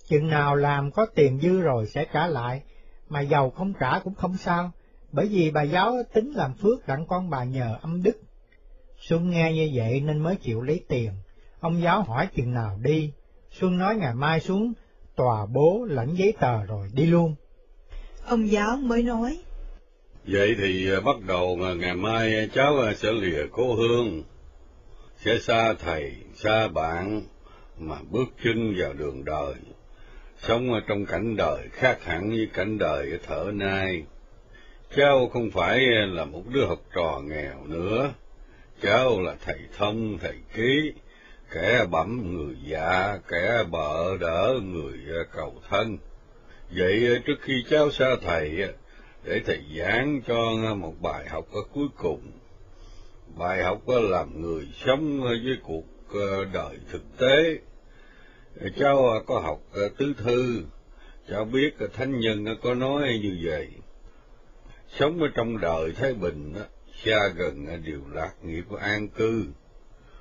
Chừng 0.07 0.27
nào 0.27 0.55
làm 0.55 0.91
có 0.91 1.05
tiền 1.15 1.39
dư 1.41 1.59
rồi 1.61 1.85
sẽ 1.85 2.05
trả 2.13 2.27
lại, 2.27 2.61
mà 3.09 3.21
giàu 3.21 3.49
không 3.49 3.73
trả 3.79 3.99
cũng 3.99 4.15
không 4.15 4.37
sao, 4.37 4.71
bởi 5.11 5.27
vì 5.27 5.51
bà 5.51 5.63
giáo 5.63 5.95
tính 6.13 6.31
làm 6.31 6.53
phước 6.53 6.87
đặng 6.87 7.07
con 7.07 7.29
bà 7.29 7.43
nhờ 7.43 7.77
âm 7.81 8.03
đức 8.03 8.21
Xuân 8.99 9.29
nghe 9.29 9.53
như 9.53 9.71
vậy 9.73 10.01
nên 10.05 10.19
mới 10.19 10.35
chịu 10.35 10.61
lấy 10.61 10.83
tiền. 10.87 11.11
Ông 11.59 11.81
giáo 11.81 12.01
hỏi 12.01 12.27
chừng 12.35 12.53
nào 12.53 12.79
đi. 12.81 13.11
Xuân 13.51 13.77
nói 13.77 13.95
ngày 13.95 14.13
mai 14.13 14.39
xuống 14.39 14.73
tòa 15.15 15.45
bố 15.45 15.85
lãnh 15.89 16.15
giấy 16.15 16.33
tờ 16.39 16.63
rồi 16.65 16.87
đi 16.93 17.05
luôn. 17.05 17.35
Ông 18.25 18.51
giáo 18.51 18.77
mới 18.77 19.03
nói. 19.03 19.39
Vậy 20.27 20.55
thì 20.57 20.91
à, 20.91 20.99
bắt 20.99 21.15
đầu 21.27 21.55
ngày 21.55 21.95
mai 21.95 22.49
cháu 22.53 22.77
à, 22.79 22.93
sẽ 22.93 23.11
lìa 23.11 23.45
cô 23.51 23.75
Hương, 23.75 24.23
sẽ 25.17 25.39
xa 25.39 25.73
thầy, 25.73 26.15
xa 26.35 26.67
bạn, 26.67 27.21
mà 27.77 27.95
bước 28.11 28.29
chân 28.43 28.75
vào 28.77 28.93
đường 28.93 29.25
đời. 29.25 29.53
Sống 30.39 30.69
trong 30.87 31.05
cảnh 31.05 31.35
đời 31.35 31.67
khác 31.71 32.03
hẳn 32.03 32.29
với 32.29 32.47
cảnh 32.53 32.77
đời 32.77 33.11
ở 33.11 33.17
thở 33.27 33.51
nay. 33.53 34.03
Cháu 34.95 35.29
không 35.33 35.51
phải 35.51 35.79
là 36.07 36.25
một 36.25 36.43
đứa 36.53 36.65
học 36.65 36.79
trò 36.95 37.21
nghèo 37.23 37.65
nữa 37.65 38.13
cháu 38.81 39.21
là 39.21 39.35
thầy 39.45 39.59
thân 39.77 40.17
thầy 40.21 40.35
ký, 40.53 40.93
kẻ 41.51 41.85
bẩm 41.91 42.33
người 42.33 42.55
dạ, 42.63 43.17
kẻ 43.27 43.63
bợ 43.71 44.17
đỡ 44.17 44.59
người 44.63 44.99
ờ, 45.09 45.23
cầu 45.35 45.55
thân. 45.69 45.97
Vậy 46.75 47.07
ờ, 47.07 47.19
trước 47.25 47.37
khi 47.41 47.63
cháu 47.69 47.91
xa 47.91 48.15
thầy, 48.21 48.61
ờ, 48.61 48.73
để 49.23 49.41
thầy 49.45 49.61
giảng 49.77 50.21
cho 50.27 50.75
một 50.75 50.93
bài 51.01 51.27
học 51.29 51.45
ở 51.53 51.61
cuối 51.73 51.87
cùng. 51.97 52.21
Bài 53.37 53.63
học 53.63 53.81
làm 53.87 54.41
người 54.41 54.67
sống 54.85 55.21
với 55.21 55.57
cuộc 55.63 55.85
đời 56.53 56.77
thực 56.91 57.17
tế. 57.17 57.59
Cháu 58.79 59.23
có 59.25 59.39
học 59.39 59.61
tứ 59.97 60.13
thư, 60.17 60.61
cháu 61.29 61.45
biết 61.45 61.73
thánh 61.93 62.19
nhân 62.19 62.45
có 62.63 62.73
nói 62.73 63.19
như 63.23 63.37
vậy. 63.43 63.67
Sống 64.99 65.19
ở 65.19 65.27
trong 65.35 65.61
đời 65.61 65.91
Thái 65.91 66.13
Bình, 66.13 66.53
xa 67.03 67.27
gần 67.35 67.83
điều 67.83 68.01
lạc 68.11 68.33
nghiệp 68.43 68.65
an 68.79 69.07
cư, 69.07 69.45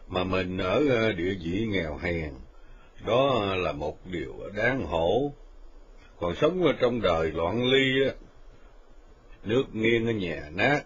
mà 0.09 0.25
mình 0.25 0.59
ở 0.59 0.85
ờ, 0.89 1.13
địa 1.13 1.35
vị 1.45 1.67
nghèo 1.69 1.97
hèn, 1.97 2.33
đó 3.07 3.55
là 3.57 3.73
một 3.73 4.07
điều 4.07 4.35
đáng 4.55 4.87
hổ. 4.87 5.33
Còn 6.21 6.35
sống 6.35 6.77
trong 6.81 7.01
đời 7.01 7.33
loạn 7.33 7.65
ly, 7.65 8.13
nước 9.45 9.65
nghiêng 9.73 10.19
nhà 10.19 10.51
nát, 10.55 10.83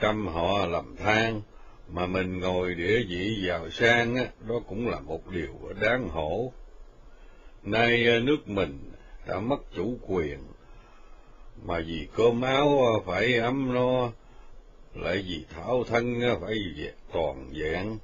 trăm 0.00 0.26
họ 0.26 0.66
làm 0.66 0.96
than, 0.96 1.42
mà 1.88 2.06
mình 2.06 2.40
ngồi 2.40 2.74
địa 2.74 3.04
vị 3.08 3.44
giàu 3.46 3.70
sang, 3.70 4.16
đó 4.48 4.54
cũng 4.68 4.88
là 4.88 5.00
một 5.00 5.30
điều 5.30 5.54
đáng 5.80 6.08
hổ. 6.08 6.52
Nay 7.62 8.06
ờ, 8.06 8.20
nước 8.20 8.48
mình 8.48 8.92
đã 9.26 9.40
mất 9.40 9.58
chủ 9.76 9.98
quyền, 10.06 10.38
mà 11.62 11.80
vì 11.86 12.08
cơm 12.16 12.42
áo 12.42 12.78
ờ, 12.78 13.00
phải 13.06 13.34
ấm 13.34 13.74
no, 13.74 14.10
lại 14.94 15.24
vì 15.28 15.44
thảo 15.50 15.84
thân 15.84 16.20
phải 16.40 16.58
toàn 17.12 17.50
vẹn, 17.52 17.98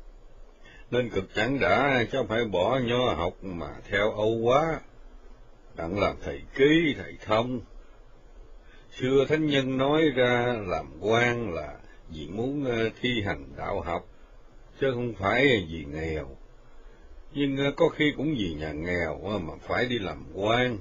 nên 0.91 1.11
cực 1.11 1.35
chẳng 1.35 1.61
đã 1.61 2.05
cho 2.13 2.25
phải 2.29 2.45
bỏ 2.45 2.79
nho 2.79 3.13
học 3.15 3.35
mà 3.43 3.69
theo 3.89 4.11
âu 4.11 4.39
quá, 4.43 4.81
đặng 5.77 6.01
làm 6.01 6.17
thầy 6.25 6.43
ký, 6.55 6.95
thầy 6.99 7.17
thông. 7.25 7.61
Xưa 8.93 9.25
thánh 9.29 9.47
nhân 9.47 9.79
nói 9.79 10.03
ra 10.17 10.57
làm 10.67 10.87
quan 11.01 11.55
là 11.55 11.77
vì 12.09 12.29
muốn 12.29 12.65
ờ, 12.65 12.91
thi 13.01 13.23
hành 13.23 13.45
đạo 13.57 13.81
học, 13.81 14.09
chứ 14.81 14.91
không 14.95 15.15
phải 15.15 15.67
vì 15.71 15.85
nghèo. 15.85 16.37
Nhưng 17.33 17.57
ờ, 17.57 17.73
có 17.77 17.89
khi 17.89 18.13
cũng 18.17 18.35
vì 18.39 18.55
nhà 18.55 18.73
nghèo 18.73 19.39
mà 19.39 19.55
phải 19.61 19.87
đi 19.87 19.99
làm 19.99 20.25
quan. 20.35 20.79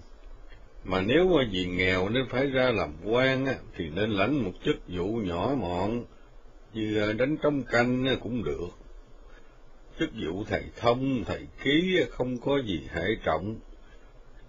Mà 0.88 1.01
nếu 1.01 1.39
vì 1.51 1.65
nghèo 1.65 2.09
nên 2.09 2.25
phải 2.29 2.47
ra 2.47 2.71
làm 2.71 2.93
quan 3.05 3.45
thì 3.75 3.89
nên 3.89 4.09
lãnh 4.09 4.43
một 4.43 4.51
chức 4.65 4.75
vụ 4.88 5.05
nhỏ 5.05 5.55
mọn, 5.57 6.05
như 6.73 7.01
à, 7.01 7.13
đánh 7.13 7.38
trống 7.38 7.63
canh 7.63 8.17
cũng 8.21 8.43
được. 8.43 8.69
Chức 9.99 10.09
vụ 10.25 10.43
thầy 10.43 10.63
thông, 10.77 11.23
thầy 11.23 11.47
ký 11.63 11.99
không 12.09 12.38
có 12.38 12.61
gì 12.61 12.88
hệ 12.93 13.15
trọng, 13.23 13.55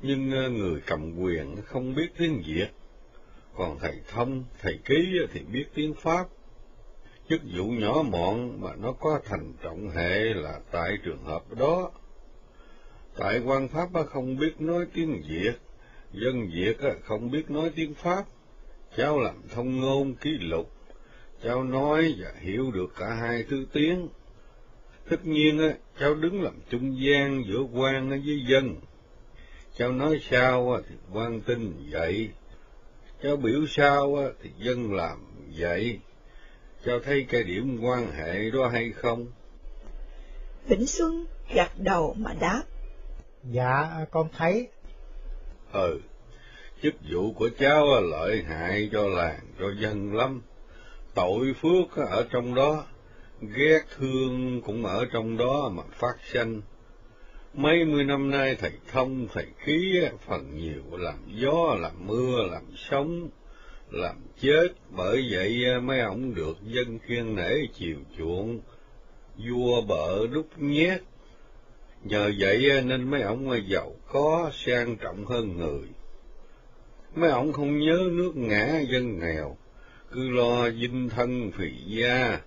nhưng 0.02 0.32
à, 0.32 0.48
người 0.48 0.80
cầm 0.86 1.18
quyền 1.18 1.56
không 1.64 1.94
biết 1.94 2.08
tiếng 2.18 2.42
Việt, 2.46 2.68
còn 3.54 3.78
thầy 3.78 4.00
thông, 4.08 4.44
thầy 4.60 4.78
ký 4.84 5.18
thì 5.32 5.40
biết 5.40 5.64
tiếng 5.74 5.94
Pháp. 5.94 6.26
Chức 7.28 7.40
vụ 7.56 7.64
nhỏ 7.64 8.02
mọn 8.10 8.60
mà 8.60 8.70
nó 8.76 8.92
có 8.92 9.20
thành 9.24 9.52
trọng 9.62 9.90
hệ 9.90 10.18
là 10.34 10.60
tại 10.70 10.98
trường 11.04 11.24
hợp 11.24 11.42
đó. 11.58 11.90
Tại 13.18 13.40
quan 13.44 13.68
Pháp 13.68 13.88
không 14.10 14.36
biết 14.36 14.60
nói 14.60 14.86
tiếng 14.94 15.22
Việt, 15.28 15.52
dân 16.16 16.50
Việt 16.54 16.76
không 17.04 17.30
biết 17.30 17.50
nói 17.50 17.70
tiếng 17.76 17.94
Pháp, 17.94 18.24
cháu 18.96 19.20
làm 19.20 19.42
thông 19.54 19.80
ngôn 19.80 20.14
ký 20.14 20.30
lục, 20.30 20.72
cháu 21.42 21.64
nói 21.64 22.14
và 22.18 22.32
hiểu 22.40 22.70
được 22.70 22.92
cả 22.98 23.14
hai 23.14 23.44
thứ 23.50 23.66
tiếng. 23.72 24.08
Tất 25.10 25.26
nhiên 25.26 25.72
cháu 26.00 26.14
đứng 26.14 26.42
làm 26.42 26.60
trung 26.70 26.96
gian 27.00 27.44
giữa 27.46 27.62
quan 27.74 28.08
với 28.08 28.44
dân. 28.48 28.76
Cháu 29.76 29.92
nói 29.92 30.20
sao 30.30 30.80
thì 30.88 30.94
quan 31.12 31.40
tin 31.40 31.72
vậy, 31.90 32.30
cháu 33.22 33.36
biểu 33.36 33.66
sao 33.68 34.16
thì 34.42 34.50
dân 34.58 34.94
làm 34.94 35.18
vậy. 35.58 36.00
Cháu 36.84 37.00
thấy 37.00 37.26
cái 37.28 37.42
điểm 37.42 37.78
quan 37.82 38.12
hệ 38.12 38.50
đó 38.50 38.68
hay 38.68 38.92
không? 38.92 39.26
Vĩnh 40.68 40.86
Xuân 40.86 41.26
gật 41.54 41.70
đầu 41.78 42.14
mà 42.18 42.34
đáp. 42.40 42.62
Dạ, 43.50 44.04
con 44.10 44.28
thấy. 44.36 44.68
Ừ, 45.76 46.00
chức 46.82 46.94
vụ 47.10 47.32
của 47.32 47.50
cháu 47.58 48.00
lợi 48.00 48.42
hại 48.42 48.88
cho 48.92 49.08
làng, 49.08 49.40
cho 49.58 49.72
dân 49.80 50.14
lắm. 50.14 50.42
Tội 51.14 51.54
phước 51.62 51.96
ở 51.96 52.26
trong 52.30 52.54
đó, 52.54 52.84
ghét 53.40 53.80
thương 53.96 54.62
cũng 54.62 54.86
ở 54.86 55.04
trong 55.12 55.36
đó 55.36 55.70
mà 55.72 55.82
phát 55.92 56.16
sanh. 56.32 56.60
Mấy 57.54 57.84
mươi 57.84 58.04
năm 58.04 58.30
nay 58.30 58.56
thầy 58.60 58.72
thông, 58.92 59.28
thầy 59.32 59.46
khí 59.58 60.00
phần 60.26 60.56
nhiều 60.56 60.82
làm 60.92 61.18
gió, 61.34 61.76
làm 61.80 62.06
mưa, 62.06 62.42
làm 62.50 62.64
sóng, 62.76 63.28
làm 63.90 64.16
chết, 64.40 64.68
bởi 64.90 65.28
vậy 65.30 65.80
mấy 65.80 66.00
ông 66.00 66.34
được 66.34 66.56
dân 66.62 66.98
khiên 66.98 67.36
nể 67.36 67.52
chiều 67.74 67.96
chuộng, 68.18 68.60
vua 69.48 69.80
bợ 69.80 70.26
đúc 70.26 70.46
nhét. 70.56 71.02
Nhờ 72.08 72.32
vậy 72.38 72.82
nên 72.84 73.10
mấy 73.10 73.22
ông 73.22 73.62
giàu 73.68 73.92
có, 74.08 74.50
sang 74.52 74.96
trọng 74.96 75.26
hơn 75.26 75.56
người. 75.56 75.88
Mấy 77.14 77.30
ông 77.30 77.52
không 77.52 77.78
nhớ 77.78 78.08
nước 78.12 78.32
ngã 78.36 78.80
dân 78.90 79.18
nghèo, 79.18 79.56
cứ 80.10 80.30
lo 80.30 80.70
dinh 80.70 81.08
thân 81.08 81.50
phì 81.58 81.70
gia, 81.86 82.40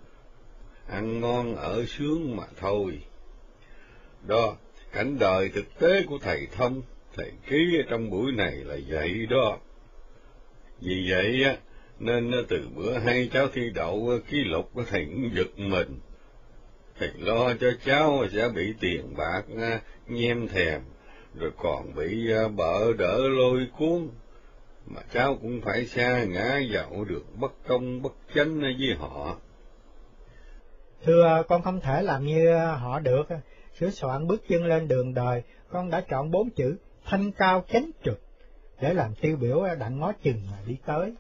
ăn 0.88 1.20
ngon 1.20 1.56
ở 1.56 1.86
sướng 1.86 2.36
mà 2.36 2.44
thôi. 2.60 3.04
Đó, 4.28 4.58
cảnh 4.92 5.20
đời 5.20 5.50
thực 5.50 5.80
tế 5.80 6.04
của 6.08 6.18
thầy 6.22 6.48
thông, 6.52 6.82
thầy 7.16 7.32
ký 7.50 7.78
trong 7.90 8.10
buổi 8.10 8.32
này 8.32 8.56
là 8.56 8.78
vậy 8.88 9.26
đó. 9.30 9.58
Vì 10.82 11.12
vậy 11.12 11.44
á, 11.44 11.58
nên 12.00 12.32
từ 12.48 12.70
bữa 12.76 12.98
hai 12.98 13.30
cháu 13.34 13.48
thi 13.54 13.70
đậu 13.76 14.20
ký 14.30 14.44
lục 14.44 14.72
thầy 14.90 15.06
cũng 15.06 15.30
giật 15.36 15.60
mình. 15.60 16.00
Thầy 17.00 17.12
lo 17.18 17.54
cho 17.60 17.68
cháu 17.86 18.26
sẽ 18.32 18.50
bị 18.56 18.74
tiền 18.80 19.14
bạc 19.18 19.42
nhem 20.08 20.48
thèm, 20.48 20.82
rồi 21.40 21.52
còn 21.58 21.96
bị 21.96 22.34
bợ 22.56 22.94
đỡ 22.98 23.20
lôi 23.30 23.68
cuốn, 23.78 24.10
mà 24.86 25.02
cháu 25.14 25.38
cũng 25.42 25.62
phải 25.62 25.86
xa 25.86 26.24
ngã 26.24 26.60
vào 26.72 27.06
được 27.06 27.24
bất 27.36 27.52
công 27.68 28.02
bất 28.02 28.14
chánh 28.36 28.60
với 28.60 28.96
họ. 29.00 29.38
Thưa 31.04 31.44
con 31.48 31.62
không 31.62 31.80
thể 31.82 32.02
làm 32.02 32.26
như 32.26 32.56
họ 32.56 33.00
được, 33.00 33.28
sửa 33.80 33.90
soạn 33.90 34.28
bước 34.28 34.42
chân 34.50 34.66
lên 34.66 34.88
đường 34.88 35.14
đời, 35.14 35.44
con 35.70 35.90
đã 35.90 36.02
chọn 36.02 36.32
bốn 36.32 36.50
chữ 36.50 36.78
thanh 37.06 37.32
cao 37.32 37.66
chánh 37.72 37.92
trực 38.06 38.20
để 38.82 38.94
làm 38.94 39.16
tiêu 39.22 39.36
biểu 39.36 39.64
đặng 39.80 40.00
ngó 40.00 40.12
chừng 40.24 40.42
mà 40.52 40.58
đi 40.66 40.78
tới. 40.86 41.14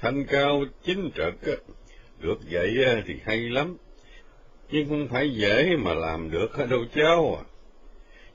Thanh 0.00 0.26
cao 0.26 0.60
chính 0.82 1.10
trực, 1.14 1.64
được 2.18 2.38
vậy 2.50 2.76
thì 3.06 3.14
hay 3.24 3.38
lắm, 3.38 3.76
nhưng 4.70 4.88
không 4.88 5.08
phải 5.08 5.34
dễ 5.34 5.76
mà 5.76 5.94
làm 5.94 6.30
được 6.30 6.50
đâu 6.70 6.84
cháu 6.94 7.38
à. 7.38 7.44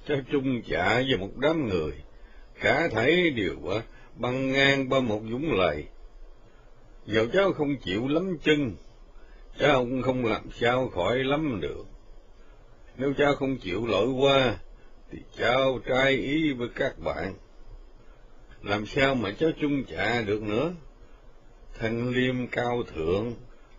Cháu 0.07 0.17
chung 0.31 0.61
chạ 0.69 0.95
với 0.95 1.17
một 1.17 1.37
đám 1.37 1.67
người, 1.67 1.93
cả 2.61 2.87
thấy 2.91 3.29
đều 3.29 3.55
băng 4.15 4.51
ngang 4.51 4.89
qua 4.89 4.99
một 4.99 5.21
dũng 5.31 5.51
lầy. 5.53 5.85
Dẫu 7.05 7.25
cháu 7.33 7.53
không 7.53 7.77
chịu 7.77 8.07
lắm 8.07 8.37
chân, 8.43 8.75
cháu 9.59 9.79
cũng 9.79 10.01
không 10.01 10.25
làm 10.25 10.51
sao 10.51 10.89
khỏi 10.89 11.23
lắm 11.23 11.59
được. 11.61 11.85
Nếu 12.97 13.13
cháu 13.17 13.35
không 13.35 13.57
chịu 13.57 13.87
lỗi 13.87 14.07
qua, 14.07 14.57
thì 15.11 15.19
cháu 15.37 15.79
trai 15.85 16.11
ý 16.11 16.53
với 16.53 16.69
các 16.75 16.99
bạn. 16.99 17.33
Làm 18.61 18.85
sao 18.85 19.15
mà 19.15 19.31
cháu 19.31 19.49
chung 19.61 19.83
chạ 19.83 20.21
được 20.21 20.41
nữa? 20.41 20.73
Thanh 21.79 22.09
liêm 22.09 22.47
cao 22.47 22.83
thượng, 22.95 23.33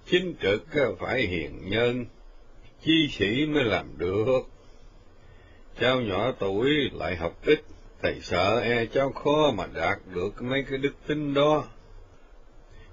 chính 0.06 0.34
trực 0.42 0.64
phải 0.98 1.20
hiền 1.20 1.70
nhân, 1.70 2.04
chi 2.84 3.08
sĩ 3.08 3.46
mới 3.46 3.64
làm 3.64 3.98
được. 3.98 4.40
Cháu 5.80 6.00
nhỏ 6.00 6.32
tuổi 6.38 6.90
lại 6.92 7.16
học 7.16 7.38
ít, 7.46 7.60
thầy 8.02 8.20
sợ 8.20 8.60
e 8.60 8.86
cháu 8.86 9.12
khó 9.12 9.52
mà 9.56 9.66
đạt 9.74 9.98
được 10.14 10.42
mấy 10.42 10.64
cái 10.70 10.78
đức 10.78 10.92
tính 11.06 11.34
đó. 11.34 11.64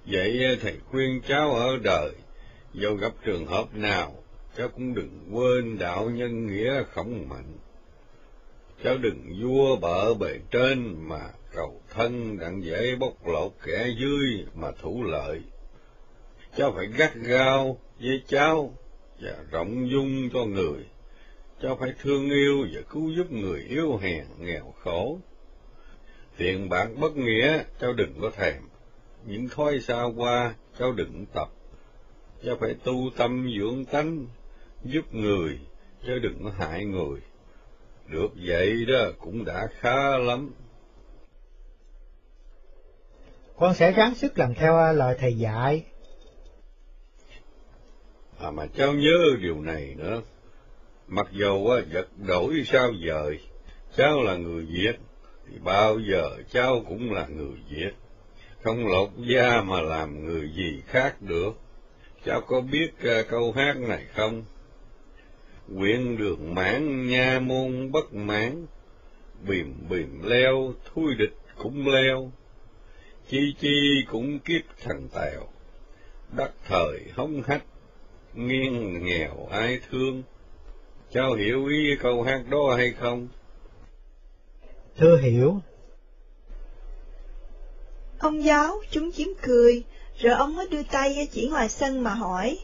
Vậy 0.06 0.58
thầy 0.62 0.76
khuyên 0.90 1.20
cháu 1.28 1.50
ở 1.50 1.78
đời, 1.82 2.12
dù 2.74 2.94
gặp 2.94 3.12
trường 3.24 3.46
hợp 3.46 3.74
nào, 3.74 4.14
cháu 4.56 4.68
cũng 4.68 4.94
đừng 4.94 5.28
quên 5.32 5.78
đạo 5.78 6.10
nhân 6.10 6.46
nghĩa 6.46 6.82
khổng 6.82 7.28
mạnh. 7.28 7.58
Cháu 8.84 8.96
đừng 8.98 9.32
vua 9.42 9.76
bợ 9.76 10.14
bề 10.14 10.38
trên 10.50 11.08
mà 11.08 11.20
cầu 11.52 11.80
thân 11.90 12.38
đặng 12.38 12.64
dễ 12.64 12.96
bóc 12.96 13.26
lột 13.26 13.52
kẻ 13.66 13.88
dưới 14.00 14.46
mà 14.54 14.68
thủ 14.82 15.02
lợi. 15.02 15.40
Cháu 16.56 16.72
phải 16.76 16.86
gắt 16.86 17.14
gao 17.14 17.78
với 18.00 18.22
cháu 18.28 18.74
và 19.20 19.36
rộng 19.50 19.90
dung 19.90 20.30
cho 20.32 20.44
người. 20.44 20.86
cho 21.62 21.76
phải 21.80 21.92
thương 22.02 22.30
yêu 22.30 22.66
và 22.72 22.80
cứu 22.90 23.10
giúp 23.10 23.32
người 23.32 23.60
yếu 23.60 23.96
hèn, 23.96 24.24
nghèo 24.38 24.74
khổ. 24.82 25.18
Tiền 26.36 26.68
bạc 26.68 26.88
bất 27.00 27.16
nghĩa, 27.16 27.62
cháu 27.80 27.92
đừng 27.92 28.20
có 28.20 28.30
thèm. 28.30 28.62
Những 29.26 29.48
thói 29.48 29.80
xa 29.80 30.04
qua, 30.16 30.54
cháu 30.78 30.92
đừng 30.92 31.26
tập. 31.34 31.48
Cháu 32.44 32.56
phải 32.60 32.74
tu 32.84 33.10
tâm 33.16 33.50
dưỡng 33.58 33.84
tánh, 33.84 34.26
giúp 34.84 35.14
người, 35.14 35.58
cháu 36.06 36.18
đừng 36.18 36.44
có 36.44 36.50
hại 36.50 36.84
người. 36.84 37.20
Được 38.06 38.28
vậy 38.46 38.84
đó 38.88 39.10
cũng 39.18 39.44
đã 39.44 39.68
khá 39.80 40.18
lắm. 40.18 40.50
Con 43.56 43.74
sẽ 43.74 43.90
ráng 43.90 44.14
sức 44.14 44.38
làm 44.38 44.54
theo 44.54 44.76
à, 44.76 44.92
lời 44.92 45.16
thầy 45.20 45.38
dạy. 45.38 45.84
À 48.42 48.50
mà 48.50 48.66
cháu 48.66 48.92
nhớ 48.92 49.36
điều 49.40 49.60
này 49.60 49.94
nữa. 49.98 50.22
Mặc 51.08 51.26
dầu 51.32 51.70
á, 51.70 51.82
vật 51.92 52.08
đổi 52.26 52.62
sao 52.66 52.92
dời, 53.06 53.38
cháu 53.96 54.22
là 54.22 54.36
người 54.36 54.64
Việt, 54.64 54.96
thì 55.46 55.58
bao 55.64 55.98
giờ 55.98 56.30
cháu 56.50 56.84
cũng 56.88 57.12
là 57.12 57.26
người 57.26 57.58
Việt. 57.70 57.90
Không 58.62 58.86
lột 58.86 59.08
da 59.16 59.62
mà 59.62 59.80
làm 59.80 60.24
người 60.24 60.50
gì 60.56 60.82
khác 60.86 61.22
được. 61.22 61.52
Cháu 62.24 62.40
có 62.40 62.60
biết 62.60 62.90
uh, 63.20 63.28
câu 63.28 63.52
hát 63.52 63.76
này 63.76 64.06
không? 64.14 64.44
Quyện 65.78 66.16
đường 66.16 66.54
mãn 66.54 67.08
nha 67.08 67.40
môn 67.40 67.92
bất 67.92 68.14
mãn, 68.14 68.66
bìm 69.48 69.74
bìm 69.88 70.22
leo, 70.24 70.74
thui 70.84 71.14
địch 71.18 71.36
cũng 71.58 71.88
leo, 71.88 72.32
chi 73.28 73.54
chi 73.58 74.04
cũng 74.08 74.38
kiếp 74.38 74.62
thằng 74.82 75.08
tèo, 75.14 75.48
đất 76.36 76.50
thời 76.68 77.00
hống 77.14 77.42
hách, 77.46 77.64
nghiêng 78.34 79.04
nghèo 79.04 79.48
ai 79.50 79.80
thương. 79.90 80.22
Cháu 81.12 81.32
hiểu 81.32 81.66
ý 81.66 81.96
câu 82.02 82.22
hát 82.22 82.42
đó 82.50 82.74
hay 82.76 82.92
không? 83.00 83.28
Thưa 84.96 85.18
hiểu. 85.22 85.60
Ông 88.18 88.44
giáo, 88.44 88.80
chúng 88.90 89.12
chiếm 89.12 89.28
cười, 89.42 89.82
rồi 90.18 90.32
ông 90.32 90.56
mới 90.56 90.68
đưa 90.68 90.82
tay 90.82 91.28
chỉ 91.32 91.48
ngoài 91.48 91.68
sân 91.68 92.02
mà 92.02 92.14
hỏi. 92.14 92.58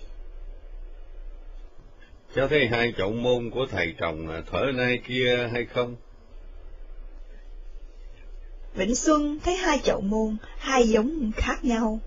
Cháu 2.35 2.49
thấy 2.49 2.67
hai 2.67 2.93
chậu 2.99 3.13
môn 3.13 3.51
của 3.51 3.67
thầy 3.71 3.95
trồng 3.99 4.43
thở 4.51 4.73
nay 4.75 5.01
kia 5.07 5.49
hay 5.53 5.67
không? 5.67 5.97
Vĩnh 8.75 8.95
Xuân 8.95 9.39
thấy 9.45 9.57
hai 9.57 9.79
chậu 9.79 10.01
môn, 10.01 10.37
hai 10.59 10.89
giống 10.89 11.33
khác 11.37 11.65
nhau. 11.65 12.01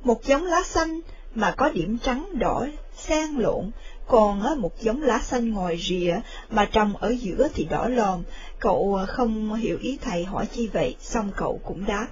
Một 0.00 0.24
giống 0.24 0.44
lá 0.44 0.62
xanh 0.64 1.00
mà 1.38 1.54
có 1.56 1.70
điểm 1.70 1.98
trắng 1.98 2.26
đỏ 2.38 2.66
xen 2.94 3.34
lộn, 3.36 3.70
còn 4.06 4.42
một 4.60 4.72
giống 4.80 5.02
lá 5.02 5.18
xanh 5.18 5.52
ngòi 5.52 5.76
rìa 5.76 6.16
mà 6.50 6.64
trồng 6.64 6.96
ở 6.96 7.14
giữa 7.18 7.48
thì 7.54 7.64
đỏ 7.64 7.88
lòm. 7.88 8.22
Cậu 8.60 8.98
không 9.08 9.54
hiểu 9.54 9.78
ý 9.80 9.98
thầy 10.02 10.24
hỏi 10.24 10.46
chi 10.46 10.68
vậy, 10.72 10.96
xong 11.00 11.32
cậu 11.36 11.60
cũng 11.64 11.86
đáp. 11.86 12.08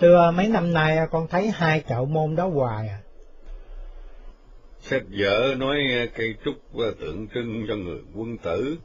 Thưa 0.00 0.30
mấy 0.30 0.48
năm 0.48 0.72
nay 0.72 0.98
con 1.10 1.26
thấy 1.30 1.50
hai 1.50 1.82
chậu 1.88 2.06
môn 2.06 2.36
đó 2.36 2.48
hoài 2.48 2.88
à. 2.88 2.98
Sách 4.80 5.02
vở 5.18 5.54
nói 5.58 5.78
cây 6.14 6.34
trúc 6.44 6.54
tượng 7.00 7.26
trưng 7.34 7.64
cho 7.68 7.76
người 7.76 7.98
quân 8.14 8.38
tử, 8.38 8.76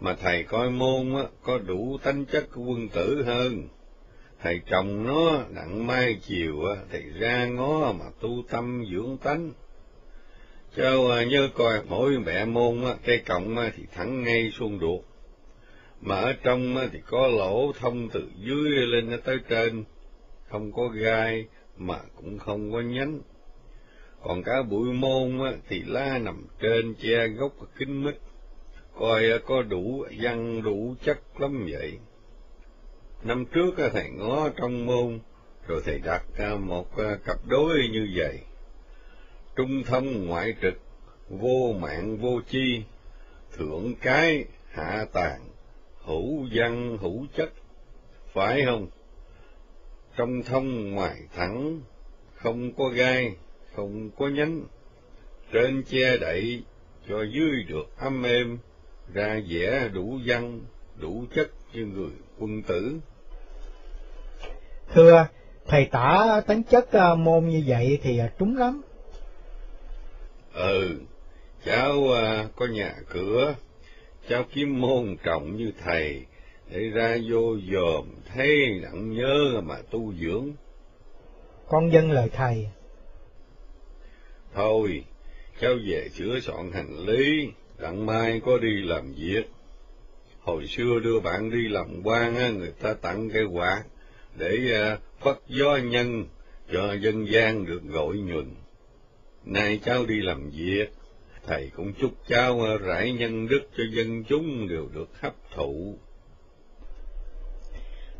mà 0.00 0.16
thầy 0.22 0.42
coi 0.42 0.70
môn 0.70 1.14
á, 1.14 1.22
có 1.42 1.58
đủ 1.58 1.98
tánh 2.02 2.24
chất 2.24 2.44
của 2.54 2.62
quân 2.62 2.88
tử 2.88 3.22
hơn. 3.26 3.68
Thầy 4.42 4.60
trồng 4.66 5.06
nó 5.06 5.44
đặng 5.54 5.86
mai 5.86 6.18
chiều 6.22 6.54
thầy 6.90 7.02
ra 7.02 7.46
ngó 7.46 7.92
mà 7.92 8.04
tu 8.20 8.42
tâm 8.50 8.84
dưỡng 8.92 9.16
tánh. 9.16 9.52
cho 10.76 11.10
à, 11.10 11.24
nhớ 11.24 11.48
coi 11.54 11.80
mỗi 11.88 12.18
mẹ 12.18 12.44
môn 12.44 12.84
cây 13.04 13.18
cọng 13.18 13.56
thì 13.76 13.82
thẳng 13.94 14.22
ngay 14.22 14.50
xuông 14.54 14.78
ruột, 14.80 15.00
mà 16.00 16.16
ở 16.16 16.32
trong 16.42 16.76
thì 16.92 16.98
có 17.06 17.26
lỗ 17.26 17.72
thông 17.72 18.08
từ 18.08 18.30
dưới 18.36 18.70
lên 18.70 19.20
tới 19.24 19.38
trên, 19.48 19.84
không 20.50 20.72
có 20.72 20.88
gai 20.88 21.46
mà 21.76 21.98
cũng 22.16 22.38
không 22.38 22.72
có 22.72 22.80
nhánh. 22.80 23.20
Còn 24.22 24.42
cả 24.42 24.62
bụi 24.62 24.92
môn 24.92 25.38
thì 25.68 25.82
lá 25.86 26.18
nằm 26.18 26.46
trên 26.60 26.94
che 26.94 27.28
gốc 27.28 27.52
kín 27.78 28.04
mít 28.04 28.14
coi 28.98 29.24
có 29.46 29.62
đủ 29.62 30.06
văn 30.20 30.62
đủ 30.62 30.94
chất 31.04 31.18
lắm 31.40 31.66
vậy. 31.72 31.98
Năm 33.22 33.44
trước 33.44 33.74
thầy 33.92 34.10
ngó 34.10 34.48
trong 34.48 34.86
môn, 34.86 35.18
rồi 35.66 35.82
thầy 35.84 35.98
đặt 35.98 36.22
một 36.60 36.96
à, 36.96 37.18
cặp 37.24 37.36
đối 37.46 37.88
như 37.92 38.08
vậy. 38.14 38.40
Trung 39.56 39.82
thông 39.86 40.26
ngoại 40.26 40.54
trực, 40.62 40.74
vô 41.28 41.72
mạng 41.80 42.16
vô 42.16 42.40
chi, 42.48 42.82
thượng 43.56 43.94
cái, 44.00 44.44
hạ 44.70 45.06
tàn, 45.12 45.40
hữu 46.04 46.46
văn 46.52 46.98
hữu 47.00 47.26
chất, 47.36 47.52
phải 48.32 48.62
không? 48.66 48.88
Trong 50.16 50.42
thông 50.42 50.90
ngoài 50.90 51.22
thẳng, 51.34 51.80
không 52.34 52.72
có 52.74 52.88
gai, 52.88 53.36
không 53.74 54.10
có 54.18 54.28
nhánh, 54.28 54.64
trên 55.52 55.82
che 55.82 56.16
đậy, 56.16 56.62
cho 57.08 57.22
dưới 57.22 57.64
được 57.68 57.96
âm 57.96 58.22
êm, 58.22 58.58
ra 59.12 59.40
vẻ 59.48 59.88
đủ 59.94 60.18
văn, 60.26 60.60
đủ 60.96 61.24
chất 61.34 61.50
như 61.72 61.86
người 61.86 62.10
quân 62.38 62.62
tử. 62.62 62.98
Thưa, 64.94 65.26
thầy 65.66 65.84
tả 65.84 66.40
tính 66.46 66.62
chất 66.62 66.92
à, 66.92 67.14
môn 67.14 67.48
như 67.48 67.64
vậy 67.66 67.98
thì 68.02 68.18
à, 68.18 68.32
trúng 68.38 68.56
lắm. 68.56 68.82
Ừ, 70.54 71.00
cháu 71.64 71.94
uh, 71.96 72.56
có 72.56 72.66
nhà 72.66 72.94
cửa, 73.08 73.54
cháu 74.28 74.44
kiếm 74.52 74.80
môn 74.80 75.16
trọng 75.24 75.56
như 75.56 75.72
thầy, 75.84 76.26
để 76.70 76.78
ra 76.78 77.18
vô 77.30 77.56
dòm 77.72 78.04
thấy 78.34 78.80
nặng 78.82 79.12
nhớ 79.12 79.60
mà 79.64 79.76
tu 79.90 80.14
dưỡng. 80.14 80.52
Con 81.68 81.92
dân 81.92 82.10
lời 82.10 82.28
thầy. 82.32 82.68
Thôi, 84.54 85.04
cháu 85.60 85.74
về 85.88 86.08
sửa 86.08 86.40
soạn 86.40 86.72
hành 86.72 86.98
lý, 86.98 87.48
đặng 87.78 88.06
mai 88.06 88.40
có 88.46 88.58
đi 88.58 88.82
làm 88.82 89.12
việc. 89.12 89.44
Hồi 90.48 90.66
xưa 90.66 91.00
đưa 91.04 91.20
bạn 91.20 91.50
đi 91.50 91.68
làm 91.68 91.86
quan 92.04 92.36
á, 92.36 92.48
người 92.48 92.72
ta 92.80 92.94
tặng 92.94 93.30
cái 93.30 93.44
quạt 93.44 93.84
để 94.36 94.58
à, 94.74 94.98
phát 95.20 95.24
phất 95.24 95.38
gió 95.48 95.76
nhân 95.76 96.26
cho 96.72 96.92
dân 96.92 97.26
gian 97.30 97.66
được 97.66 97.80
gọi 97.84 98.16
nhuận. 98.16 98.54
Nay 99.44 99.80
cháu 99.84 100.06
đi 100.06 100.20
làm 100.20 100.50
việc, 100.50 100.92
thầy 101.46 101.70
cũng 101.76 101.92
chúc 102.00 102.12
cháu 102.28 102.62
à, 102.62 102.76
rải 102.80 103.12
nhân 103.12 103.48
đức 103.48 103.60
cho 103.76 103.82
dân 103.92 104.24
chúng 104.24 104.68
đều 104.68 104.88
được 104.94 105.20
hấp 105.20 105.34
thụ. 105.54 105.94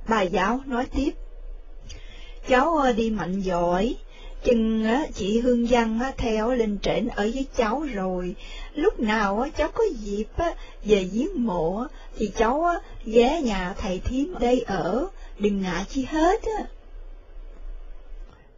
Bà 0.09 0.23
giáo 0.23 0.61
nói 0.67 0.87
tiếp, 0.97 1.11
cháu 2.49 2.77
à, 2.77 2.93
đi 2.93 3.11
mạnh 3.11 3.41
giỏi, 3.41 3.97
chừng 4.45 4.87
chị 5.15 5.41
Hương 5.41 5.67
Văn 5.67 6.01
theo 6.17 6.51
lên 6.51 6.79
trển 6.79 7.09
ở 7.09 7.23
với 7.35 7.47
cháu 7.57 7.87
rồi, 7.95 8.35
lúc 8.75 9.01
nào 9.01 9.47
cháu 9.57 9.69
có 9.75 9.85
dịp 9.99 10.27
về 10.85 11.05
giếng 11.13 11.47
mộ 11.47 11.87
thì 12.17 12.33
cháu 12.37 12.65
ghé 13.05 13.43
nhà 13.43 13.75
thầy 13.79 14.01
thím 14.05 14.35
đây 14.41 14.65
ở, 14.67 15.09
đừng 15.39 15.63
ngại 15.63 15.85
chi 15.89 16.07
hết 16.11 16.43
á. 16.59 16.65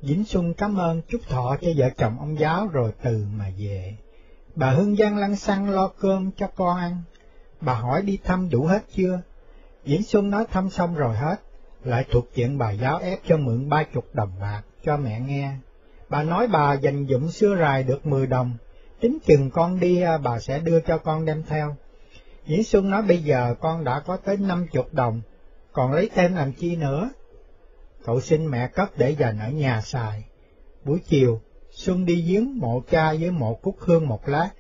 Vĩnh 0.03 0.25
Xuân 0.25 0.55
cảm 0.55 0.77
ơn 0.77 1.03
chúc 1.09 1.21
thọ 1.29 1.57
cho 1.61 1.69
vợ 1.77 1.91
chồng 1.97 2.19
ông 2.19 2.39
giáo 2.39 2.67
rồi 2.67 2.93
từ 3.03 3.25
mà 3.39 3.53
về. 3.59 3.95
Bà 4.55 4.71
Hương 4.71 4.97
Giang 4.97 5.17
lăn 5.17 5.37
xăng 5.37 5.71
lo 5.71 5.91
cơm 6.01 6.31
cho 6.37 6.47
con 6.47 6.77
ăn. 6.77 7.03
Bà 7.61 7.75
hỏi 7.75 8.03
đi 8.03 8.19
thăm 8.25 8.51
đủ 8.51 8.65
hết 8.65 8.83
chưa? 8.97 9.21
Vĩnh 9.85 10.03
Xuân 10.03 10.31
nói 10.31 10.45
thăm 10.51 10.71
xong 10.71 10.95
rồi 10.95 11.17
hết, 11.17 11.37
lại 11.85 12.05
thuộc 12.11 12.35
chuyện 12.35 12.59
bà 12.59 12.71
giáo 12.71 12.99
ép 12.99 13.19
cho 13.29 13.37
mượn 13.37 13.69
ba 13.69 13.83
chục 13.83 14.05
đồng 14.13 14.33
bạc 14.41 14.63
cho 14.85 14.97
mẹ 14.97 15.21
nghe. 15.21 15.53
Bà 16.11 16.23
nói 16.23 16.47
bà 16.47 16.75
dành 16.75 17.07
dụm 17.07 17.29
xưa 17.29 17.57
rài 17.61 17.83
được 17.83 18.07
mười 18.07 18.27
đồng, 18.27 18.57
tính 19.01 19.19
chừng 19.27 19.51
con 19.51 19.81
đi 19.81 20.03
à, 20.03 20.19
bà 20.19 20.39
sẽ 20.39 20.59
đưa 20.59 20.81
cho 20.81 20.99
con 20.99 21.25
đem 21.25 21.43
theo. 21.49 21.77
Nhĩ 22.47 22.63
Xuân 22.63 22.91
nói 22.91 23.03
bây 23.03 23.19
giờ 23.19 23.55
con 23.61 23.85
đã 23.85 24.01
có 24.01 24.17
tới 24.17 24.37
năm 24.37 24.67
chục 24.73 24.95
đồng, 24.95 25.21
còn 25.73 25.93
lấy 25.93 26.11
thêm 26.15 26.35
làm 26.35 26.53
chi 26.53 26.77
nữa? 26.77 27.11
Cậu 28.05 28.21
xin 28.21 28.47
mẹ 28.47 28.67
cất 28.67 28.99
để 28.99 29.11
dành 29.11 29.39
ở 29.39 29.51
nhà 29.51 29.81
xài. 29.81 30.25
Buổi 30.85 30.99
chiều, 30.99 31.41
Xuân 31.71 32.05
đi 32.05 32.23
giếng 32.23 32.59
mộ 32.59 32.83
cha 32.91 33.15
với 33.21 33.31
mộ 33.31 33.55
cúc 33.55 33.77
hương 33.79 34.09
một 34.09 34.29
lát, 34.29 34.51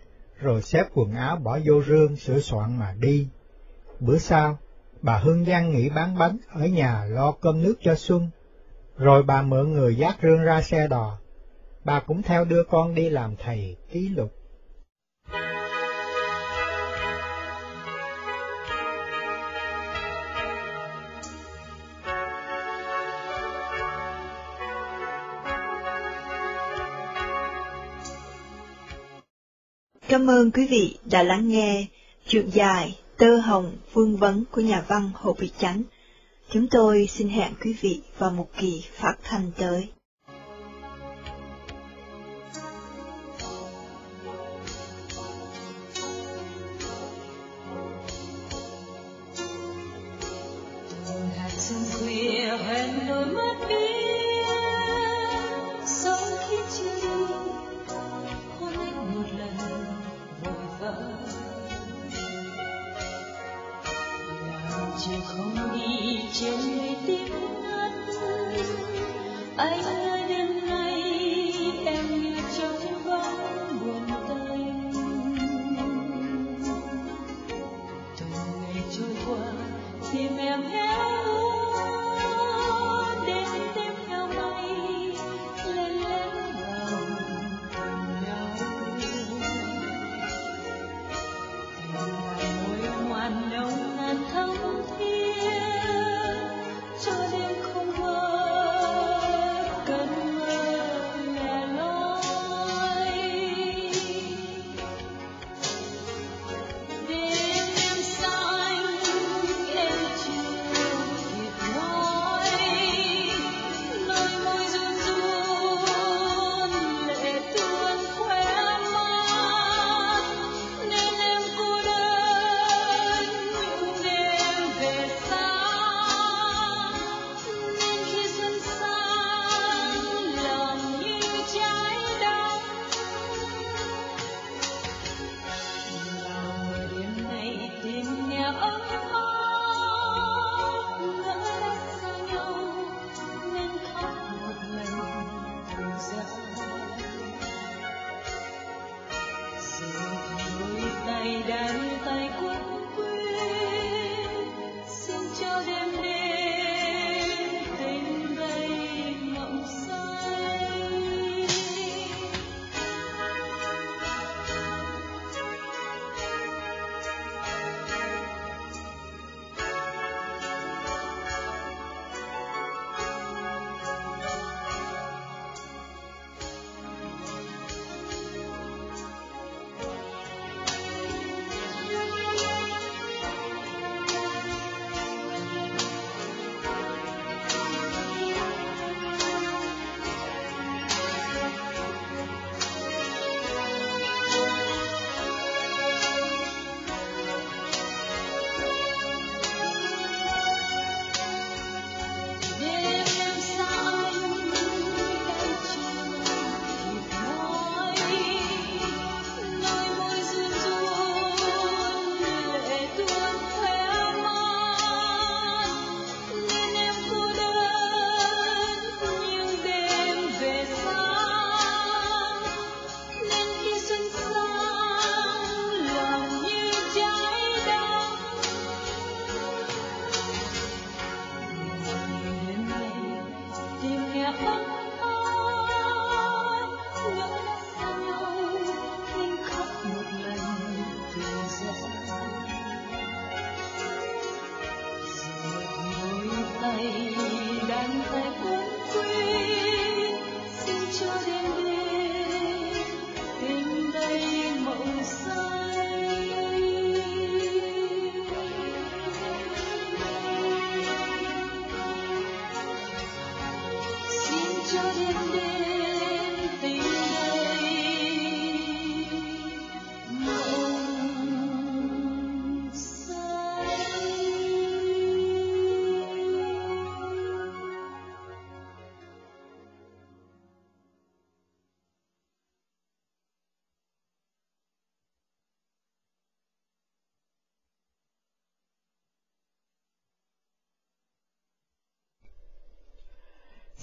rồi 0.40 0.62
xếp 0.62 0.84
quần 0.94 1.12
áo 1.14 1.36
bỏ 1.36 1.58
vô 1.64 1.82
rương 1.82 2.16
sửa 2.16 2.40
soạn 2.40 2.78
mà 2.78 2.94
đi. 2.98 3.28
Bữa 4.00 4.18
sau, 4.18 4.58
bà 5.02 5.18
Hương 5.18 5.44
Giang 5.44 5.70
nghỉ 5.70 5.88
bán 5.88 6.18
bánh 6.18 6.36
ở 6.48 6.66
nhà 6.66 7.04
lo 7.04 7.32
cơm 7.32 7.62
nước 7.62 7.74
cho 7.82 7.94
Xuân, 7.94 8.30
rồi 8.96 9.22
bà 9.22 9.42
mượn 9.42 9.72
người 9.72 9.96
dắt 9.96 10.16
rương 10.22 10.42
ra 10.42 10.62
xe 10.62 10.88
đò. 10.88 11.18
Bà 11.84 12.00
cũng 12.00 12.22
theo 12.22 12.44
đưa 12.44 12.62
con 12.70 12.94
đi 12.94 13.10
làm 13.10 13.34
thầy 13.36 13.76
ký 13.92 14.08
lục. 14.08 14.32
Cảm 30.08 30.30
ơn 30.30 30.50
quý 30.50 30.66
vị 30.70 30.98
đã 31.04 31.22
lắng 31.22 31.48
nghe 31.48 31.86
chuyện 32.26 32.50
dài, 32.50 32.98
Tơ 33.16 33.36
Hồng, 33.36 33.76
Vương 33.92 34.16
Vấn 34.16 34.44
của 34.50 34.60
nhà 34.60 34.84
văn 34.88 35.10
Hồ 35.14 35.32
Việt 35.32 35.52
Chánh. 35.58 35.82
Chúng 36.50 36.66
tôi 36.70 37.06
xin 37.06 37.28
hẹn 37.28 37.52
quý 37.64 37.76
vị 37.80 38.00
vào 38.18 38.30
một 38.30 38.48
kỳ 38.56 38.84
phát 38.92 39.14
thanh 39.22 39.50
tới. 39.58 39.88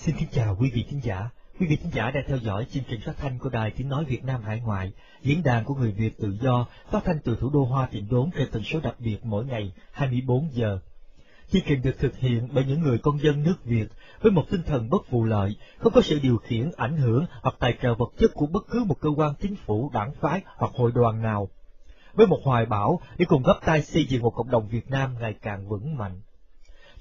Xin 0.08 0.16
kính 0.20 0.30
chào 0.32 0.56
quý 0.60 0.72
vị 0.74 0.86
khán 0.90 1.00
giả. 1.00 1.30
Quý 1.60 1.68
vị 1.68 1.76
khán 1.76 1.92
giả 1.92 2.12
đang 2.12 2.24
theo 2.28 2.38
dõi 2.38 2.66
chương 2.72 2.84
trình 2.90 3.02
phát 3.02 3.18
thanh 3.18 3.40
của 3.40 3.50
Đài 3.50 3.72
Tiếng 3.72 3.90
Nói 3.90 4.06
Việt 4.06 4.24
Nam 4.24 4.42
Hải 4.42 4.60
Ngoại, 4.60 4.92
diễn 5.22 5.44
đàn 5.44 5.66
của 5.66 5.76
người 5.76 5.92
Việt 5.92 6.18
tự 6.18 6.38
do, 6.42 6.66
phát 6.92 7.04
thanh 7.06 7.20
từ 7.24 7.38
thủ 7.40 7.50
đô 7.50 7.64
Hoa 7.64 7.88
Tịnh 7.92 8.08
Đốn 8.10 8.30
trên 8.38 8.48
tần 8.52 8.64
số 8.64 8.80
đặc 8.84 8.96
biệt 9.00 9.18
mỗi 9.24 9.46
ngày 9.46 9.74
24 9.92 10.50
giờ. 10.54 10.80
Chương 11.52 11.62
trình 11.68 11.82
được 11.82 12.00
thực 12.00 12.18
hiện 12.18 12.50
bởi 12.54 12.66
những 12.66 12.82
người 12.82 12.98
công 12.98 13.20
dân 13.20 13.44
nước 13.44 13.66
Việt 13.66 13.88
với 14.22 14.32
một 14.32 14.44
tinh 14.52 14.62
thần 14.66 14.90
bất 14.90 15.12
vụ 15.12 15.24
lợi, 15.24 15.56
không 15.78 15.94
có 15.94 16.02
sự 16.02 16.20
điều 16.24 16.38
khiển, 16.38 16.72
ảnh 16.78 16.98
hưởng 16.98 17.26
hoặc 17.42 17.56
tài 17.60 17.78
trợ 17.82 17.94
vật 17.94 18.10
chất 18.20 18.32
của 18.34 18.48
bất 18.48 18.68
cứ 18.72 18.84
một 18.84 18.96
cơ 19.02 19.10
quan 19.16 19.34
chính 19.42 19.56
phủ, 19.56 19.92
đảng 19.94 20.12
phái 20.22 20.42
hoặc 20.46 20.72
hội 20.76 20.92
đoàn 20.96 21.22
nào. 21.22 21.50
Với 22.14 22.28
một 22.28 22.40
hoài 22.44 22.66
bão 22.66 23.00
để 23.18 23.26
cùng 23.30 23.44
góp 23.44 23.60
tay 23.66 23.82
xây 23.82 24.06
dựng 24.06 24.22
một 24.22 24.34
cộng 24.36 24.52
đồng 24.52 24.68
Việt 24.68 24.90
Nam 24.90 25.16
ngày 25.20 25.34
càng 25.42 25.70
vững 25.70 25.98
mạnh. 25.98 26.22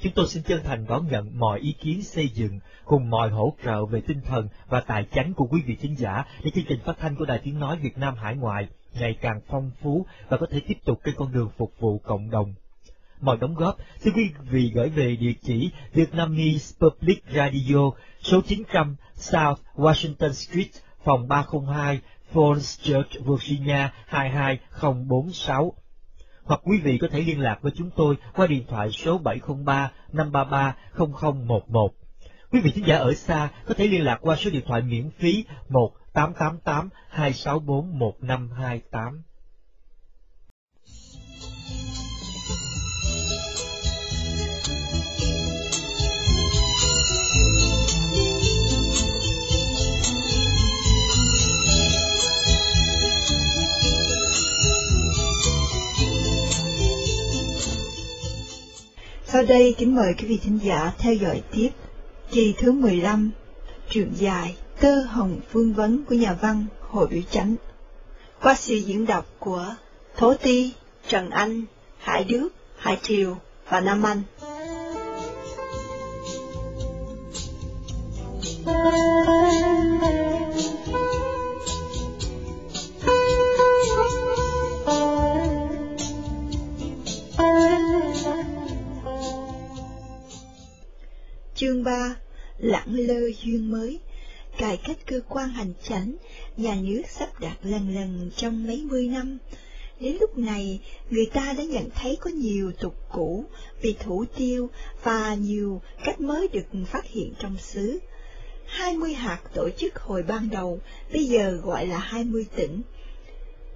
Chúng 0.01 0.13
tôi 0.13 0.27
xin 0.29 0.43
chân 0.43 0.61
thành 0.65 0.87
đón 0.89 1.07
nhận 1.11 1.39
mọi 1.39 1.61
ý 1.61 1.73
kiến 1.73 2.03
xây 2.03 2.29
dựng 2.29 2.61
cùng 2.85 3.11
mọi 3.11 3.31
hỗ 3.31 3.55
trợ 3.65 3.87
về 3.87 4.01
tinh 4.01 4.21
thần 4.21 4.49
và 4.69 4.81
tài 4.81 5.07
chánh 5.13 5.35
của 5.35 5.47
quý 5.51 5.63
vị 5.67 5.77
khán 5.77 5.95
giả 5.95 6.25
để 6.45 6.51
chương 6.51 6.65
trình 6.69 6.81
phát 6.85 6.99
thanh 6.99 7.17
của 7.17 7.25
Đài 7.25 7.39
Tiếng 7.39 7.59
Nói 7.59 7.77
Việt 7.77 7.99
Nam 7.99 8.15
Hải 8.15 8.37
Ngoại 8.37 8.69
ngày 9.01 9.17
càng 9.21 9.41
phong 9.49 9.71
phú 9.83 10.07
và 10.29 10.37
có 10.37 10.47
thể 10.51 10.61
tiếp 10.69 10.79
tục 10.85 11.01
trên 11.05 11.15
con 11.19 11.33
đường 11.33 11.51
phục 11.57 11.73
vụ 11.81 11.99
cộng 11.99 12.31
đồng. 12.31 12.55
Mọi 13.21 13.37
đóng 13.37 13.55
góp 13.55 13.77
xin 13.99 14.15
quý 14.15 14.31
vị 14.51 14.73
gửi 14.75 14.89
về 14.89 15.17
địa 15.17 15.33
chỉ 15.43 15.71
Vietnamese 15.93 16.75
Public 16.81 17.25
Radio 17.35 17.91
số 18.23 18.41
900 18.47 18.97
South 19.15 19.61
Washington 19.75 20.33
Street, 20.33 20.71
phòng 21.05 21.29
302, 21.29 22.01
Falls 22.33 22.83
Church, 22.83 23.27
Virginia 23.27 23.89
22046 24.07 25.75
hoặc 26.47 26.61
quý 26.65 26.81
vị 26.85 26.99
có 26.99 27.09
thể 27.11 27.21
liên 27.21 27.41
lạc 27.41 27.59
với 27.63 27.73
chúng 27.77 27.91
tôi 27.97 28.17
qua 28.35 28.47
điện 28.47 28.65
thoại 28.69 28.91
số 28.91 29.19
703 29.19 29.93
533 30.13 30.77
0011. 31.23 31.93
Quý 32.53 32.61
vị 32.61 32.71
thính 32.75 32.87
giả 32.87 32.97
ở 32.97 33.15
xa 33.15 33.49
có 33.67 33.75
thể 33.75 33.87
liên 33.87 34.05
lạc 34.05 34.19
qua 34.21 34.37
số 34.37 34.51
điện 34.51 34.63
thoại 34.67 34.83
miễn 34.83 35.11
phí 35.11 35.45
1888 35.69 36.89
264 37.09 37.99
1528. 37.99 39.23
Sau 59.37 59.45
đây 59.45 59.75
kính 59.79 59.95
mời 59.95 60.15
quý 60.19 60.27
vị 60.27 60.39
thính 60.43 60.59
giả 60.63 60.93
theo 60.99 61.15
dõi 61.15 61.43
tiếp 61.53 61.69
kỳ 62.31 62.55
thứ 62.59 62.73
15, 62.73 63.31
truyện 63.91 64.13
dài 64.15 64.57
Tơ 64.81 65.01
Hồng 65.03 65.41
Phương 65.51 65.73
Vấn 65.73 66.05
của 66.05 66.15
nhà 66.15 66.37
văn 66.41 66.67
Hồ 66.81 67.07
Biểu 67.07 67.23
Chánh. 67.31 67.55
Qua 68.43 68.55
sự 68.55 68.75
diễn 68.75 69.07
đọc 69.07 69.27
của 69.39 69.75
Thố 70.17 70.35
Ti, 70.35 70.73
Trần 71.09 71.31
Anh, 71.31 71.65
Hải 71.99 72.25
Đức, 72.25 72.49
Hải 72.77 72.99
Triều 73.03 73.37
và 73.69 73.81
Nam 73.81 74.03
Anh. 74.03 74.23
Lơ 92.97 93.21
duyên 93.43 93.71
mới 93.71 94.01
Cải 94.59 94.77
cách 94.77 94.97
cơ 95.07 95.21
quan 95.29 95.49
hành 95.49 95.73
chánh, 95.83 96.17
nhà 96.57 96.75
nước 96.75 97.03
sắp 97.09 97.41
đặt 97.41 97.57
lần 97.63 97.95
lần 97.95 98.31
trong 98.37 98.67
mấy 98.67 98.83
mươi 98.85 99.09
năm. 99.09 99.39
Đến 100.01 100.17
lúc 100.21 100.39
này, 100.39 100.81
người 101.11 101.27
ta 101.27 101.55
đã 101.59 101.65
nhận 101.65 101.91
thấy 101.95 102.17
có 102.21 102.31
nhiều 102.31 102.73
tục 102.81 102.95
cũ 103.13 103.45
bị 103.83 103.97
thủ 104.01 104.25
tiêu 104.37 104.71
và 105.03 105.35
nhiều 105.35 105.83
cách 106.05 106.21
mới 106.21 106.49
được 106.49 106.67
phát 106.87 107.05
hiện 107.05 107.33
trong 107.39 107.57
xứ. 107.59 107.99
Hai 108.67 108.97
mươi 108.97 109.13
hạt 109.15 109.41
tổ 109.55 109.71
chức 109.71 109.99
hồi 109.99 110.23
ban 110.23 110.51
đầu, 110.51 110.81
bây 111.13 111.25
giờ 111.25 111.51
gọi 111.63 111.87
là 111.87 111.99
hai 111.99 112.25
mươi 112.25 112.47
tỉnh. 112.57 112.83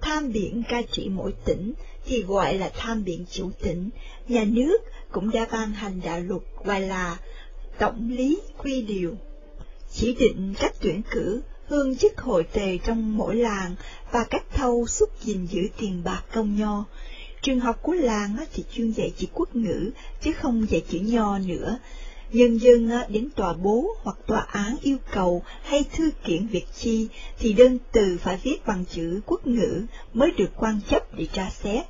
Tham 0.01 0.31
biện 0.31 0.63
ca 0.69 0.81
trị 0.81 1.09
mỗi 1.09 1.33
tỉnh 1.45 1.73
thì 2.05 2.23
gọi 2.23 2.57
là 2.57 2.71
tham 2.75 3.03
biện 3.03 3.25
chủ 3.31 3.51
tỉnh. 3.61 3.89
Nhà 4.27 4.43
nước 4.43 4.77
cũng 5.11 5.31
đã 5.31 5.47
ban 5.51 5.71
hành 5.71 6.01
đạo 6.03 6.19
luật 6.19 6.41
gọi 6.63 6.81
là 6.81 7.17
tổng 7.81 8.09
lý 8.09 8.39
quy 8.57 8.81
điều, 8.81 9.15
chỉ 9.93 10.15
định 10.19 10.53
cách 10.59 10.73
tuyển 10.81 11.01
cử 11.11 11.41
hương 11.67 11.97
chức 11.97 12.21
hội 12.21 12.43
tề 12.43 12.77
trong 12.77 13.17
mỗi 13.17 13.35
làng 13.35 13.75
và 14.11 14.23
cách 14.23 14.43
thâu 14.53 14.87
xúc 14.87 15.09
gìn 15.21 15.45
giữ 15.45 15.61
tiền 15.77 16.01
bạc 16.03 16.23
công 16.33 16.55
nho. 16.55 16.85
Trường 17.41 17.59
học 17.59 17.79
của 17.81 17.93
làng 17.93 18.35
thì 18.53 18.63
chuyên 18.71 18.91
dạy 18.91 19.13
chỉ 19.17 19.27
quốc 19.33 19.55
ngữ, 19.55 19.91
chứ 20.21 20.31
không 20.31 20.69
dạy 20.69 20.81
chữ 20.89 20.99
nho 20.99 21.37
nữa. 21.37 21.77
Nhân 22.31 22.57
dân 22.57 22.89
đến 23.09 23.29
tòa 23.35 23.53
bố 23.53 23.95
hoặc 24.03 24.17
tòa 24.27 24.41
án 24.41 24.75
yêu 24.81 24.97
cầu 25.11 25.43
hay 25.63 25.83
thư 25.93 26.11
kiện 26.23 26.47
việc 26.47 26.65
chi 26.75 27.07
thì 27.39 27.53
đơn 27.53 27.77
từ 27.91 28.17
phải 28.21 28.39
viết 28.43 28.65
bằng 28.65 28.85
chữ 28.85 29.21
quốc 29.25 29.47
ngữ 29.47 29.85
mới 30.13 30.31
được 30.31 30.49
quan 30.55 30.79
chấp 30.89 31.15
để 31.15 31.27
tra 31.33 31.49
xét. 31.49 31.85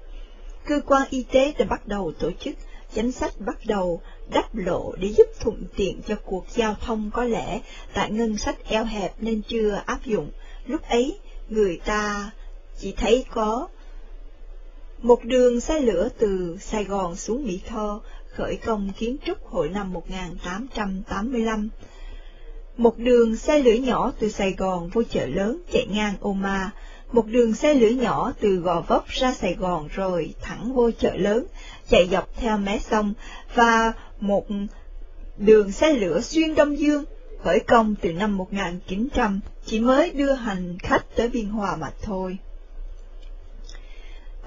Cơ 0.65 0.81
quan 0.85 1.07
y 1.09 1.23
tế 1.23 1.53
đã 1.57 1.65
bắt 1.65 1.87
đầu 1.87 2.11
tổ 2.19 2.31
chức 2.39 2.55
chánh 2.95 3.11
sách 3.11 3.33
bắt 3.39 3.57
đầu 3.65 4.01
đắp 4.29 4.55
lộ 4.55 4.93
để 4.99 5.07
giúp 5.07 5.27
thuận 5.39 5.63
tiện 5.75 6.01
cho 6.07 6.15
cuộc 6.25 6.45
giao 6.49 6.75
thông 6.81 7.11
có 7.13 7.23
lẽ 7.23 7.61
tại 7.93 8.11
ngân 8.11 8.37
sách 8.37 8.57
eo 8.65 8.85
hẹp 8.85 9.13
nên 9.19 9.41
chưa 9.47 9.83
áp 9.85 10.05
dụng. 10.05 10.29
Lúc 10.65 10.81
ấy, 10.89 11.19
người 11.49 11.79
ta 11.85 12.31
chỉ 12.77 12.93
thấy 12.97 13.25
có 13.31 13.67
một 15.01 15.23
đường 15.23 15.61
xe 15.61 15.79
lửa 15.79 16.09
từ 16.17 16.57
Sài 16.61 16.83
Gòn 16.83 17.15
xuống 17.15 17.43
Mỹ 17.43 17.59
Tho 17.67 18.01
khởi 18.33 18.55
công 18.55 18.91
kiến 18.97 19.17
trúc 19.25 19.47
hồi 19.47 19.69
năm 19.69 19.93
1885. 19.93 21.69
Một 22.77 22.97
đường 22.97 23.35
xe 23.35 23.59
lửa 23.59 23.73
nhỏ 23.73 24.11
từ 24.19 24.29
Sài 24.29 24.51
Gòn 24.51 24.89
vô 24.89 25.03
chợ 25.03 25.25
lớn 25.25 25.61
chạy 25.73 25.87
ngang 25.91 26.13
Oma, 26.21 26.71
một 27.11 27.25
đường 27.27 27.53
xe 27.53 27.73
lửa 27.73 27.89
nhỏ 27.89 28.33
từ 28.39 28.55
Gò 28.55 28.81
Vấp 28.87 29.07
ra 29.07 29.33
Sài 29.33 29.53
Gòn 29.53 29.87
rồi 29.87 30.33
thẳng 30.41 30.73
vô 30.73 30.91
chợ 30.91 31.15
lớn, 31.15 31.45
chạy 31.91 32.07
dọc 32.11 32.35
theo 32.35 32.57
mé 32.57 32.79
sông, 32.79 33.13
và 33.55 33.93
một 34.19 34.45
đường 35.37 35.71
xe 35.71 35.93
lửa 35.93 36.21
xuyên 36.21 36.55
Đông 36.55 36.79
Dương 36.79 37.05
khởi 37.43 37.59
công 37.59 37.95
từ 38.01 38.13
năm 38.13 38.37
1900 38.37 39.39
chỉ 39.65 39.79
mới 39.79 40.11
đưa 40.11 40.33
hành 40.33 40.77
khách 40.79 41.15
tới 41.15 41.29
Biên 41.29 41.45
Hòa 41.45 41.75
mà 41.75 41.91
thôi. 42.01 42.37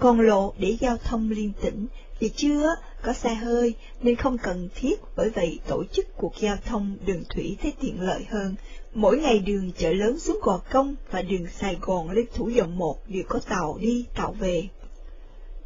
Còn 0.00 0.20
lộ 0.20 0.52
để 0.58 0.76
giao 0.80 0.96
thông 0.96 1.30
liên 1.30 1.52
tỉnh 1.62 1.86
vì 2.18 2.28
chưa 2.28 2.74
có 3.02 3.12
xe 3.12 3.34
hơi 3.34 3.74
nên 4.02 4.16
không 4.16 4.38
cần 4.38 4.68
thiết 4.74 5.00
bởi 5.16 5.30
vậy 5.30 5.58
tổ 5.66 5.84
chức 5.92 6.06
cuộc 6.16 6.32
giao 6.40 6.56
thông 6.66 6.96
đường 7.06 7.24
thủy 7.28 7.56
thấy 7.62 7.72
tiện 7.80 8.00
lợi 8.00 8.26
hơn. 8.30 8.54
Mỗi 8.94 9.18
ngày 9.18 9.38
đường 9.38 9.72
chợ 9.78 9.92
lớn 9.92 10.18
xuống 10.18 10.38
Gò 10.42 10.60
Công 10.70 10.94
và 11.10 11.22
đường 11.22 11.46
Sài 11.60 11.78
Gòn 11.80 12.10
lên 12.10 12.26
Thủ 12.34 12.48
Dầu 12.48 12.66
Một 12.66 12.98
đều 13.08 13.22
có 13.28 13.40
tàu 13.48 13.78
đi 13.80 14.04
tàu 14.14 14.32
về. 14.32 14.68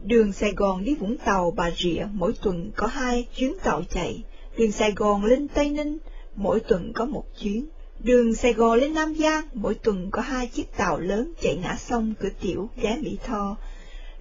Đường 0.05 0.33
Sài 0.33 0.53
Gòn 0.53 0.85
đi 0.85 0.95
Vũng 0.95 1.17
Tàu 1.17 1.51
Bà 1.51 1.71
Rịa 1.71 2.07
mỗi 2.13 2.33
tuần 2.43 2.71
có 2.77 2.87
hai 2.87 3.27
chuyến 3.37 3.55
tàu 3.63 3.83
chạy, 3.91 4.23
đường 4.57 4.73
Sài 4.73 4.93
Gòn 4.93 5.25
lên 5.25 5.49
Tây 5.49 5.71
Ninh 5.71 5.99
mỗi 6.37 6.61
tuần 6.61 6.93
có 6.93 7.05
một 7.05 7.25
chuyến, 7.41 7.69
đường 8.01 8.35
Sài 8.35 8.53
Gòn 8.53 8.79
lên 8.79 8.95
Nam 8.95 9.15
Giang 9.15 9.49
mỗi 9.53 9.75
tuần 9.75 10.11
có 10.11 10.23
hai 10.23 10.47
chiếc 10.47 10.77
tàu 10.77 10.99
lớn 10.99 11.33
chạy 11.43 11.57
ngã 11.57 11.77
sông 11.77 12.15
cửa 12.21 12.29
tiểu 12.41 12.71
ghé 12.77 12.97
Mỹ 13.03 13.19
Tho. 13.25 13.57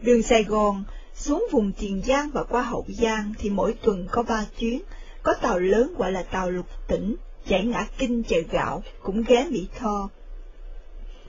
Đường 0.02 0.22
Sài 0.22 0.44
Gòn 0.44 0.84
xuống 1.14 1.48
vùng 1.52 1.72
Tiền 1.80 2.02
Giang 2.06 2.30
và 2.34 2.44
qua 2.44 2.62
Hậu 2.62 2.86
Giang 2.88 3.34
thì 3.38 3.50
mỗi 3.50 3.74
tuần 3.74 4.08
có 4.12 4.24
ba 4.24 4.46
chuyến, 4.60 4.82
có 5.24 5.34
tàu 5.34 5.60
lớn 5.60 5.94
gọi 5.98 6.12
là 6.12 6.24
tàu 6.24 6.52
lục 6.52 6.68
tỉnh, 6.88 7.16
chạy 7.48 7.66
ngã 7.66 7.88
kinh 7.98 8.24
chợ 8.24 8.38
gạo, 8.52 8.84
cũng 9.04 9.24
ghé 9.28 9.48
Mỹ 9.50 9.68
Tho. 9.80 10.10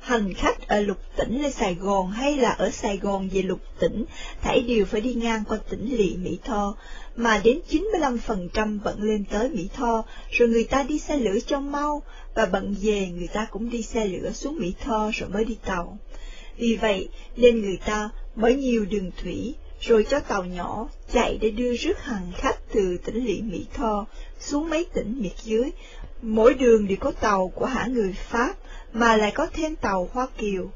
Hành 0.01 0.35
khách 0.35 0.69
ở 0.69 0.81
lục 0.81 0.99
tỉnh 1.17 1.43
lên 1.43 1.53
Sài 1.53 1.75
Gòn 1.75 2.11
hay 2.11 2.37
là 2.37 2.51
ở 2.51 2.71
Sài 2.71 2.97
Gòn 2.97 3.29
về 3.29 3.43
lục 3.43 3.61
tỉnh, 3.79 4.05
thảy 4.43 4.61
đều 4.61 4.85
phải 4.85 5.01
đi 5.01 5.15
ngang 5.15 5.43
qua 5.49 5.59
tỉnh 5.71 5.97
lỵ 5.97 6.17
Mỹ 6.17 6.39
Tho, 6.45 6.77
mà 7.17 7.41
đến 7.45 7.61
95% 7.69 8.81
vẫn 8.81 9.03
lên 9.03 9.25
tới 9.31 9.49
Mỹ 9.49 9.69
Tho, 9.75 10.05
rồi 10.31 10.49
người 10.49 10.65
ta 10.65 10.83
đi 10.83 10.99
xe 10.99 11.17
lửa 11.17 11.39
cho 11.47 11.61
mau, 11.61 12.03
và 12.35 12.47
bận 12.47 12.75
về 12.83 13.09
người 13.09 13.29
ta 13.29 13.47
cũng 13.51 13.71
đi 13.71 13.83
xe 13.83 14.05
lửa 14.05 14.31
xuống 14.31 14.57
Mỹ 14.59 14.75
Tho 14.85 15.11
rồi 15.15 15.29
mới 15.29 15.45
đi 15.45 15.57
tàu. 15.65 15.99
Vì 16.57 16.77
vậy 16.77 17.09
nên 17.37 17.61
người 17.61 17.79
ta 17.87 18.11
mở 18.37 18.49
nhiều 18.49 18.85
đường 18.85 19.11
thủy, 19.23 19.55
rồi 19.81 20.07
cho 20.11 20.21
tàu 20.21 20.45
nhỏ 20.45 20.89
chạy 21.13 21.39
để 21.41 21.51
đưa 21.51 21.77
rước 21.77 22.01
hàng 22.01 22.33
khách 22.37 22.59
từ 22.73 22.99
tỉnh 23.05 23.27
lỵ 23.27 23.43
Mỹ 23.43 23.67
Tho 23.75 24.07
xuống 24.41 24.71
mấy 24.71 24.87
tỉnh 24.95 25.23
miệt 25.23 25.33
dưới. 25.45 25.71
Mỗi 26.23 26.55
đường 26.55 26.89
đều 26.89 26.97
có 27.01 27.13
tàu 27.21 27.49
của 27.49 27.67
hãng 27.67 27.95
người 27.95 28.13
Pháp, 28.13 28.55
mà 28.93 29.17
lại 29.17 29.33
có 29.35 29.47
thêm 29.53 29.77
tàu 29.77 30.09
Hoa 30.13 30.29
Kiều. 30.39 30.71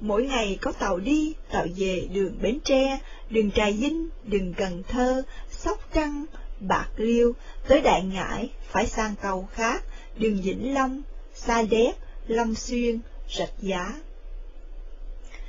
Mỗi 0.00 0.26
ngày 0.26 0.58
có 0.60 0.72
tàu 0.72 0.98
đi, 0.98 1.34
tàu 1.50 1.66
về 1.76 2.08
đường 2.12 2.38
Bến 2.42 2.58
Tre, 2.64 2.98
đường 3.30 3.50
Trà 3.50 3.70
Vinh, 3.70 4.08
đường 4.24 4.54
Cần 4.54 4.82
Thơ, 4.88 5.22
Sóc 5.50 5.78
Trăng, 5.94 6.24
Bạc 6.60 6.88
Liêu, 6.96 7.32
tới 7.68 7.80
Đại 7.80 8.02
Ngãi, 8.02 8.50
phải 8.70 8.86
sang 8.86 9.14
tàu 9.22 9.48
khác, 9.52 9.84
đường 10.18 10.42
Vĩnh 10.42 10.74
Long, 10.74 11.02
Sa 11.34 11.62
Đéc, 11.62 11.92
Long 12.26 12.54
Xuyên, 12.54 12.98
Rạch 13.38 13.52
Giá. 13.60 13.94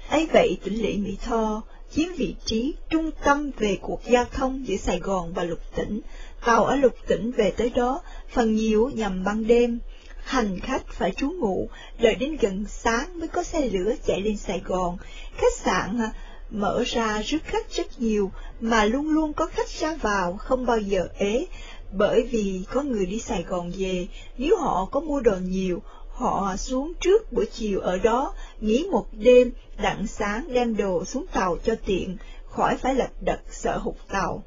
ấy 0.10 0.28
vậy 0.34 0.58
tỉnh 0.64 0.82
lỵ 0.82 0.98
Mỹ 0.98 1.18
Tho 1.22 1.62
chiếm 1.91 2.14
vị 2.18 2.36
trí 2.45 2.74
trung 2.89 3.12
tâm 3.24 3.52
về 3.58 3.78
cuộc 3.82 4.02
giao 4.06 4.26
thông 4.26 4.68
giữa 4.68 4.78
Sài 4.78 5.00
Gòn 5.00 5.34
và 5.34 5.43
lục 5.43 5.60
tỉnh. 5.76 6.02
Tàu 6.45 6.66
ở 6.66 6.76
lục 6.76 6.93
tỉnh 7.08 7.32
về 7.32 7.52
tới 7.52 7.70
đó, 7.70 8.02
phần 8.30 8.56
nhiều 8.56 8.90
nhằm 8.94 9.24
ban 9.24 9.48
đêm. 9.48 9.80
Hành 10.24 10.60
khách 10.60 10.88
phải 10.88 11.12
trú 11.12 11.30
ngụ, 11.30 11.70
đợi 12.00 12.16
đến 12.16 12.38
gần 12.42 12.66
sáng 12.68 13.20
mới 13.20 13.28
có 13.28 13.44
xe 13.44 13.62
lửa 13.62 13.94
chạy 14.06 14.22
lên 14.22 14.38
Sài 14.38 14.62
Gòn. 14.66 14.98
Khách 15.38 15.54
sạn 15.58 16.02
à, 16.02 16.12
mở 16.50 16.84
ra 16.86 17.22
rước 17.22 17.44
khách 17.44 17.72
rất 17.72 18.00
nhiều, 18.00 18.32
mà 18.60 18.86
luôn 18.86 19.10
luôn 19.10 19.34
có 19.34 19.46
khách 19.46 19.70
ra 19.70 19.96
vào, 20.02 20.38
không 20.38 20.66
bao 20.66 20.78
giờ 20.80 21.08
ế, 21.18 21.46
bởi 21.92 22.24
vì 22.24 22.64
có 22.74 22.82
người 22.82 23.06
đi 23.06 23.20
Sài 23.20 23.44
Gòn 23.44 23.72
về, 23.78 24.08
nếu 24.38 24.58
họ 24.58 24.88
có 24.92 25.00
mua 25.00 25.20
đồ 25.20 25.36
nhiều, 25.36 25.82
họ 26.10 26.56
xuống 26.58 26.94
trước 27.02 27.32
buổi 27.32 27.46
chiều 27.46 27.80
ở 27.80 27.98
đó, 27.98 28.34
nghỉ 28.60 28.88
một 28.92 29.06
đêm, 29.12 29.52
đặng 29.78 30.08
sáng 30.08 30.54
đem 30.54 30.78
đồ 30.78 31.06
xuống 31.06 31.26
tàu 31.34 31.58
cho 31.66 31.76
tiện, 31.86 32.18
khỏi 32.46 32.78
phải 32.78 32.96
lật 32.96 33.10
đật 33.22 33.40
sợ 33.52 33.78
hụt 33.78 33.96
tàu. 34.08 34.44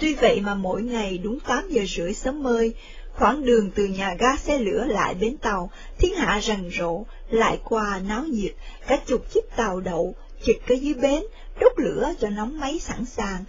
Tuy 0.00 0.14
vậy 0.14 0.40
mà 0.40 0.54
mỗi 0.54 0.82
ngày 0.82 1.18
đúng 1.18 1.40
8 1.40 1.68
giờ 1.68 1.82
rưỡi 1.96 2.14
sớm 2.14 2.42
mơi, 2.42 2.74
khoảng 3.12 3.44
đường 3.44 3.70
từ 3.70 3.84
nhà 3.84 4.14
ga 4.18 4.36
xe 4.36 4.58
lửa 4.58 4.84
lại 4.88 5.14
bến 5.14 5.36
tàu, 5.36 5.70
thiên 5.98 6.14
hạ 6.14 6.40
rần 6.42 6.70
rộ, 6.78 7.04
lại 7.28 7.58
qua 7.64 8.00
náo 8.08 8.24
nhiệt, 8.24 8.54
cả 8.86 8.98
chục 9.06 9.32
chiếc 9.32 9.56
tàu 9.56 9.80
đậu, 9.80 10.14
chực 10.44 10.56
ở 10.68 10.74
dưới 10.74 10.94
bến, 10.94 11.22
đốt 11.60 11.72
lửa 11.76 12.12
cho 12.20 12.28
nóng 12.28 12.60
máy 12.60 12.78
sẵn 12.78 13.04
sàng. 13.04 13.44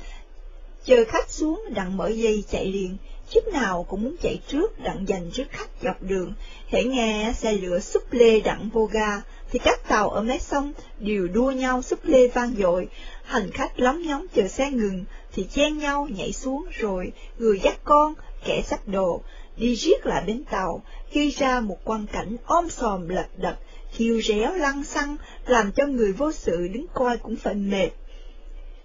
Chờ 0.86 1.06
khách 1.08 1.30
xuống 1.30 1.64
đặng 1.70 1.98
mở 1.98 2.08
dây 2.08 2.44
chạy 2.52 2.66
liền, 2.66 2.98
chiếc 3.30 3.48
nào 3.48 3.86
cũng 3.90 4.04
muốn 4.04 4.16
chạy 4.22 4.42
trước 4.48 4.80
đặng 4.80 5.08
dành 5.08 5.32
trước 5.34 5.48
khách 5.50 5.70
dọc 5.84 6.04
đường, 6.04 6.34
hãy 6.72 6.84
nghe 6.84 7.34
xe 7.38 7.54
lửa 7.54 7.80
xúc 7.80 8.04
lê 8.12 8.40
đặng 8.40 8.70
vô 8.74 8.90
ga, 8.92 9.22
thì 9.52 9.60
các 9.60 9.88
tàu 9.88 10.10
ở 10.10 10.22
mé 10.22 10.38
sông 10.40 10.74
đều 11.00 11.28
đua 11.28 11.52
nhau 11.52 11.82
xúc 11.82 12.00
lê 12.04 12.28
vang 12.28 12.54
dội, 12.58 12.88
hành 13.24 13.52
khách 13.52 13.80
lóng 13.80 14.02
nhóng 14.02 14.26
chờ 14.36 14.48
xe 14.48 14.72
ngừng, 14.72 15.06
thì 15.38 15.48
chen 15.52 15.78
nhau 15.78 16.08
nhảy 16.16 16.34
xuống 16.34 16.66
rồi, 16.72 17.12
người 17.38 17.60
dắt 17.64 17.80
con, 17.84 18.14
kẻ 18.46 18.62
xách 18.62 18.88
đồ, 18.88 19.22
đi 19.58 19.76
riết 19.76 20.06
lại 20.06 20.24
bến 20.28 20.44
tàu, 20.52 20.82
gây 21.14 21.30
ra 21.30 21.60
một 21.60 21.78
quang 21.84 22.08
cảnh 22.08 22.38
om 22.46 22.70
sòm 22.70 23.08
lật 23.08 23.28
đật, 23.38 23.58
thiêu 23.98 24.22
réo 24.22 24.54
lăng 24.54 24.84
xăng, 24.84 25.18
làm 25.46 25.72
cho 25.72 25.86
người 25.86 26.12
vô 26.12 26.32
sự 26.32 26.68
đứng 26.68 26.86
coi 26.94 27.18
cũng 27.18 27.36
phải 27.36 27.56
mệt. 27.56 27.90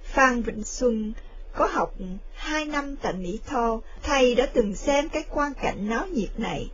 Phan 0.04 0.42
Vĩnh 0.42 0.64
Xuân 0.64 1.12
có 1.54 1.66
học 1.66 1.94
hai 2.34 2.64
năm 2.64 2.96
tại 3.02 3.12
Mỹ 3.12 3.38
Tho, 3.46 3.80
thầy 4.02 4.34
đã 4.34 4.46
từng 4.46 4.74
xem 4.74 5.08
cái 5.08 5.24
quan 5.30 5.52
cảnh 5.54 5.88
náo 5.88 6.06
nhiệt 6.06 6.40
này. 6.40 6.70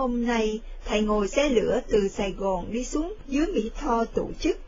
Hôm 0.00 0.26
nay, 0.26 0.60
thầy 0.84 1.00
ngồi 1.00 1.28
xe 1.28 1.48
lửa 1.48 1.80
từ 1.88 2.08
Sài 2.08 2.32
Gòn 2.32 2.72
đi 2.72 2.84
xuống 2.84 3.14
dưới 3.28 3.46
Mỹ 3.46 3.70
Tho 3.80 4.04
tổ 4.04 4.30
chức. 4.40 4.58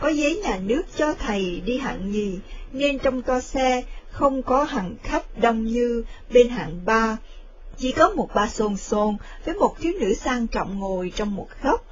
Có 0.00 0.08
giấy 0.08 0.36
nhà 0.36 0.58
nước 0.62 0.82
cho 0.96 1.14
thầy 1.14 1.60
đi 1.60 1.78
hạng 1.78 2.10
nhì, 2.12 2.38
nên 2.72 2.98
trong 2.98 3.22
toa 3.22 3.40
xe 3.40 3.82
không 4.10 4.42
có 4.42 4.64
hàng 4.64 4.96
khách 5.02 5.38
đông 5.38 5.64
như 5.64 6.04
bên 6.30 6.48
hạng 6.48 6.80
ba. 6.84 7.16
Chỉ 7.76 7.92
có 7.92 8.10
một 8.10 8.28
bà 8.34 8.48
xôn 8.48 8.76
xồn 8.76 9.16
với 9.44 9.54
một 9.54 9.80
thiếu 9.80 9.92
nữ 10.00 10.14
sang 10.14 10.46
trọng 10.46 10.78
ngồi 10.78 11.12
trong 11.16 11.34
một 11.34 11.48
góc. 11.62 11.84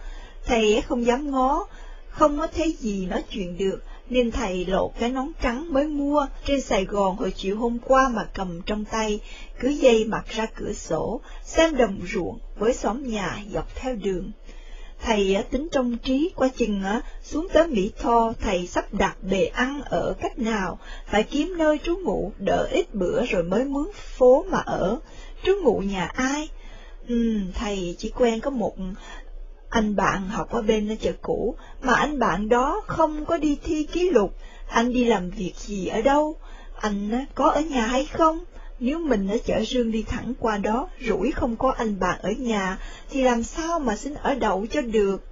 Thầy 0.47 0.83
không 0.89 1.07
dám 1.07 1.31
ngó, 1.31 1.67
không 2.09 2.39
có 2.39 2.47
thấy 2.47 2.73
gì 2.79 3.07
nói 3.07 3.23
chuyện 3.31 3.59
được, 3.59 3.79
nên 4.11 4.31
thầy 4.31 4.67
lộ 4.67 4.93
cái 4.99 5.11
nón 5.11 5.29
trắng 5.43 5.73
mới 5.73 5.87
mua 5.87 6.27
trên 6.47 6.61
Sài 6.61 6.85
Gòn 6.85 7.17
hồi 7.17 7.31
chiều 7.37 7.57
hôm 7.57 7.79
qua 7.79 8.09
mà 8.09 8.29
cầm 8.35 8.63
trong 8.67 8.85
tay, 8.85 9.21
cứ 9.61 9.69
dây 9.69 10.05
mặt 10.05 10.25
ra 10.29 10.47
cửa 10.47 10.73
sổ, 10.73 11.21
xem 11.45 11.77
đồng 11.77 12.01
ruộng 12.13 12.39
với 12.57 12.75
xóm 12.75 13.03
nhà 13.03 13.43
dọc 13.53 13.75
theo 13.75 13.95
đường. 13.95 14.33
Thầy 15.03 15.35
à, 15.35 15.43
tính 15.51 15.69
trong 15.73 15.99
trí 15.99 16.31
qua 16.37 16.49
chừng 16.49 16.83
à, 16.83 17.03
xuống 17.23 17.49
tới 17.53 17.67
Mỹ 17.67 17.91
Tho, 17.99 18.33
thầy 18.41 18.67
sắp 18.67 18.95
đặt 18.95 19.17
bề 19.23 19.45
ăn 19.45 19.81
ở 19.85 20.15
cách 20.21 20.39
nào, 20.39 20.79
phải 21.07 21.23
kiếm 21.23 21.55
nơi 21.59 21.79
trú 21.85 21.97
ngụ 21.97 22.33
đỡ 22.39 22.69
ít 22.71 22.95
bữa 22.95 23.27
rồi 23.27 23.43
mới 23.43 23.65
mướn 23.65 23.87
phố 23.95 24.45
mà 24.51 24.59
ở. 24.59 24.99
Trú 25.43 25.53
ngụ 25.63 25.79
nhà 25.79 26.07
ai? 26.07 26.49
Ừ, 27.09 27.41
thầy 27.55 27.95
chỉ 27.99 28.11
quen 28.11 28.41
có 28.41 28.51
một 28.51 28.77
anh 29.69 29.97
bạn 29.97 30.29
học 30.29 30.51
ở 30.51 30.63
bên 30.63 30.89
ở 30.89 30.95
chợ 31.01 31.13
cũ, 31.23 31.57
mà 31.83 31.95
anh 31.95 32.19
bạn 32.19 32.49
đó 32.49 32.83
không 32.87 33.25
có 33.25 33.39
đi 33.39 33.59
thi 33.65 33.87
ký 33.93 34.11
lục, 34.11 34.37
anh 34.69 34.93
đi 34.93 35.05
làm 35.05 35.31
việc 35.31 35.53
gì 35.57 35.87
ở 35.87 36.03
đâu? 36.03 36.37
Anh 36.81 37.27
có 37.35 37.51
ở 37.51 37.61
nhà 37.61 37.87
hay 37.87 38.05
không? 38.05 38.45
Nếu 38.81 38.99
mình 38.99 39.29
ở 39.29 39.39
chợ 39.45 39.65
rương 39.65 39.91
đi 39.91 40.03
thẳng 40.03 40.35
qua 40.39 40.59
đó, 40.59 40.89
rủi 41.09 41.33
không 41.33 41.57
có 41.57 41.71
anh 41.71 42.01
bạn 42.01 42.19
ở 42.23 42.31
nhà, 42.31 42.79
thì 43.11 43.23
làm 43.23 43.43
sao 43.43 43.79
mà 43.79 43.97
xin 43.97 44.15
ở 44.15 44.35
đậu 44.35 44.67
cho 44.71 44.81
được? 44.81 45.25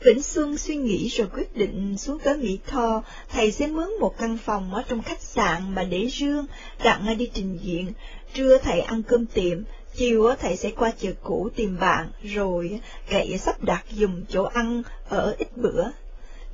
Vĩnh 0.00 0.22
Xuân 0.22 0.58
suy 0.58 0.76
nghĩ 0.76 1.08
rồi 1.08 1.28
quyết 1.34 1.56
định 1.56 1.96
xuống 1.98 2.18
tới 2.18 2.36
Mỹ 2.36 2.58
Tho, 2.66 3.02
thầy 3.28 3.52
sẽ 3.52 3.66
mướn 3.66 3.88
một 4.00 4.18
căn 4.18 4.38
phòng 4.44 4.74
ở 4.74 4.82
trong 4.88 5.02
khách 5.02 5.20
sạn 5.20 5.74
mà 5.74 5.84
để 5.84 6.08
rương, 6.12 6.46
đặng 6.84 7.18
đi 7.18 7.30
trình 7.34 7.58
diện. 7.62 7.92
Trưa 8.34 8.58
thầy 8.58 8.80
ăn 8.80 9.02
cơm 9.02 9.26
tiệm, 9.26 9.58
chiều 9.94 10.34
thầy 10.40 10.56
sẽ 10.56 10.70
qua 10.70 10.92
chợ 10.98 11.10
cũ 11.22 11.48
tìm 11.56 11.78
bạn, 11.80 12.10
rồi 12.22 12.80
cậy 13.10 13.38
sắp 13.38 13.64
đặt 13.64 13.84
dùng 13.90 14.24
chỗ 14.28 14.44
ăn 14.44 14.82
ở 15.08 15.34
ít 15.38 15.56
bữa. 15.56 15.84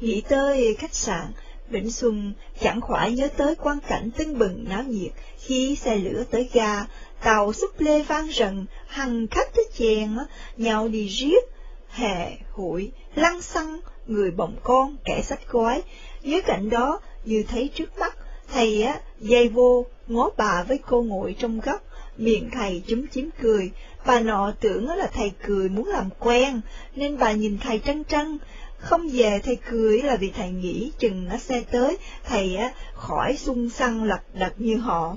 Nghĩ 0.01 0.23
tới 0.29 0.77
khách 0.79 0.95
sạn, 0.95 1.33
Vĩnh 1.69 1.91
Xuân 1.91 2.33
chẳng 2.61 2.81
khỏi 2.81 3.13
nhớ 3.13 3.29
tới 3.37 3.55
quan 3.55 3.79
cảnh 3.89 4.11
tưng 4.17 4.39
bừng 4.39 4.65
náo 4.69 4.83
nhiệt 4.83 5.13
khi 5.39 5.77
xe 5.77 5.97
lửa 5.97 6.25
tới 6.31 6.51
ga, 6.53 6.87
tàu 7.23 7.53
xúc 7.53 7.71
lê 7.79 8.03
vang 8.03 8.29
rần, 8.33 8.67
hằng 8.87 9.27
khách 9.31 9.55
tới 9.55 9.65
chèn, 9.79 10.17
nhau 10.57 10.89
đi 10.89 11.09
riết, 11.09 11.45
hè, 11.89 12.37
hụi, 12.51 12.91
lăng 13.15 13.43
xăng, 13.43 13.81
người 14.07 14.31
bồng 14.31 14.57
con, 14.63 14.97
kẻ 15.05 15.23
sách 15.23 15.49
gói. 15.49 15.83
Dưới 16.23 16.43
cạnh 16.43 16.71
đó, 16.71 17.01
như 17.25 17.45
thấy 17.49 17.71
trước 17.75 17.99
mắt, 17.99 18.17
thầy 18.53 18.83
á, 18.83 19.01
dây 19.21 19.49
vô, 19.49 19.87
ngó 20.07 20.31
bà 20.37 20.63
với 20.63 20.79
cô 20.79 21.03
ngồi 21.03 21.37
trong 21.39 21.61
góc, 21.61 21.83
miệng 22.17 22.51
thầy 22.53 22.83
chúm 22.87 23.07
chím 23.07 23.31
cười. 23.43 23.71
Bà 24.07 24.21
nọ 24.21 24.53
tưởng 24.61 24.89
là 24.89 25.07
thầy 25.07 25.33
cười 25.47 25.69
muốn 25.69 25.89
làm 25.89 26.11
quen, 26.19 26.61
nên 26.97 27.19
bà 27.19 27.33
nhìn 27.33 27.59
thầy 27.59 27.79
trăng 27.79 28.05
trăng 28.05 28.39
không 28.85 29.09
về 29.13 29.41
thầy 29.45 29.57
cười 29.57 30.03
là 30.03 30.17
vì 30.17 30.31
thầy 30.31 30.51
nghĩ 30.51 30.93
chừng 30.99 31.29
nó 31.29 31.37
xe 31.37 31.63
tới, 31.71 31.97
thầy 32.25 32.57
á, 32.57 32.73
khỏi 32.95 33.37
sung 33.37 33.71
săn 33.71 34.05
lật 34.05 34.21
đật 34.35 34.53
như 34.57 34.77
họ. 34.77 35.17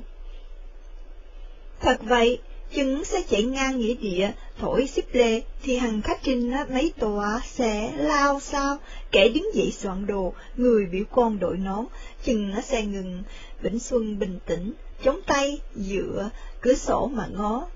Thật 1.80 1.98
vậy, 2.02 2.40
chừng 2.74 3.06
sẽ 3.06 3.24
chạy 3.30 3.44
ngang 3.44 3.80
nghĩa 3.80 3.94
địa, 3.94 4.32
thổi 4.60 4.88
xíp 4.88 5.06
lê, 5.14 5.42
thì 5.64 5.78
hàng 5.78 6.02
khách 6.02 6.24
trên 6.24 6.52
mấy 6.70 6.92
tòa 7.00 7.42
sẽ 7.46 7.92
lao 7.98 8.40
sao, 8.40 8.78
kẻ 9.12 9.30
đứng 9.30 9.56
dậy 9.56 9.72
soạn 9.72 10.06
đồ, 10.06 10.34
người 10.58 10.86
biểu 10.86 11.04
con 11.12 11.40
đội 11.40 11.58
nón, 11.58 11.86
chừng 12.24 12.50
nó 12.50 12.62
xe 12.62 12.86
ngừng, 12.86 13.24
Vĩnh 13.62 13.80
Xuân 13.80 14.20
bình 14.20 14.40
tĩnh, 14.46 14.74
chống 15.04 15.20
tay, 15.28 15.60
dựa, 15.76 16.30
cửa 16.62 16.76
sổ 16.76 17.08
mà 17.14 17.28
ngó. 17.28 17.68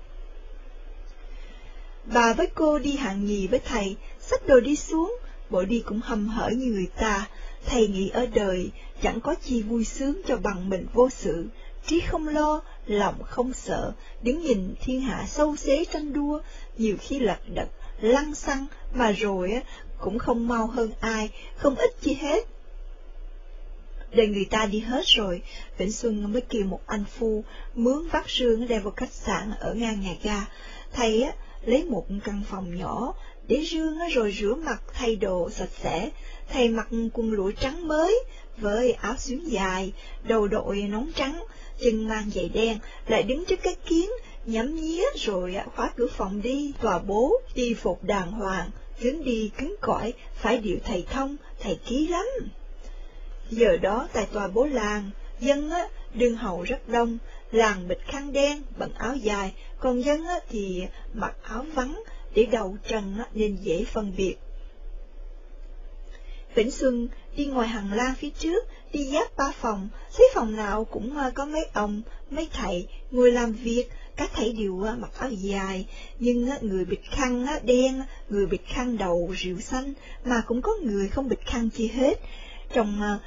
Bà 2.04 2.32
với 2.32 2.46
cô 2.54 2.78
đi 2.78 2.96
hạng 2.96 3.24
nhì 3.24 3.46
với 3.46 3.58
thầy, 3.58 3.96
xách 4.20 4.46
đồ 4.46 4.60
đi 4.60 4.76
xuống, 4.76 5.18
bộ 5.50 5.62
đi 5.62 5.82
cũng 5.86 6.00
hầm 6.00 6.28
hở 6.28 6.50
như 6.50 6.66
người 6.66 6.88
ta, 6.96 7.28
thầy 7.66 7.88
nghĩ 7.88 8.08
ở 8.08 8.26
đời 8.26 8.70
chẳng 9.02 9.20
có 9.20 9.34
chi 9.34 9.62
vui 9.62 9.84
sướng 9.84 10.20
cho 10.26 10.36
bằng 10.36 10.68
mình 10.68 10.86
vô 10.92 11.10
sự, 11.10 11.46
trí 11.86 12.00
không 12.00 12.28
lo, 12.28 12.60
lòng 12.86 13.22
không 13.22 13.52
sợ, 13.52 13.92
đứng 14.22 14.42
nhìn 14.42 14.74
thiên 14.80 15.00
hạ 15.00 15.26
sâu 15.28 15.56
xế 15.56 15.84
tranh 15.92 16.12
đua, 16.12 16.40
nhiều 16.78 16.96
khi 17.00 17.18
lật 17.18 17.38
đật, 17.54 17.68
lăng 18.00 18.34
xăng, 18.34 18.66
mà 18.94 19.10
rồi 19.10 19.60
cũng 19.98 20.18
không 20.18 20.48
mau 20.48 20.66
hơn 20.66 20.90
ai, 21.00 21.30
không 21.56 21.74
ít 21.74 21.90
chi 22.00 22.14
hết. 22.14 22.46
Đời 24.14 24.26
người 24.26 24.44
ta 24.44 24.66
đi 24.66 24.78
hết 24.78 25.06
rồi, 25.06 25.42
Vĩnh 25.78 25.92
Xuân 25.92 26.32
mới 26.32 26.42
kêu 26.42 26.64
một 26.64 26.80
anh 26.86 27.04
phu, 27.04 27.44
mướn 27.74 28.08
vắt 28.08 28.24
sương 28.28 28.68
đem 28.68 28.82
vào 28.82 28.92
khách 28.96 29.12
sạn 29.12 29.52
ở 29.60 29.74
ngang 29.74 30.00
nhà 30.00 30.14
ga. 30.22 30.46
Thầy 30.92 31.22
á, 31.22 31.32
lấy 31.64 31.84
một 31.84 32.06
căn 32.24 32.42
phòng 32.50 32.76
nhỏ, 32.76 33.14
để 33.48 33.64
rương 33.70 33.98
rồi 34.14 34.32
rửa 34.32 34.54
mặt 34.54 34.82
thay 34.94 35.16
đồ 35.16 35.50
sạch 35.50 35.68
sẽ, 35.82 36.10
thầy 36.52 36.68
mặc 36.68 36.88
quần 37.12 37.32
lụa 37.32 37.50
trắng 37.50 37.88
mới, 37.88 38.24
với 38.56 38.92
áo 38.92 39.14
xuyến 39.18 39.50
dài, 39.50 39.92
đầu 40.24 40.48
đội 40.48 40.82
nón 40.82 41.06
trắng, 41.14 41.44
chân 41.80 42.08
mang 42.08 42.30
giày 42.34 42.48
đen, 42.48 42.78
lại 43.06 43.22
đứng 43.22 43.44
trước 43.44 43.62
cái 43.62 43.74
kiến, 43.86 44.10
nhắm 44.46 44.74
nhía 44.74 45.02
rồi 45.16 45.56
khóa 45.76 45.92
cửa 45.96 46.08
phòng 46.16 46.42
đi, 46.42 46.72
tòa 46.80 46.98
bố, 46.98 47.32
đi 47.54 47.74
phục 47.74 48.04
đàng 48.04 48.32
hoàng, 48.32 48.70
hướng 48.98 49.24
đi 49.24 49.50
cứng 49.58 49.74
cỏi, 49.80 50.12
phải 50.34 50.58
điệu 50.58 50.78
thầy 50.84 51.06
thông, 51.10 51.36
thầy 51.60 51.78
ký 51.86 52.08
lắm. 52.08 52.26
Giờ 53.52 53.76
đó 53.76 54.08
tại 54.12 54.26
tòa 54.32 54.48
bố 54.48 54.66
làng, 54.66 55.10
dân 55.40 55.70
á, 55.70 55.88
đương 56.14 56.36
hầu 56.36 56.62
rất 56.62 56.88
đông, 56.88 57.18
làng 57.50 57.88
bịch 57.88 58.00
khăn 58.06 58.32
đen, 58.32 58.62
bận 58.78 58.92
áo 58.94 59.16
dài, 59.16 59.52
còn 59.80 60.04
dân 60.04 60.26
á, 60.26 60.34
thì 60.48 60.86
mặc 61.14 61.36
áo 61.42 61.64
vắng, 61.74 62.02
để 62.34 62.46
đầu 62.46 62.76
trần 62.88 63.18
á, 63.18 63.26
nên 63.34 63.56
dễ 63.56 63.84
phân 63.84 64.12
biệt. 64.16 64.36
Vĩnh 66.54 66.70
Xuân 66.70 67.08
đi 67.36 67.46
ngoài 67.46 67.68
hàng 67.68 67.92
la 67.92 68.14
phía 68.18 68.30
trước, 68.30 68.64
đi 68.92 69.10
giáp 69.12 69.36
ba 69.36 69.52
phòng, 69.60 69.88
thấy 70.16 70.26
phòng 70.34 70.56
nào 70.56 70.84
cũng 70.84 71.18
à, 71.18 71.30
có 71.30 71.44
mấy 71.44 71.64
ông, 71.72 72.02
mấy 72.30 72.48
thầy, 72.52 72.88
người 73.10 73.32
làm 73.32 73.52
việc, 73.52 73.84
các 74.16 74.30
thầy 74.34 74.52
đều 74.52 74.82
à, 74.82 74.94
mặc 74.98 75.10
áo 75.18 75.30
dài, 75.30 75.86
nhưng 76.18 76.50
người 76.60 76.84
bịt 76.84 77.00
khăn 77.10 77.46
đen, 77.62 78.02
người 78.28 78.46
bịt 78.46 78.62
khăn 78.66 78.96
đầu 78.98 79.34
rượu 79.36 79.60
xanh, 79.60 79.94
mà 80.24 80.42
cũng 80.46 80.62
có 80.62 80.70
người 80.82 81.08
không 81.08 81.28
bịt 81.28 81.40
khăn 81.46 81.70
chi 81.70 81.88
hết. 81.88 82.20
Trong 82.74 83.02
à, 83.02 83.18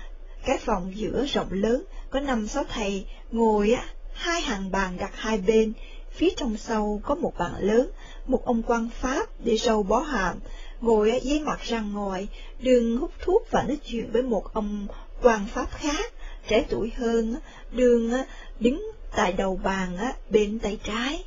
cái 0.46 0.58
phòng 0.58 0.91
giữa 0.96 1.26
rộng 1.26 1.52
lớn, 1.52 1.84
có 2.10 2.20
năm 2.20 2.48
sáu 2.48 2.64
thầy 2.64 3.06
ngồi 3.32 3.72
á 3.72 3.86
hai 4.14 4.41
hàng 4.41 4.72
bàn 4.72 4.98
đặt 4.98 5.12
hai 5.14 5.38
bên, 5.38 5.74
phía 6.12 6.30
trong 6.38 6.58
sau 6.58 7.02
có 7.04 7.16
một 7.16 7.34
bàn 7.38 7.54
lớn, 7.60 7.89
một 8.28 8.46
ông 8.46 8.64
quan 8.64 8.89
Pháp 8.89 9.30
để 9.39 9.58
râu 9.58 9.84
bó 9.84 10.00
hàm, 10.00 10.39
ngồi 10.82 11.20
dưới 11.24 11.39
mặt 11.39 11.60
ra 11.64 11.82
ngoài, 11.82 12.28
đường 12.60 12.98
hút 12.98 13.12
thuốc 13.22 13.48
và 13.52 13.64
nói 13.64 13.78
chuyện 13.86 14.12
với 14.12 14.22
một 14.22 14.54
ông 14.54 14.88
quan 15.22 15.46
Pháp 15.54 15.72
khác, 15.72 16.14
trẻ 16.48 16.66
tuổi 16.70 16.91
hơn, 16.98 17.36
đường 17.72 18.12
đứng 18.60 18.91
tại 19.16 19.34
đầu 19.34 19.60
bàn 19.64 19.98
bên 20.30 20.60
tay 20.60 20.80
trái. 20.84 21.24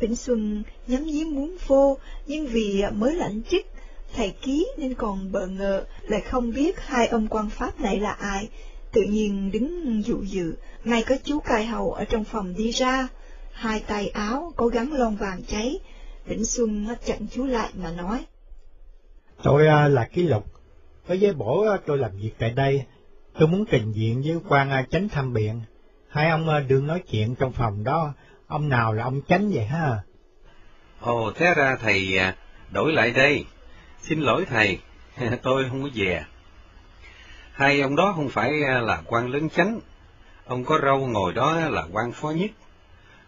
Vĩnh 0.00 0.16
Xuân 0.16 0.62
nhắm 0.86 1.04
nhí 1.06 1.24
muốn 1.24 1.56
vô, 1.66 1.98
nhưng 2.26 2.46
vì 2.46 2.84
mới 2.92 3.14
lãnh 3.14 3.42
chức, 3.42 3.62
thầy 4.14 4.34
ký 4.42 4.66
nên 4.78 4.94
còn 4.94 5.32
bờ 5.32 5.46
ngờ, 5.46 5.84
lại 6.02 6.20
không 6.20 6.50
biết 6.50 6.80
hai 6.80 7.06
ông 7.06 7.28
quan 7.28 7.50
Pháp 7.50 7.80
này 7.80 8.00
là 8.00 8.10
ai. 8.10 8.48
Tự 8.92 9.02
nhiên 9.02 9.50
đứng 9.50 10.02
dụ 10.04 10.22
dự, 10.22 10.54
ngay 10.84 11.04
có 11.08 11.16
chú 11.24 11.40
cai 11.40 11.66
hầu 11.66 11.92
ở 11.92 12.04
trong 12.04 12.24
phòng 12.24 12.54
đi 12.54 12.70
ra, 12.70 13.08
hai 13.52 13.80
tay 13.80 14.08
áo 14.08 14.52
có 14.56 14.66
gắn 14.66 14.92
lon 14.92 15.16
vàng 15.16 15.42
cháy. 15.48 15.80
Vĩnh 16.26 16.44
Xuân 16.44 16.86
chặn 17.04 17.26
chú 17.30 17.46
lại 17.46 17.68
mà 17.74 17.92
nói. 17.92 18.24
Tôi 19.42 19.64
là 19.90 20.08
ký 20.12 20.22
lục, 20.22 20.44
có 21.08 21.16
với 21.20 21.32
bổ 21.32 21.66
tôi 21.86 21.98
làm 21.98 22.10
việc 22.16 22.32
tại 22.38 22.50
đây, 22.50 22.84
tôi 23.38 23.48
muốn 23.48 23.64
trình 23.70 23.92
diện 23.92 24.22
với 24.22 24.38
quan 24.48 24.84
chánh 24.90 25.08
tham 25.08 25.32
biện. 25.32 25.60
Hai 26.08 26.30
ông 26.30 26.68
đừng 26.68 26.86
nói 26.86 27.02
chuyện 27.10 27.34
trong 27.34 27.52
phòng 27.52 27.84
đó, 27.84 28.14
ông 28.46 28.68
nào 28.68 28.92
là 28.92 29.04
ông 29.04 29.20
chánh 29.28 29.50
vậy 29.50 29.64
ha? 29.64 29.98
Ồ, 31.00 31.32
thế 31.36 31.54
ra 31.56 31.76
thầy 31.80 32.08
đổi 32.70 32.92
lại 32.92 33.10
đây. 33.10 33.44
Xin 34.02 34.20
lỗi 34.20 34.44
thầy, 34.44 34.78
tôi 35.42 35.66
không 35.68 35.82
có 35.82 35.88
về. 35.94 36.24
Hai 37.52 37.80
ông 37.80 37.96
đó 37.96 38.12
không 38.16 38.28
phải 38.28 38.62
à, 38.62 38.80
là 38.80 39.02
quan 39.06 39.30
lớn 39.30 39.48
chánh, 39.48 39.80
ông 40.46 40.64
có 40.64 40.78
râu 40.82 41.06
ngồi 41.06 41.32
đó 41.32 41.60
là 41.60 41.86
quan 41.92 42.12
phó 42.12 42.30
nhất, 42.30 42.50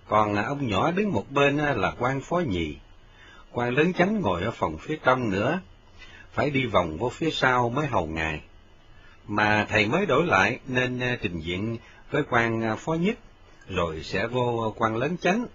còn 0.08 0.34
à, 0.34 0.42
ông 0.42 0.66
nhỏ 0.66 0.90
đứng 0.90 1.12
một 1.12 1.24
bên 1.30 1.58
à, 1.58 1.74
là 1.74 1.92
quan 1.98 2.20
phó 2.20 2.36
nhì. 2.36 2.76
Quan 3.52 3.74
lớn 3.74 3.92
chánh 3.92 4.20
ngồi 4.20 4.42
ở 4.42 4.50
phòng 4.50 4.78
phía 4.78 4.98
trong 5.04 5.30
nữa, 5.30 5.60
phải 6.32 6.50
đi 6.50 6.66
vòng 6.66 6.98
vô 6.98 7.08
phía 7.08 7.30
sau 7.30 7.68
mới 7.68 7.86
hầu 7.86 8.06
ngài. 8.06 8.40
Mà 9.26 9.66
thầy 9.68 9.86
mới 9.86 10.06
đổi 10.06 10.26
lại 10.26 10.58
nên 10.66 11.00
trình 11.22 11.40
diện 11.40 11.76
với 12.10 12.22
quan 12.30 12.76
phó 12.78 12.94
nhất, 12.94 13.18
rồi 13.68 14.02
sẽ 14.02 14.26
vô 14.26 14.74
quan 14.76 14.96
lớn 14.96 15.16
chánh. 15.20 15.46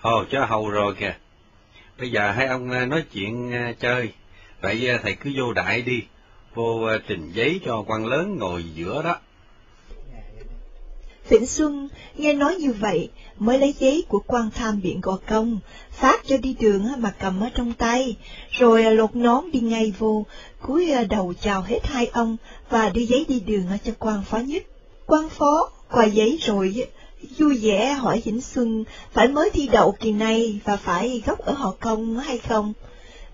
Ồ, 0.00 0.24
cho 0.30 0.44
hầu 0.44 0.70
rồi 0.70 0.94
kìa. 0.94 1.14
Bây 1.98 2.10
giờ 2.10 2.32
hai 2.32 2.46
ông 2.46 2.70
à, 2.70 2.86
nói 2.86 3.04
chuyện 3.12 3.52
à, 3.52 3.74
chơi, 3.80 4.12
vậy 4.60 4.88
à, 4.88 5.00
thầy 5.02 5.14
cứ 5.14 5.30
vô 5.36 5.52
đại 5.52 5.82
đi, 5.82 6.02
vô 6.54 6.88
trình 7.06 7.30
giấy 7.34 7.60
cho 7.64 7.84
quan 7.86 8.06
lớn 8.06 8.36
ngồi 8.38 8.64
giữa 8.74 9.02
đó. 9.02 9.18
Vĩnh 11.28 11.46
Xuân 11.46 11.88
nghe 12.16 12.32
nói 12.32 12.54
như 12.54 12.72
vậy, 12.72 13.10
mới 13.38 13.58
lấy 13.58 13.74
giấy 13.78 14.04
của 14.08 14.22
quan 14.26 14.50
tham 14.50 14.80
biện 14.82 15.00
gò 15.00 15.18
công, 15.26 15.58
phát 15.90 16.20
cho 16.26 16.36
đi 16.36 16.56
đường 16.60 16.84
mà 16.98 17.14
cầm 17.20 17.40
ở 17.40 17.50
trong 17.54 17.72
tay, 17.72 18.16
rồi 18.50 18.94
lột 18.94 19.16
nón 19.16 19.50
đi 19.52 19.60
ngay 19.60 19.92
vô, 19.98 20.26
cúi 20.60 20.92
đầu 21.10 21.34
chào 21.42 21.62
hết 21.62 21.78
hai 21.82 22.06
ông 22.06 22.36
và 22.70 22.88
đưa 22.88 23.02
giấy 23.02 23.24
đi 23.28 23.40
đường 23.40 23.66
cho 23.84 23.92
quan 23.98 24.22
phó 24.24 24.38
nhất. 24.38 24.62
Quan 25.06 25.28
phó 25.28 25.70
qua 25.90 26.04
giấy 26.04 26.38
rồi 26.42 26.86
vui 27.38 27.58
vẻ 27.62 27.92
hỏi 27.92 28.22
Vĩnh 28.24 28.40
Xuân 28.40 28.84
phải 29.12 29.28
mới 29.28 29.50
thi 29.50 29.68
đậu 29.72 29.92
kỳ 29.92 30.12
này 30.12 30.60
và 30.64 30.76
phải 30.76 31.22
gốc 31.26 31.38
ở 31.38 31.52
họ 31.52 31.74
công 31.80 32.18
hay 32.18 32.38
không? 32.38 32.72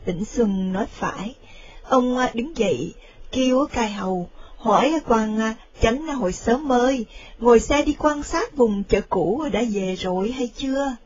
Vĩnh 0.06 0.24
Xuân 0.24 0.72
nói 0.72 0.86
phải. 0.92 1.34
Ông 1.82 2.18
à, 2.18 2.30
đứng 2.34 2.56
dậy, 2.56 2.94
kêu 3.32 3.66
cai 3.72 3.92
hầu, 3.92 4.28
hỏi 4.56 5.00
quan 5.06 5.40
à, 5.40 5.54
tránh 5.80 6.06
hồi 6.06 6.32
sớm 6.32 6.72
ơi, 6.72 7.06
ngồi 7.38 7.60
xe 7.60 7.82
đi 7.82 7.96
quan 7.98 8.22
sát 8.22 8.56
vùng 8.56 8.82
chợ 8.84 9.00
cũ 9.08 9.48
đã 9.52 9.62
về 9.72 9.94
rồi 9.94 10.30
hay 10.30 10.50
chưa? 10.56 10.96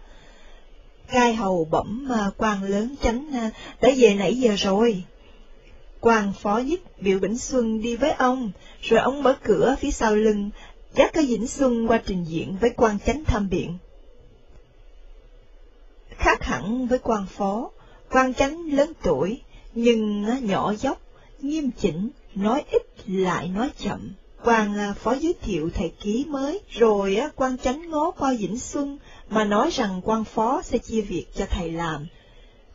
Cai 1.12 1.35
hầu 1.35 1.64
bẩm 1.64 2.09
à, 2.12 2.31
quan 2.37 2.62
lớn 2.62 2.95
tránh 3.03 3.51
đã 3.81 3.89
về 3.97 4.14
nãy 4.14 4.35
giờ 4.35 4.55
rồi. 4.59 5.03
Quan 6.01 6.33
phó 6.41 6.59
nhất 6.59 6.81
biểu 7.01 7.18
Vĩnh 7.18 7.39
Xuân 7.39 7.83
đi 7.83 7.97
với 7.97 8.11
ông, 8.11 8.51
rồi 8.83 9.01
ông 9.01 9.22
mở 9.22 9.37
cửa 9.43 9.76
phía 9.81 9.91
sau 9.91 10.16
lưng, 10.16 10.51
dắt 10.99 11.11
cái 11.12 11.26
Vĩnh 11.26 11.46
Xuân 11.46 11.86
qua 11.88 12.03
trình 12.07 12.24
diễn 12.24 12.57
với 12.61 12.70
quan 12.76 12.99
chánh 13.07 13.24
tham 13.24 13.49
biện. 13.49 13.78
Khác 16.11 16.42
hẳn 16.42 16.86
với 16.86 16.99
quan 16.99 17.26
phó, 17.26 17.70
quan 18.11 18.34
chánh 18.34 18.72
lớn 18.72 18.92
tuổi, 19.03 19.42
nhưng 19.74 20.26
nhỏ 20.46 20.74
dốc, 20.74 21.01
nghiêm 21.40 21.70
chỉnh, 21.70 22.11
nói 22.34 22.64
ít 22.70 22.82
lại 23.07 23.49
nói 23.49 23.70
chậm. 23.78 24.12
Quan 24.44 24.78
à, 24.78 24.94
phó 24.99 25.12
giới 25.12 25.34
thiệu 25.42 25.70
thầy 25.74 25.92
ký 26.01 26.24
mới, 26.28 26.61
rồi 26.70 27.18
quan 27.36 27.59
chánh 27.59 27.90
ngó 27.90 28.11
qua 28.11 28.34
Vĩnh 28.38 28.59
Xuân 28.59 28.99
mà 29.28 29.44
nói 29.44 29.70
rằng 29.72 30.01
quan 30.05 30.24
phó 30.24 30.62
sẽ 30.62 30.78
chia 30.78 31.01
việc 31.01 31.26
cho 31.34 31.46
thầy 31.51 31.72
làm. 31.72 32.07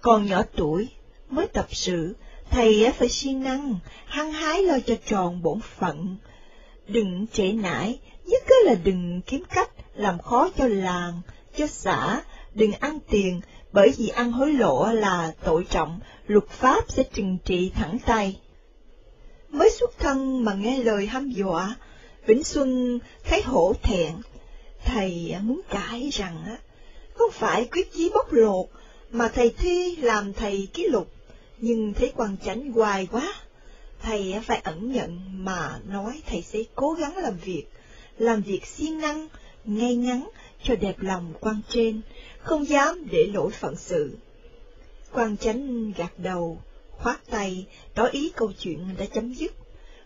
Còn 0.02 0.26
nhỏ 0.26 0.42
tuổi, 0.56 0.88
mới 1.30 1.48
tập 1.48 1.68
sự, 1.70 2.16
thầy 2.50 2.92
phải 2.92 3.10
siêng 3.10 3.44
năng, 3.44 3.76
hăng 4.06 4.32
hái 4.32 4.64
lo 4.64 4.80
cho 4.86 4.96
tròn 5.06 5.42
bổn 5.42 5.60
phận. 5.60 6.18
Đừng 6.88 7.26
trễ 7.34 7.52
nải, 7.52 8.00
nhất 8.26 8.44
cứ 8.48 8.56
là 8.66 8.76
đừng 8.84 9.22
kiếm 9.26 9.44
cách 9.56 9.70
làm 9.96 10.20
khó 10.20 10.50
cho 10.58 10.68
làng, 10.68 11.22
cho 11.58 11.68
xã, 11.68 12.22
đừng 12.54 12.72
ăn 12.72 13.00
tiền, 13.10 13.42
bởi 13.72 13.94
vì 13.98 14.08
ăn 14.08 14.32
hối 14.32 14.54
lộ 14.54 14.92
là 14.92 15.34
tội 15.44 15.66
trọng, 15.70 16.00
luật 16.28 16.50
pháp 16.50 16.92
sẽ 16.92 17.04
trừng 17.04 17.38
trị 17.46 17.72
thẳng 17.76 17.98
tay. 18.06 18.40
Mới 19.50 19.70
xuất 19.70 20.00
thân 20.00 20.44
mà 20.44 20.54
nghe 20.54 20.84
lời 20.84 21.08
hăm 21.08 21.30
dọa, 21.30 21.76
Vĩnh 22.26 22.44
Xuân 22.44 23.00
thấy 23.24 23.42
hổ 23.42 23.74
thẹn. 23.84 24.14
Thầy 24.86 25.36
muốn 25.42 25.62
cãi 25.70 26.10
rằng, 26.14 26.58
không 27.14 27.32
phải 27.32 27.66
quyết 27.72 27.94
chí 27.94 28.10
bóc 28.14 28.34
lột, 28.34 28.66
mà 29.12 29.28
thầy 29.28 29.50
thi 29.50 29.96
làm 29.96 30.34
thầy 30.34 30.68
ký 30.74 30.88
lục, 30.88 31.08
nhưng 31.58 31.94
thấy 31.94 32.14
quan 32.16 32.38
chánh 32.46 32.72
hoài 32.72 33.08
quá. 33.12 33.34
Thầy 34.02 34.36
phải 34.46 34.62
ẩn 34.64 34.92
nhận 34.92 35.20
mà 35.46 35.80
nói 35.88 36.22
thầy 36.28 36.42
sẽ 36.42 36.60
cố 36.76 36.94
gắng 36.94 37.18
làm 37.18 37.38
việc, 37.38 37.66
làm 38.18 38.42
việc 38.42 38.66
siêng 38.66 38.98
năng, 38.98 39.28
ngay 39.66 39.96
ngắn, 39.96 40.30
cho 40.64 40.76
đẹp 40.76 40.96
lòng 41.00 41.34
quan 41.40 41.62
trên, 41.70 42.02
không 42.40 42.68
dám 42.68 43.06
để 43.12 43.30
lỗi 43.34 43.52
phận 43.52 43.76
sự. 43.76 44.18
Quan 45.12 45.38
chánh 45.38 45.92
gạt 45.98 46.14
đầu, 46.18 46.62
khoát 46.92 47.20
tay, 47.30 47.66
tỏ 47.96 48.06
ý 48.06 48.32
câu 48.36 48.52
chuyện 48.60 48.80
đã 48.98 49.06
chấm 49.06 49.34
dứt. 49.34 49.54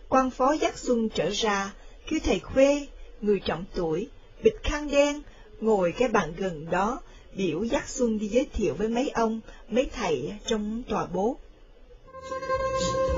Quan 0.08 0.30
phó 0.30 0.52
dắt 0.52 0.78
Xuân 0.78 1.08
trở 1.08 1.30
ra, 1.30 1.74
kêu 2.08 2.20
thầy 2.24 2.38
khuê, 2.38 2.86
người 3.20 3.40
trọng 3.44 3.64
tuổi, 3.74 4.08
bịt 4.42 4.54
khăn 4.62 4.90
đen, 4.90 5.22
ngồi 5.60 5.92
cái 5.92 6.08
bàn 6.08 6.32
gần 6.36 6.70
đó, 6.70 7.00
biểu 7.36 7.62
dắt 7.64 7.88
Xuân 7.88 8.18
đi 8.18 8.28
giới 8.28 8.46
thiệu 8.52 8.74
với 8.74 8.88
mấy 8.88 9.08
ông, 9.08 9.40
mấy 9.68 9.90
thầy 9.92 10.32
trong 10.46 10.82
tòa 10.88 11.06
bố. 11.06 11.36
Trước 12.30 13.17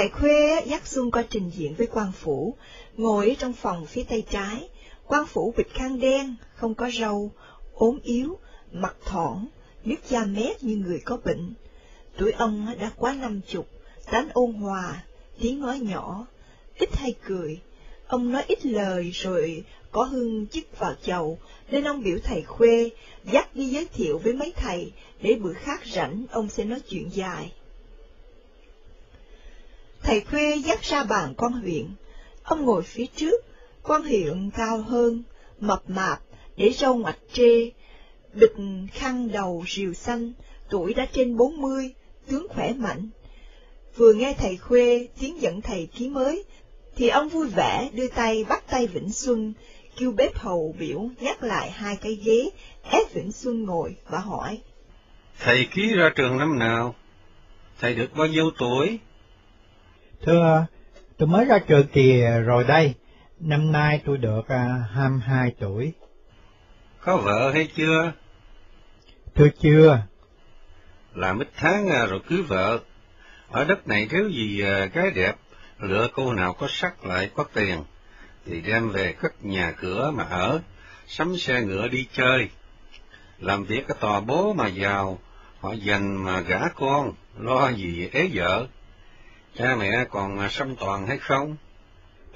thầy 0.00 0.08
Khuê 0.08 0.62
dắt 0.66 0.86
Xuân 0.86 1.10
qua 1.10 1.24
trình 1.30 1.50
diện 1.50 1.74
với 1.74 1.86
quan 1.86 2.12
phủ, 2.12 2.54
ngồi 2.96 3.36
trong 3.38 3.52
phòng 3.52 3.86
phía 3.86 4.02
tay 4.02 4.24
trái, 4.30 4.68
quan 5.06 5.26
phủ 5.26 5.54
bịt 5.56 5.66
khăn 5.74 6.00
đen, 6.00 6.34
không 6.54 6.74
có 6.74 6.90
râu, 6.90 7.32
ốm 7.74 7.98
yếu, 8.02 8.38
mặt 8.72 8.96
thỏn, 9.04 9.46
nước 9.84 9.96
da 10.08 10.24
mét 10.24 10.62
như 10.62 10.76
người 10.76 11.00
có 11.04 11.16
bệnh. 11.24 11.54
Tuổi 12.18 12.32
ông 12.32 12.66
đã 12.80 12.90
quá 12.96 13.14
năm 13.20 13.40
chục, 13.48 13.68
tánh 14.10 14.28
ôn 14.32 14.52
hòa, 14.52 15.02
tiếng 15.40 15.60
nói 15.60 15.78
nhỏ, 15.78 16.26
ít 16.78 16.96
hay 16.96 17.14
cười. 17.24 17.60
Ông 18.06 18.32
nói 18.32 18.44
ít 18.48 18.66
lời 18.66 19.10
rồi 19.14 19.64
có 19.90 20.02
hương 20.02 20.46
chức 20.46 20.78
vào 20.78 20.94
chầu, 21.02 21.38
nên 21.70 21.84
ông 21.84 22.02
biểu 22.02 22.18
thầy 22.24 22.42
Khuê 22.42 22.90
dắt 23.32 23.56
đi 23.56 23.64
giới 23.64 23.86
thiệu 23.86 24.18
với 24.18 24.32
mấy 24.32 24.52
thầy, 24.56 24.92
để 25.22 25.34
bữa 25.34 25.52
khác 25.52 25.80
rảnh 25.86 26.24
ông 26.30 26.48
sẽ 26.48 26.64
nói 26.64 26.80
chuyện 26.88 27.08
dài. 27.12 27.52
Thầy 30.02 30.20
Khuê 30.20 30.56
dắt 30.56 30.82
ra 30.82 31.04
bàn 31.04 31.34
quan 31.36 31.52
huyện, 31.52 31.86
ông 32.42 32.64
ngồi 32.64 32.82
phía 32.82 33.06
trước, 33.06 33.44
quan 33.82 34.02
huyện 34.02 34.50
cao 34.50 34.82
hơn, 34.82 35.22
mập 35.60 35.90
mạp, 35.90 36.20
để 36.56 36.70
râu 36.70 36.94
ngoạch 36.94 37.18
trê, 37.32 37.70
bịch 38.34 38.54
khăn 38.92 39.32
đầu 39.32 39.64
rìu 39.68 39.94
xanh, 39.94 40.32
tuổi 40.70 40.94
đã 40.94 41.06
trên 41.12 41.36
bốn 41.36 41.60
mươi, 41.60 41.94
tướng 42.26 42.46
khỏe 42.48 42.72
mạnh. 42.72 43.08
Vừa 43.96 44.12
nghe 44.12 44.34
thầy 44.38 44.56
Khuê 44.56 45.08
tiến 45.20 45.40
dẫn 45.40 45.60
thầy 45.60 45.88
ký 45.94 46.08
mới, 46.08 46.44
thì 46.96 47.08
ông 47.08 47.28
vui 47.28 47.48
vẻ 47.48 47.90
đưa 47.92 48.08
tay 48.08 48.44
bắt 48.48 48.64
tay 48.70 48.86
Vĩnh 48.86 49.12
Xuân, 49.12 49.52
kêu 49.96 50.12
bếp 50.12 50.38
hầu 50.38 50.74
biểu 50.78 51.08
nhắc 51.20 51.42
lại 51.42 51.70
hai 51.70 51.96
cái 51.96 52.14
ghế, 52.14 52.50
ép 52.90 53.12
Vĩnh 53.12 53.32
Xuân 53.32 53.64
ngồi 53.64 53.96
và 54.08 54.18
hỏi. 54.18 54.60
Thầy 55.38 55.68
ký 55.74 55.94
ra 55.94 56.10
trường 56.16 56.38
năm 56.38 56.58
nào? 56.58 56.94
Thầy 57.80 57.94
được 57.94 58.16
bao 58.16 58.26
nhiêu 58.26 58.50
tuổi? 58.58 58.98
Thưa, 60.24 60.66
tôi 61.18 61.28
mới 61.28 61.44
ra 61.44 61.58
trường 61.58 61.86
kỳ 61.86 62.22
rồi 62.22 62.64
đây, 62.64 62.94
năm 63.38 63.72
nay 63.72 64.02
tôi 64.06 64.18
được 64.18 64.48
à, 64.48 64.84
22 64.92 65.52
tuổi. 65.60 65.92
Có 67.00 67.16
vợ 67.16 67.50
hay 67.54 67.68
chưa? 67.76 68.12
Thưa 69.34 69.48
chưa, 69.60 69.98
Làm 71.14 71.38
ít 71.38 71.48
tháng 71.56 71.88
à, 71.88 72.06
rồi 72.06 72.20
cưới 72.28 72.42
vợ. 72.42 72.78
Ở 73.50 73.64
đất 73.64 73.88
này 73.88 74.06
thiếu 74.10 74.28
gì 74.28 74.60
à, 74.60 74.86
cái 74.86 75.10
đẹp, 75.10 75.36
lựa 75.78 76.08
cô 76.14 76.32
nào 76.32 76.52
có 76.52 76.66
sắc 76.70 77.04
lại 77.04 77.30
có 77.34 77.44
tiền, 77.54 77.84
thì 78.46 78.60
đem 78.60 78.90
về 78.90 79.12
cất 79.12 79.44
nhà 79.44 79.72
cửa 79.80 80.10
mà 80.14 80.24
ở, 80.24 80.60
sắm 81.06 81.36
xe 81.36 81.60
ngựa 81.60 81.88
đi 81.88 82.06
chơi. 82.12 82.48
Làm 83.38 83.64
việc 83.64 83.88
ở 83.88 83.94
tòa 84.00 84.20
bố 84.20 84.52
mà 84.52 84.68
giàu, 84.68 85.18
họ 85.60 85.72
dành 85.72 86.24
mà 86.24 86.40
gả 86.40 86.60
con, 86.74 87.12
lo 87.38 87.68
gì 87.68 88.08
ế 88.12 88.28
vợ. 88.34 88.66
Cha 89.56 89.76
mẹ 89.76 90.04
còn 90.10 90.38
à, 90.38 90.48
song 90.48 90.76
toàn 90.80 91.06
hay 91.06 91.18
không? 91.18 91.56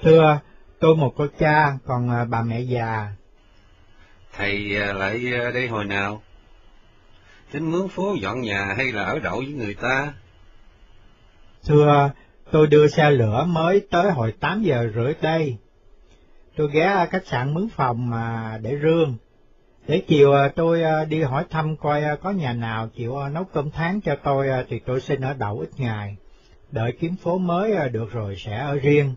thưa, 0.01 0.39
tôi 0.79 0.95
một 0.95 1.13
cô 1.17 1.27
cha, 1.39 1.77
còn 1.85 2.09
à, 2.09 2.25
bà 2.25 2.41
mẹ 2.41 2.59
già. 2.59 3.11
Thầy 4.33 4.81
à, 4.81 4.93
lại 4.93 5.31
đây 5.53 5.67
hồi 5.67 5.85
nào? 5.85 6.21
Tính 7.51 7.71
mướn 7.71 7.87
phố 7.87 8.15
dọn 8.21 8.41
nhà 8.41 8.73
hay 8.77 8.91
là 8.91 9.03
ở 9.03 9.19
đậu 9.19 9.37
với 9.37 9.53
người 9.53 9.73
ta? 9.73 10.13
Thưa, 11.67 12.11
tôi 12.51 12.67
đưa 12.67 12.87
xe 12.87 13.11
lửa 13.11 13.45
mới 13.47 13.87
tới 13.91 14.11
hồi 14.11 14.33
8 14.39 14.63
giờ 14.63 14.89
rưỡi 14.95 15.13
đây. 15.21 15.57
Tôi 16.55 16.69
ghé 16.73 17.07
khách 17.11 17.27
sạn 17.27 17.53
mướn 17.53 17.67
phòng 17.75 18.09
mà 18.09 18.57
để 18.61 18.77
rương. 18.81 19.15
Để 19.87 20.03
chiều 20.07 20.33
tôi 20.55 20.83
đi 21.09 21.21
hỏi 21.21 21.45
thăm 21.49 21.77
coi 21.77 22.03
có 22.21 22.31
nhà 22.31 22.53
nào 22.53 22.89
chịu 22.95 23.15
nấu 23.31 23.43
cơm 23.43 23.71
tháng 23.71 24.01
cho 24.01 24.15
tôi 24.23 24.47
thì 24.69 24.79
tôi 24.79 25.01
xin 25.01 25.21
ở 25.21 25.33
đậu 25.33 25.59
ít 25.59 25.69
ngày. 25.77 26.17
Đợi 26.71 26.93
kiếm 26.99 27.15
phố 27.15 27.37
mới 27.37 27.71
à, 27.71 27.87
được 27.87 28.11
rồi 28.11 28.35
sẽ 28.45 28.57
ở 28.57 28.79
riêng. 28.79 29.15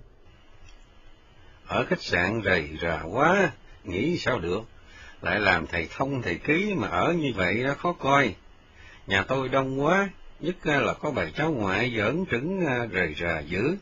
Ở 1.67 1.85
khách 1.85 2.03
sạn 2.03 2.43
rầy 2.45 2.69
rà 2.83 3.03
quá, 3.03 3.53
nghĩ 3.85 4.19
sao 4.19 4.39
được. 4.39 4.61
Lại 5.23 5.41
làm 5.41 5.67
thầy 5.67 5.89
thông 5.97 6.23
thầy 6.23 6.35
ký 6.35 6.75
mà 6.77 6.89
ở 6.89 7.13
như 7.13 7.33
vậy 7.37 7.65
đó 7.65 7.75
khó 7.79 7.93
coi. 7.93 8.35
Nhà 9.07 9.23
tôi 9.23 9.49
đông 9.49 9.85
quá, 9.85 10.09
nhất 10.41 10.57
à, 10.65 10.81
là 10.81 10.95
có 10.95 11.11
bà 11.11 11.25
cháu 11.37 11.53
ngoại 11.53 11.95
giỡn 11.97 12.25
trứng 12.31 12.67
à, 12.67 12.87
rầy 12.93 13.15
rà 13.15 13.41
dữ. 13.41 13.77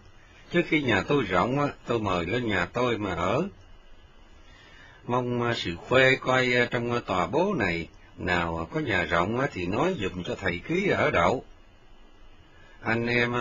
Trước 0.53 0.63
khi 0.69 0.83
nhà 0.83 1.03
tôi 1.09 1.23
rộng, 1.23 1.71
tôi 1.87 1.99
mời 1.99 2.27
lên 2.27 2.49
nhà 2.49 2.67
tôi 2.67 2.99
mà 2.99 3.15
ở. 3.15 3.49
Mong 5.07 5.55
sự 5.57 5.77
khuê 5.77 6.17
coi 6.21 6.49
trong 6.71 7.01
tòa 7.07 7.27
bố 7.27 7.55
này, 7.55 7.89
nào 8.19 8.69
có 8.73 8.81
nhà 8.81 9.05
rộng 9.05 9.41
thì 9.53 9.67
nói 9.67 9.95
dùm 10.01 10.23
cho 10.23 10.35
thầy 10.35 10.59
ký 10.69 10.89
ở 10.89 11.11
đậu. 11.11 11.45
Anh 12.87 13.07
em 13.07 13.35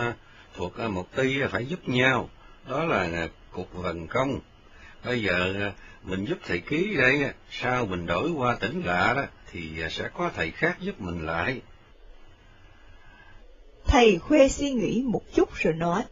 thuộc 0.54 0.78
một 0.78 1.16
ty 1.16 1.42
phải 1.50 1.66
giúp 1.66 1.88
nhau, 1.88 2.30
đó 2.68 2.84
là 2.84 3.28
cục 3.52 3.72
vần 3.72 4.06
công. 4.06 4.40
Bây 5.04 5.22
giờ 5.22 5.72
mình 6.04 6.24
giúp 6.24 6.38
thầy 6.46 6.58
ký 6.58 6.96
đây, 6.96 7.32
sao 7.50 7.86
mình 7.86 8.06
đổi 8.06 8.30
qua 8.30 8.56
tỉnh 8.60 8.82
lạ 8.84 9.12
đó, 9.16 9.24
thì 9.52 9.70
sẽ 9.90 10.08
có 10.14 10.30
thầy 10.36 10.50
khác 10.50 10.76
giúp 10.80 11.00
mình 11.00 11.26
lại. 11.26 11.60
Thầy 13.84 14.18
khuê 14.18 14.48
suy 14.48 14.70
nghĩ 14.70 15.02
một 15.06 15.22
chút 15.34 15.54
rồi 15.54 15.74
nói. 15.74 16.02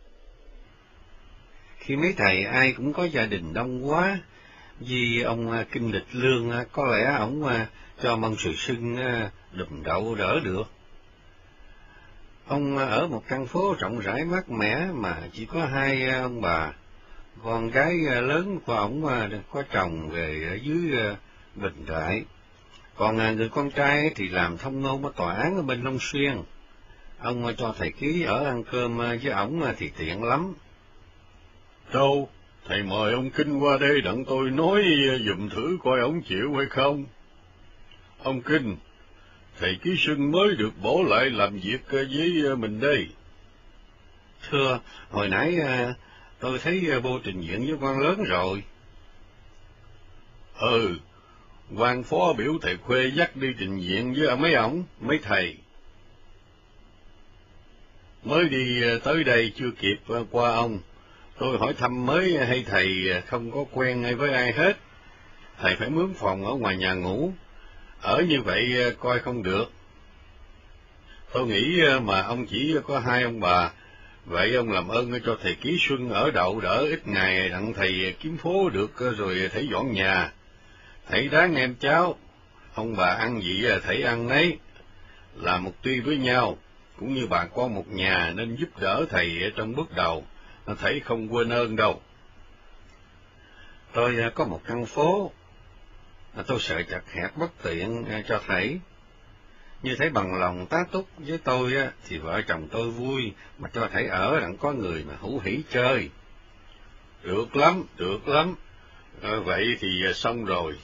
Khi 1.79 1.97
mấy 1.97 2.15
thầy 2.17 2.45
ai 2.45 2.73
cũng 2.73 2.93
có 2.93 3.05
gia 3.05 3.27
đình 3.27 3.55
đông 3.55 3.91
quá, 3.91 4.19
vì 4.81 5.23
ông 5.23 5.65
Kinh 5.73 5.93
Lịch 5.93 6.07
Lương 6.13 6.53
có 6.73 6.87
lẽ 6.87 7.15
ông 7.19 7.67
cho 8.03 8.17
mong 8.17 8.37
sự 8.39 8.53
sưng 8.57 8.97
đùm 9.53 9.83
đậu 9.83 10.15
đỡ 10.15 10.41
được. 10.45 10.74
Ông 12.47 12.79
ở 12.79 13.07
một 13.07 13.23
căn 13.29 13.47
phố 13.47 13.77
rộng 13.79 13.99
rãi 13.99 14.25
mát 14.25 14.51
mẻ 14.51 14.87
mà 14.93 15.17
chỉ 15.33 15.47
có 15.47 15.67
hai 15.67 16.09
à, 16.09 16.23
ông 16.23 16.41
bà, 16.41 16.73
con 17.45 17.71
gái 17.71 17.93
à, 18.11 18.21
lớn 18.21 18.61
của 18.67 18.75
ông 18.75 19.07
à, 19.07 19.29
có 19.51 19.63
chồng 19.73 20.09
về 20.11 20.47
ở 20.51 20.55
dưới 20.55 20.93
Bình 21.55 21.85
Đại, 21.87 22.25
còn 22.97 23.37
người 23.37 23.49
con 23.49 23.71
trai 23.71 24.11
thì 24.15 24.29
làm 24.29 24.59
thông 24.59 24.81
ngôn 24.81 25.05
ở 25.05 25.13
tòa 25.17 25.35
án 25.35 25.57
ở 25.57 25.63
bên 25.63 25.83
Long 25.83 25.99
Xuyên. 26.01 26.43
Ông 27.19 27.55
cho 27.59 27.75
thầy 27.79 27.93
ký 27.93 28.23
ở 28.23 28.45
ăn 28.45 28.65
cơm 28.65 28.99
với 28.99 29.33
ổng 29.33 29.63
thì 29.79 29.91
tiện 29.97 30.23
lắm. 30.23 30.55
Đâu, 31.93 32.29
thầy 32.69 32.83
mời 32.83 33.13
ông 33.13 33.31
Kinh 33.31 33.59
qua 33.59 33.79
đây 33.79 34.01
đặng 34.01 34.25
tôi 34.25 34.51
nói 34.51 34.83
dùm 35.27 35.49
thử 35.49 35.79
coi 35.85 36.01
ông 36.01 36.23
chịu 36.23 36.55
hay 36.57 36.67
không. 36.67 37.05
Ông 38.23 38.43
Kinh, 38.43 38.77
thầy 39.59 39.79
ký 39.83 39.97
sưng 39.99 40.31
mới 40.31 40.57
được 40.57 40.71
bỏ 40.83 40.95
lại 41.07 41.31
làm 41.31 41.59
việc 41.59 41.79
với 41.91 42.07
mình 42.57 42.81
đây. 42.81 43.09
Thưa, 44.51 44.81
hồi 45.11 45.29
nãy 45.29 45.59
tôi 46.39 46.59
thấy 46.59 47.01
vô 47.03 47.19
trình 47.25 47.41
diện 47.41 47.67
với 47.67 47.77
quan 47.81 48.01
lớn 48.01 48.25
rồi. 48.25 48.63
Ừ, 50.61 50.97
quan 51.77 52.03
phó 52.03 52.33
biểu 52.33 52.53
thầy 52.63 52.77
khuê 52.77 53.11
dắt 53.15 53.37
đi 53.37 53.49
trình 53.59 53.81
diện 53.81 54.15
với 54.15 54.37
mấy 54.37 54.55
ổng, 54.55 54.85
mấy 55.01 55.19
thầy. 55.23 55.57
Mới 58.25 58.49
đi 58.49 58.83
tới 59.05 59.25
đây 59.25 59.53
chưa 59.57 59.71
kịp 59.71 59.97
qua 60.31 60.55
ông, 60.55 60.79
tôi 61.39 61.59
hỏi 61.59 61.75
thăm 61.75 62.07
mới 62.07 62.47
hay 62.47 62.65
thầy 62.67 63.23
không 63.27 63.51
có 63.51 63.65
quen 63.73 64.17
với 64.17 64.33
ai 64.33 64.53
hết. 64.53 64.77
Thầy 65.59 65.77
phải 65.77 65.91
mướn 65.91 66.15
phòng 66.15 66.45
ở 66.45 66.55
ngoài 66.55 66.77
nhà 66.77 66.95
ngủ, 66.95 67.33
ở 68.05 68.23
như 68.29 68.43
vậy 68.43 68.83
ờ, 68.85 68.91
coi 68.91 69.19
không 69.19 69.43
được. 69.43 69.65
Tôi 71.33 71.47
nghĩ 71.47 71.81
ờ, 71.81 72.01
mà 72.01 72.23
ông 72.23 72.47
chỉ 72.47 72.77
có 72.87 72.99
hai 72.99 73.23
ông 73.23 73.41
bà, 73.41 73.71
vậy 74.25 74.55
ông 74.55 74.73
làm 74.73 74.89
ơn 74.89 75.21
cho 75.27 75.37
thầy 75.43 75.55
Ký 75.55 75.77
Xuân 75.81 76.11
ở 76.11 76.31
đậu 76.31 76.61
đỡ 76.61 76.87
ít 76.91 77.09
ngày 77.09 77.49
đặng 77.49 77.73
thầy 77.75 78.15
kiếm 78.21 78.37
phố 78.37 78.69
được 78.69 78.99
ờ, 78.99 79.11
rồi 79.11 79.51
thầy 79.53 79.69
dọn 79.69 79.93
nhà. 79.93 80.33
Thầy 81.09 81.29
đáng 81.29 81.55
em 81.55 81.75
cháu, 81.81 82.19
ông 82.75 82.97
bà 82.97 83.07
ăn 83.07 83.43
gì 83.43 83.65
thầy 83.85 84.03
ăn 84.03 84.29
nấy, 84.29 84.59
là 85.35 85.59
một 85.59 85.73
tuy 85.83 86.01
với 86.01 86.17
nhau, 86.17 86.59
cũng 86.99 87.15
như 87.15 87.27
bà 87.27 87.45
con 87.45 87.75
một 87.75 87.89
nhà 87.89 88.33
nên 88.37 88.57
giúp 88.57 88.69
đỡ 88.81 89.05
thầy 89.11 89.53
trong 89.57 89.75
bước 89.75 89.97
đầu, 89.97 90.25
thầy 90.79 91.01
không 91.01 91.35
quên 91.35 91.53
ơn 91.53 91.77
đâu. 91.77 92.01
Tôi 93.93 94.17
có 94.35 94.45
một 94.45 94.61
căn 94.67 94.87
phố, 94.87 95.33
tôi 96.43 96.61
sợ 96.61 96.83
chặt 96.83 97.03
hẹp 97.13 97.37
bất 97.37 97.51
tiện 97.63 98.05
à, 98.05 98.23
cho 98.29 98.41
thầy. 98.47 98.81
Như 99.83 99.97
thấy 99.99 100.11
bằng 100.11 100.41
lòng 100.41 100.67
tá 100.67 100.85
túc 100.93 101.09
với 101.19 101.39
tôi 101.39 101.75
thì 102.09 102.19
vợ 102.19 102.43
chồng 102.49 102.69
tôi 102.71 102.91
vui, 102.91 103.33
mà 103.59 103.69
cho 103.73 103.89
thầy 103.93 104.07
ở 104.07 104.41
đặng 104.41 104.57
có 104.57 104.73
người 104.73 105.05
mà 105.05 105.15
hữu 105.21 105.41
hỉ 105.41 105.63
chơi. 105.71 106.11
Được 107.23 107.57
lắm, 107.57 107.85
được 107.97 108.29
lắm. 108.29 108.55
À, 109.23 109.37
vậy 109.45 109.77
thì 109.81 109.89
à, 110.07 110.13
xong 110.13 110.45
rồi. 110.45 110.75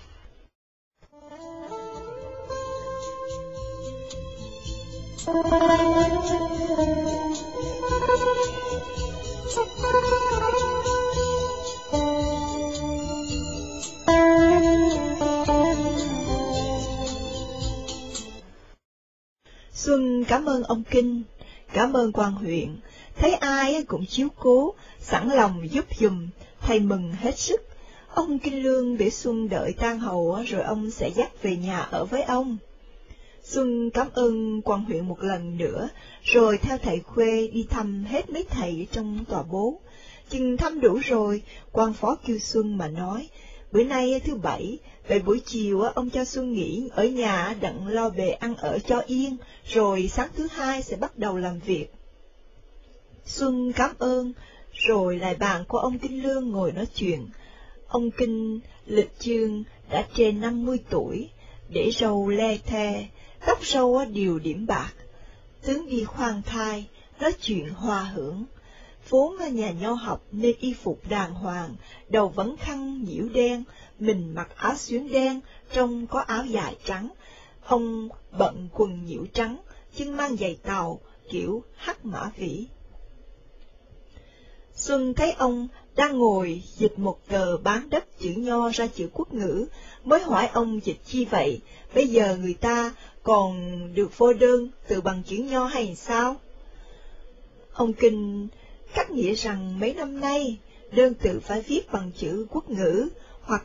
Xuân 19.85 20.25
cảm 20.25 20.45
ơn 20.45 20.63
ông 20.63 20.83
Kinh, 20.91 21.23
cảm 21.73 21.93
ơn 21.93 22.13
quan 22.13 22.33
huyện, 22.33 22.77
thấy 23.17 23.35
ai 23.35 23.83
cũng 23.83 24.07
chiếu 24.07 24.29
cố, 24.39 24.75
sẵn 25.01 25.29
lòng 25.29 25.71
giúp 25.71 25.85
dùm, 26.01 26.29
thầy 26.61 26.81
mừng 26.81 27.13
hết 27.13 27.39
sức. 27.39 27.61
Ông 28.15 28.39
Kinh 28.39 28.63
Lương 28.63 28.97
để 28.97 29.11
Xuân 29.11 29.49
đợi 29.49 29.73
tan 29.79 29.99
hầu 29.99 30.39
rồi 30.47 30.63
ông 30.63 30.91
sẽ 30.91 31.09
dắt 31.09 31.43
về 31.43 31.57
nhà 31.57 31.81
ở 31.81 32.05
với 32.05 32.23
ông. 32.23 32.57
Xuân 33.43 33.91
cảm 33.91 34.07
ơn 34.15 34.63
quan 34.63 34.85
huyện 34.85 35.09
một 35.09 35.23
lần 35.23 35.59
nữa, 35.59 35.89
rồi 36.23 36.59
theo 36.59 36.79
thầy 36.79 37.01
Khuê 37.01 37.49
đi 37.53 37.67
thăm 37.71 38.05
hết 38.05 38.31
mấy 38.31 38.45
thầy 38.51 38.87
trong 38.93 39.25
tòa 39.29 39.43
bố. 39.43 39.81
Chừng 40.31 40.57
thăm 40.57 40.81
đủ 40.81 40.99
rồi, 41.05 41.43
quan 41.73 41.93
phó 41.93 42.17
kêu 42.27 42.39
Xuân 42.39 42.79
mà 42.79 42.89
nói, 42.89 43.29
bữa 43.73 43.83
nay 43.83 44.13
à, 44.13 44.19
thứ 44.25 44.35
bảy, 44.35 44.79
về 45.09 45.19
buổi 45.19 45.41
chiều 45.47 45.83
à, 45.83 45.93
ông 45.95 46.11
cho 46.11 46.25
Xuân 46.25 46.53
nghỉ 46.53 46.89
ở 46.93 47.05
nhà 47.05 47.45
à, 47.45 47.57
đặng 47.61 47.89
lo 47.89 48.09
về 48.09 48.31
ăn 48.31 48.57
ở 48.57 48.79
cho 48.79 49.03
yên, 49.07 49.37
rồi 49.73 50.09
sáng 50.09 50.29
thứ 50.37 50.49
hai 50.53 50.83
sẽ 50.83 50.97
bắt 50.97 51.19
đầu 51.19 51.37
làm 51.37 51.59
việc. 51.59 51.87
Xuân 53.25 53.73
cảm 53.73 53.95
ơn, 53.99 54.33
rồi 54.73 55.19
lại 55.19 55.35
bàn 55.35 55.65
của 55.69 55.79
ông 55.79 55.99
Kinh 55.99 56.23
Lương 56.23 56.51
ngồi 56.51 56.73
nói 56.73 56.87
chuyện. 56.95 57.27
Ông 57.87 58.11
Kinh 58.11 58.61
lịch 58.87 59.19
chương 59.19 59.65
đã 59.91 60.07
trên 60.15 60.41
năm 60.41 60.67
mươi 60.67 60.79
tuổi, 60.91 61.29
để 61.69 61.91
râu 61.91 62.29
le 62.29 62.57
the, 62.57 63.07
tóc 63.47 63.67
râu 63.67 64.05
đều 64.05 64.39
điểm 64.39 64.67
bạc, 64.67 64.93
tướng 65.63 65.89
đi 65.89 66.05
khoan 66.05 66.43
thai, 66.43 66.89
nói 67.21 67.33
chuyện 67.41 67.69
hòa 67.69 68.03
hưởng. 68.03 68.45
Vốn 69.11 69.37
là 69.37 69.49
nhà 69.49 69.71
nho 69.71 69.93
học 69.93 70.27
nên 70.33 70.57
y 70.61 70.75
phục 70.75 71.01
đàng 71.09 71.35
hoàng, 71.35 71.75
đầu 72.09 72.29
vẫn 72.29 72.57
khăn 72.57 73.05
nhiễu 73.05 73.29
đen, 73.29 73.65
mình 73.99 74.35
mặc 74.35 74.57
áo 74.57 74.77
xuyến 74.77 75.13
đen, 75.13 75.41
trông 75.73 76.07
có 76.07 76.21
áo 76.21 76.45
dài 76.45 76.77
trắng. 76.85 77.09
Ông 77.65 78.09
bận 78.39 78.69
quần 78.73 79.05
nhiễu 79.05 79.27
trắng, 79.33 79.57
chân 79.97 80.17
mang 80.17 80.37
giày 80.37 80.59
tàu, 80.63 81.01
kiểu 81.31 81.63
hắc 81.77 82.05
mã 82.05 82.31
vĩ. 82.37 82.67
Xuân 84.75 85.15
thấy 85.15 85.33
ông 85.33 85.69
đang 85.97 86.19
ngồi 86.19 86.63
dịch 86.77 86.99
một 86.99 87.19
tờ 87.29 87.57
bán 87.57 87.91
đất 87.91 88.19
chữ 88.21 88.31
nho 88.37 88.71
ra 88.71 88.87
chữ 88.87 89.09
quốc 89.13 89.35
ngữ, 89.35 89.67
mới 90.05 90.21
hỏi 90.21 90.47
ông 90.47 90.81
dịch 90.85 91.01
chi 91.05 91.25
vậy, 91.25 91.61
bây 91.95 92.07
giờ 92.07 92.37
người 92.37 92.55
ta 92.55 92.95
còn 93.23 93.81
được 93.95 94.19
vô 94.19 94.33
đơn 94.33 94.69
từ 94.89 95.01
bằng 95.01 95.23
chữ 95.23 95.37
nho 95.37 95.67
hay 95.67 95.95
sao? 95.95 96.37
Ông 97.73 97.93
Kinh 97.93 98.49
cắt 98.95 99.11
nghĩa 99.11 99.35
rằng 99.35 99.81
mấy 99.81 99.95
năm 99.95 100.21
nay 100.21 100.59
đơn 100.93 101.15
tự 101.15 101.41
phải 101.41 101.61
viết 101.61 101.93
bằng 101.93 102.11
chữ 102.19 102.47
quốc 102.51 102.71
ngữ 102.71 103.09
hoặc 103.43 103.63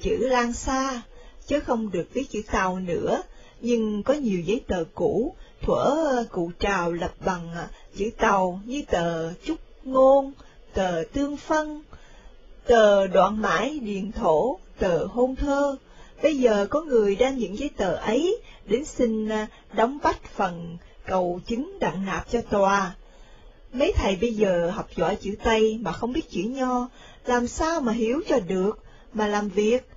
chữ 0.00 0.16
Lan 0.16 0.52
Sa, 0.52 1.02
chứ 1.46 1.60
không 1.60 1.90
được 1.90 2.06
viết 2.12 2.30
chữ 2.30 2.42
Tàu 2.52 2.78
nữa, 2.78 3.22
nhưng 3.60 4.02
có 4.02 4.14
nhiều 4.14 4.40
giấy 4.40 4.60
tờ 4.66 4.84
cũ, 4.94 5.34
thuở 5.62 6.24
cụ 6.30 6.50
trào 6.58 6.92
lập 6.92 7.12
bằng 7.24 7.54
chữ 7.96 8.10
Tàu 8.18 8.60
như 8.64 8.82
tờ 8.90 9.34
Trúc 9.34 9.58
Ngôn, 9.84 10.32
tờ 10.74 11.02
Tương 11.12 11.36
Phân, 11.36 11.82
tờ 12.66 13.06
Đoạn 13.06 13.42
Mãi 13.42 13.78
Điền 13.78 14.12
Thổ, 14.12 14.58
tờ 14.78 15.04
Hôn 15.04 15.36
Thơ. 15.36 15.76
Bây 16.22 16.36
giờ 16.36 16.66
có 16.70 16.82
người 16.82 17.16
đang 17.16 17.38
những 17.38 17.58
giấy 17.58 17.70
tờ 17.76 17.94
ấy 17.94 18.38
đến 18.66 18.84
xin 18.84 19.28
đóng 19.72 19.98
bách 20.02 20.24
phần 20.24 20.76
cầu 21.06 21.40
chứng 21.46 21.78
đặng 21.78 22.06
nạp 22.06 22.30
cho 22.30 22.40
tòa. 22.40 22.94
Mấy 23.74 23.92
thầy 23.92 24.16
bây 24.16 24.34
giờ 24.34 24.70
học 24.70 24.88
giỏi 24.96 25.16
chữ 25.16 25.34
Tây 25.44 25.78
mà 25.80 25.92
không 25.92 26.12
biết 26.12 26.30
chữ 26.30 26.42
Nho, 26.42 26.88
làm 27.26 27.46
sao 27.46 27.80
mà 27.80 27.92
hiểu 27.92 28.20
cho 28.28 28.40
được, 28.40 28.78
mà 29.12 29.26
làm 29.26 29.48
việc, 29.48 29.88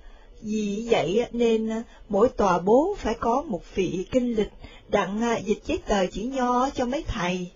Vì 0.42 0.86
vậy 0.90 1.26
nên 1.32 1.70
mỗi 2.08 2.28
tòa 2.28 2.58
bố 2.58 2.96
phải 2.98 3.14
có 3.14 3.42
một 3.42 3.62
vị 3.74 4.06
kinh 4.10 4.34
lịch 4.34 4.50
đặng 4.88 5.22
à, 5.22 5.36
dịch 5.36 5.58
giấy 5.66 5.78
tờ 5.86 6.06
chữ 6.06 6.22
nho 6.22 6.70
cho 6.70 6.86
mấy 6.86 7.04
thầy. 7.08 7.50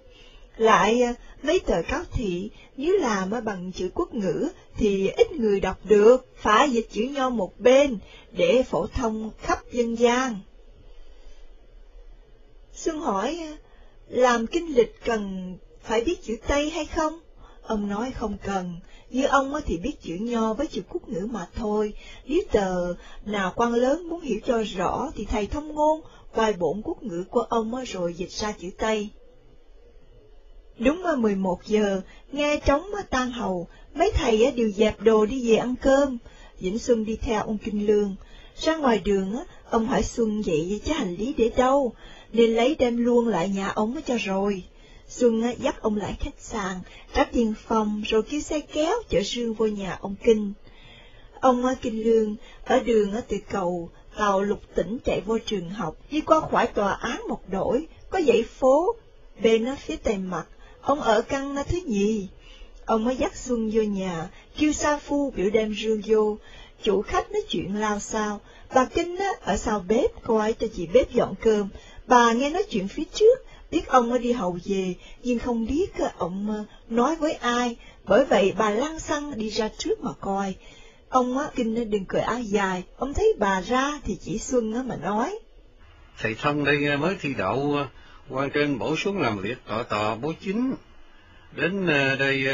Lại 0.56 1.02
à, 1.02 1.14
mấy 1.42 1.60
tờ 1.60 1.82
cáo 1.82 2.02
thị 2.12 2.50
nếu 2.76 2.98
làm 2.98 3.30
bằng 3.44 3.72
chữ 3.72 3.90
quốc 3.94 4.14
ngữ 4.14 4.48
thì 4.76 5.08
ít 5.08 5.32
người 5.32 5.60
đọc 5.60 5.78
được, 5.84 6.34
phải 6.36 6.70
dịch 6.70 6.88
chữ 6.92 7.02
nho 7.02 7.30
một 7.30 7.60
bên 7.60 7.98
để 8.32 8.62
phổ 8.62 8.86
thông 8.86 9.30
khắp 9.38 9.58
dân 9.72 9.98
gian. 9.98 10.38
Xuân 12.72 13.00
hỏi, 13.00 13.38
à, 13.40 13.56
làm 14.08 14.46
kinh 14.46 14.74
lịch 14.74 15.04
cần 15.04 15.56
phải 15.82 16.00
biết 16.00 16.22
chữ 16.22 16.36
Tây 16.48 16.70
hay 16.70 16.86
không? 16.86 17.18
Ông 17.62 17.88
nói 17.88 18.10
không 18.10 18.36
cần, 18.44 18.76
như 19.10 19.24
ông 19.24 19.54
thì 19.66 19.76
biết 19.76 20.02
chữ 20.02 20.14
nho 20.20 20.54
với 20.54 20.66
chữ 20.66 20.82
quốc 20.88 21.08
ngữ 21.08 21.28
mà 21.30 21.48
thôi, 21.54 21.94
nếu 22.26 22.42
tờ 22.52 22.94
nào 23.24 23.52
quan 23.56 23.74
lớn 23.74 24.08
muốn 24.08 24.20
hiểu 24.20 24.38
cho 24.46 24.62
rõ 24.62 25.10
thì 25.14 25.24
thầy 25.24 25.46
thông 25.46 25.74
ngôn, 25.74 26.00
quay 26.34 26.52
bổn 26.52 26.80
quốc 26.84 27.02
ngữ 27.02 27.24
của 27.30 27.40
ông 27.40 27.84
rồi 27.86 28.14
dịch 28.14 28.30
ra 28.30 28.52
chữ 28.52 28.70
Tây. 28.78 29.10
Đúng 30.78 31.02
11 31.18 31.60
giờ, 31.66 32.00
nghe 32.32 32.60
trống 32.66 32.86
tan 33.10 33.32
hầu, 33.32 33.68
mấy 33.94 34.12
thầy 34.14 34.50
đều 34.50 34.70
dẹp 34.70 35.00
đồ 35.00 35.26
đi 35.26 35.50
về 35.50 35.56
ăn 35.56 35.74
cơm. 35.82 36.18
Vĩnh 36.58 36.78
Xuân 36.78 37.04
đi 37.04 37.16
theo 37.16 37.42
ông 37.42 37.58
Kinh 37.58 37.86
Lương. 37.86 38.16
Ra 38.56 38.76
ngoài 38.76 38.98
đường, 39.04 39.36
ông 39.70 39.86
hỏi 39.86 40.02
Xuân 40.02 40.42
vậy 40.42 40.80
chứ 40.84 40.92
hành 40.92 41.16
lý 41.16 41.34
để 41.36 41.50
đâu, 41.56 41.92
nên 42.32 42.54
lấy 42.54 42.74
đem 42.74 42.96
luôn 42.96 43.28
lại 43.28 43.48
nhà 43.48 43.68
ông 43.68 43.96
cho 44.06 44.16
rồi. 44.24 44.62
Xuân 45.16 45.42
dắt 45.58 45.82
ông 45.82 45.96
lại 45.96 46.16
khách 46.20 46.38
sạn, 46.38 46.76
trả 47.14 47.24
tiền 47.24 47.54
phòng 47.66 48.02
rồi 48.06 48.22
kêu 48.22 48.40
xe 48.40 48.60
kéo 48.60 48.94
chở 49.08 49.22
Sương 49.22 49.54
vô 49.54 49.66
nhà 49.66 49.98
ông 50.00 50.14
Kinh. 50.24 50.52
Ông 51.40 51.64
ờ, 51.64 51.74
Kinh 51.82 52.04
Lương 52.04 52.36
ở 52.64 52.80
đường 52.80 53.12
ờ, 53.12 53.20
từ 53.28 53.36
cầu 53.50 53.90
tàu 54.16 54.42
lục 54.42 54.60
tỉnh 54.74 54.98
chạy 55.04 55.20
vô 55.20 55.38
trường 55.38 55.70
học, 55.70 55.96
đi 56.10 56.20
qua 56.20 56.40
khỏi 56.40 56.66
tòa 56.66 56.92
án 56.92 57.20
một 57.28 57.40
đổi, 57.50 57.86
có 58.10 58.20
dãy 58.26 58.42
phố, 58.42 58.94
bên 59.42 59.64
nó 59.64 59.74
phía 59.76 59.96
tây 59.96 60.18
mặt, 60.18 60.44
ông 60.80 61.00
ở 61.00 61.22
căn 61.22 61.54
nó 61.54 61.62
thứ 61.62 61.78
nhì. 61.86 62.28
Ông 62.84 63.04
mới 63.04 63.16
dắt 63.16 63.36
Xuân 63.36 63.70
vô 63.72 63.82
nhà, 63.82 64.28
kêu 64.58 64.72
Sa 64.72 64.98
Phu 64.98 65.30
biểu 65.30 65.50
đem 65.50 65.74
rương 65.74 66.00
vô, 66.06 66.36
chủ 66.82 67.02
khách 67.02 67.32
nói 67.32 67.42
chuyện 67.48 67.80
lao 67.80 67.98
sao, 68.00 68.40
bà 68.74 68.84
Kinh 68.84 69.16
á, 69.16 69.30
ở 69.40 69.56
sau 69.56 69.84
bếp 69.88 70.22
coi 70.22 70.52
cho 70.52 70.66
chị 70.74 70.86
bếp 70.86 71.12
dọn 71.12 71.34
cơm, 71.40 71.68
bà 72.06 72.32
nghe 72.32 72.50
nói 72.50 72.62
chuyện 72.70 72.88
phía 72.88 73.04
trước, 73.14 73.38
biết 73.72 73.88
ông 73.88 74.22
đi 74.22 74.32
hầu 74.32 74.58
về, 74.64 74.94
nhưng 75.22 75.38
không 75.38 75.66
biết 75.66 75.92
ông 76.18 76.50
ờ, 76.50 76.64
nói 76.88 77.16
với 77.16 77.32
ai, 77.32 77.76
bởi 78.04 78.24
vậy 78.24 78.54
bà 78.58 78.70
lăng 78.70 78.98
xăng 78.98 79.38
đi 79.38 79.48
ra 79.50 79.68
trước 79.78 80.00
mà 80.00 80.10
coi. 80.20 80.54
Ông 81.08 81.38
á, 81.38 81.44
kinh 81.54 81.90
đừng 81.90 82.04
cười 82.04 82.20
áo 82.20 82.40
dài, 82.40 82.82
ông 82.96 83.14
thấy 83.14 83.34
bà 83.38 83.60
ra 83.60 84.00
thì 84.04 84.18
chỉ 84.20 84.38
Xuân 84.38 84.72
á 84.74 84.82
mà 84.82 84.96
nói. 84.96 85.38
Thầy 86.18 86.34
Thông 86.34 86.64
đây 86.64 86.96
mới 86.96 87.16
thi 87.20 87.34
đậu, 87.34 87.86
quan 88.28 88.50
trên 88.50 88.78
bổ 88.78 88.96
xuống 88.96 89.18
làm 89.18 89.38
việc 89.38 89.58
tọa 89.66 89.82
tòa 89.82 90.14
bố 90.14 90.32
chính. 90.40 90.74
Đến 91.52 91.86
đây 92.18 92.46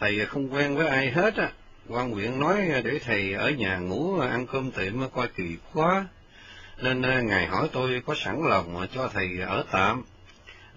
thầy 0.00 0.26
không 0.26 0.54
quen 0.54 0.76
với 0.76 0.88
ai 0.88 1.10
hết 1.10 1.36
á, 1.36 1.52
quan 1.88 2.10
huyện 2.10 2.40
nói 2.40 2.56
để 2.84 2.98
thầy 3.04 3.32
ở 3.32 3.50
nhà 3.50 3.78
ngủ 3.78 4.18
ăn 4.18 4.46
cơm 4.46 4.70
tiệm 4.70 5.10
coi 5.14 5.28
kỳ 5.28 5.56
quá, 5.74 6.06
nên 6.82 7.02
ngài 7.26 7.46
hỏi 7.46 7.68
tôi 7.72 8.02
có 8.06 8.14
sẵn 8.16 8.42
lòng 8.48 8.86
cho 8.94 9.08
thầy 9.14 9.28
ở 9.46 9.64
tạm. 9.72 10.04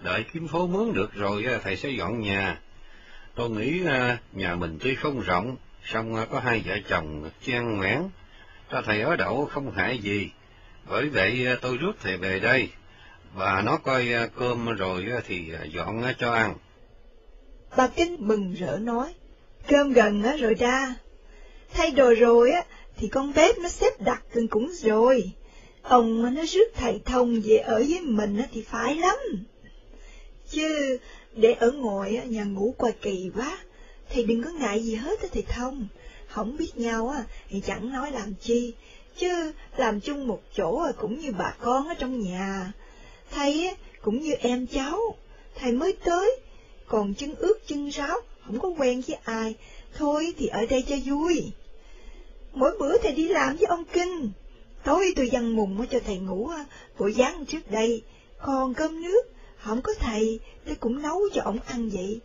Đợi 0.02 0.24
kiếm 0.32 0.48
phố 0.48 0.66
mướn 0.66 0.92
được 0.92 1.14
rồi 1.14 1.46
thầy 1.62 1.76
sẽ 1.76 1.90
dọn 1.90 2.20
nhà. 2.20 2.60
Tôi 3.34 3.50
nghĩ 3.50 3.80
nhà 4.32 4.56
mình 4.56 4.78
tuy 4.80 4.94
không 4.94 5.20
rộng, 5.20 5.56
song 5.84 6.26
có 6.30 6.40
hai 6.40 6.62
vợ 6.66 6.76
chồng 6.88 7.30
chen 7.46 7.76
ngoãn, 7.76 8.08
cho 8.70 8.82
thầy 8.86 9.00
ở 9.00 9.16
đậu 9.16 9.46
không 9.46 9.72
hại 9.72 9.98
gì. 9.98 10.30
Bởi 10.88 11.08
vậy 11.08 11.46
tôi 11.62 11.76
rước 11.76 11.92
thầy 12.02 12.16
về 12.16 12.40
đây, 12.40 12.68
và 13.34 13.62
nó 13.66 13.76
coi 13.76 14.08
cơm 14.36 14.66
rồi 14.66 15.06
thì 15.26 15.52
à, 15.52 15.64
dọn 15.64 16.02
cho 16.18 16.32
ăn. 16.32 16.54
Bà 17.76 17.88
Kinh 17.88 18.16
mừng 18.18 18.54
rỡ 18.54 18.78
nói, 18.78 19.14
cơm 19.68 19.92
gần 19.92 20.22
rồi 20.38 20.54
ra. 20.54 20.94
Thay 21.72 21.90
đồ 21.90 22.14
rồi 22.18 22.50
á, 22.50 22.62
thì 22.96 23.08
con 23.08 23.32
bếp 23.36 23.58
nó 23.58 23.68
xếp 23.68 24.00
đặt 24.00 24.22
từng 24.34 24.48
cũng 24.48 24.70
rồi. 24.82 25.32
Ông 25.82 26.34
nó 26.34 26.42
rước 26.44 26.68
thầy 26.74 27.00
thông 27.04 27.40
về 27.44 27.56
ở 27.56 27.76
với 27.76 28.00
mình 28.00 28.42
thì 28.52 28.64
phải 28.68 28.94
lắm. 28.94 29.16
Chứ 30.50 30.98
để 31.34 31.52
ở 31.52 31.70
ngoài 31.70 32.20
nhà 32.26 32.44
ngủ 32.44 32.74
coi 32.78 32.92
kỳ 32.92 33.30
quá, 33.34 33.58
thì 34.10 34.24
đừng 34.24 34.42
có 34.42 34.50
ngại 34.50 34.80
gì 34.80 34.94
hết 34.94 35.20
thì 35.32 35.42
thông. 35.48 35.86
Không 36.28 36.56
biết 36.56 36.76
nhau 36.76 37.08
á 37.08 37.24
thì 37.48 37.60
chẳng 37.66 37.92
nói 37.92 38.10
làm 38.10 38.34
chi, 38.40 38.74
chứ 39.16 39.52
làm 39.76 40.00
chung 40.00 40.26
một 40.26 40.40
chỗ 40.56 40.86
cũng 40.98 41.18
như 41.18 41.32
bà 41.38 41.54
con 41.60 41.88
ở 41.88 41.94
trong 41.94 42.20
nhà. 42.20 42.72
Thầy 43.30 43.74
cũng 44.02 44.20
như 44.20 44.32
em 44.32 44.66
cháu, 44.66 45.16
thầy 45.54 45.72
mới 45.72 45.92
tới, 46.04 46.40
còn 46.86 47.14
chân 47.14 47.34
ướt 47.34 47.58
chân 47.66 47.88
ráo, 47.88 48.20
không 48.46 48.60
có 48.60 48.68
quen 48.68 49.02
với 49.06 49.18
ai, 49.24 49.54
thôi 49.94 50.34
thì 50.38 50.46
ở 50.46 50.66
đây 50.66 50.84
cho 50.88 50.96
vui. 51.04 51.52
Mỗi 52.52 52.78
bữa 52.78 52.98
thầy 52.98 53.12
đi 53.12 53.28
làm 53.28 53.56
với 53.56 53.66
ông 53.66 53.84
Kinh, 53.92 54.30
tối 54.84 55.12
tôi 55.16 55.28
dằn 55.30 55.56
mùng 55.56 55.86
cho 55.90 56.00
thầy 56.06 56.16
ngủ 56.16 56.50
buổi 56.98 57.12
dáng 57.12 57.44
trước 57.46 57.70
đây, 57.70 58.02
còn 58.42 58.74
cơm 58.74 59.02
nước, 59.02 59.22
không 59.62 59.82
có 59.82 59.92
thầy, 59.98 60.40
tôi 60.66 60.74
cũng 60.74 61.02
nấu 61.02 61.20
cho 61.34 61.42
ổng 61.42 61.58
ăn 61.66 61.88
vậy. 61.88 62.20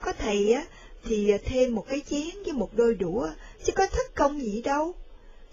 Có 0.00 0.12
thầy 0.12 0.52
á, 0.52 0.64
thì 1.04 1.32
thêm 1.44 1.74
một 1.74 1.86
cái 1.88 2.02
chén 2.10 2.42
với 2.44 2.52
một 2.52 2.70
đôi 2.74 2.94
đũa, 2.94 3.28
chứ 3.64 3.72
có 3.72 3.86
thất 3.86 4.14
công 4.14 4.40
gì 4.40 4.62
đâu. 4.62 4.94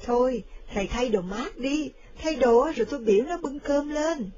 Thôi, 0.04 0.44
thầy 0.74 0.88
thay 0.88 1.10
đồ 1.10 1.22
mát 1.22 1.58
đi, 1.58 1.92
thay 2.22 2.36
đồ 2.36 2.72
rồi 2.76 2.86
tôi 2.90 3.00
biểu 3.00 3.26
nó 3.26 3.38
bưng 3.38 3.60
cơm 3.60 3.90
lên. 3.90 4.30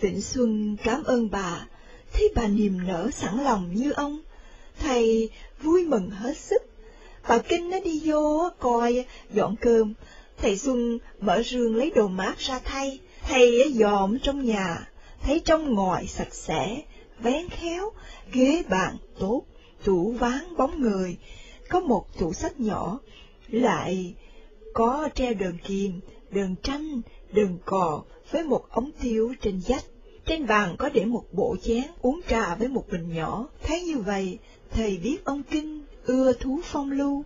Vĩnh 0.00 0.22
Xuân 0.22 0.76
cảm 0.84 1.04
ơn 1.04 1.30
bà, 1.30 1.66
thấy 2.12 2.32
bà 2.34 2.46
niềm 2.46 2.86
nở 2.86 3.10
sẵn 3.12 3.44
lòng 3.44 3.74
như 3.74 3.92
ông. 3.92 4.20
Thầy 4.78 5.30
vui 5.62 5.84
mừng 5.84 6.10
hết 6.10 6.36
sức. 6.36 6.62
Bà 7.28 7.38
Kinh 7.38 7.70
nó 7.70 7.80
đi 7.80 8.02
vô 8.04 8.50
coi 8.58 9.04
dọn 9.32 9.56
cơm, 9.60 9.94
thầy 10.38 10.58
Xuân 10.58 10.98
mở 11.20 11.42
rương 11.42 11.76
lấy 11.76 11.90
đồ 11.90 12.08
mát 12.08 12.38
ra 12.38 12.60
thay, 12.64 12.98
thầy 13.28 13.72
dòm 13.74 14.18
trong 14.18 14.44
nhà, 14.44 14.88
thấy 15.22 15.42
trong 15.44 15.74
ngoài 15.74 16.06
sạch 16.06 16.34
sẽ, 16.34 16.82
vén 17.18 17.48
khéo, 17.48 17.90
ghế 18.32 18.62
bàn 18.68 18.96
tốt, 19.18 19.42
tủ 19.84 20.12
ván 20.12 20.56
bóng 20.56 20.80
người, 20.80 21.16
có 21.68 21.80
một 21.80 22.18
tủ 22.18 22.32
sách 22.32 22.60
nhỏ, 22.60 22.98
lại 23.48 24.14
có 24.74 25.08
treo 25.14 25.34
đờn 25.34 25.58
kìm, 25.58 26.00
đờn 26.30 26.54
tranh, 26.62 27.00
đờn 27.32 27.58
cò 27.64 28.02
với 28.30 28.44
một 28.44 28.64
ống 28.70 28.90
tiêu 29.02 29.34
trên 29.40 29.60
dách 29.60 29.84
Trên 30.26 30.46
bàn 30.46 30.76
có 30.78 30.88
để 30.88 31.04
một 31.04 31.24
bộ 31.32 31.56
chén 31.62 31.84
uống 32.02 32.20
trà 32.28 32.54
với 32.54 32.68
một 32.68 32.84
bình 32.90 33.14
nhỏ. 33.14 33.48
Thấy 33.62 33.82
như 33.82 33.98
vậy, 33.98 34.38
thầy 34.70 34.96
biết 34.96 35.24
ông 35.24 35.42
Kinh 35.42 35.84
ưa 36.04 36.32
thú 36.32 36.60
phong 36.64 36.90
lưu, 36.90 37.24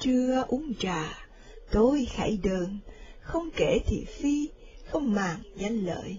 chưa 0.00 0.44
uống 0.48 0.74
trà, 0.78 1.28
tôi 1.70 2.06
khải 2.10 2.38
đờn, 2.42 2.78
không 3.20 3.48
kể 3.56 3.78
thị 3.86 4.06
phi, 4.18 4.48
không 4.90 5.14
màng 5.14 5.38
danh 5.56 5.86
lợi. 5.86 6.16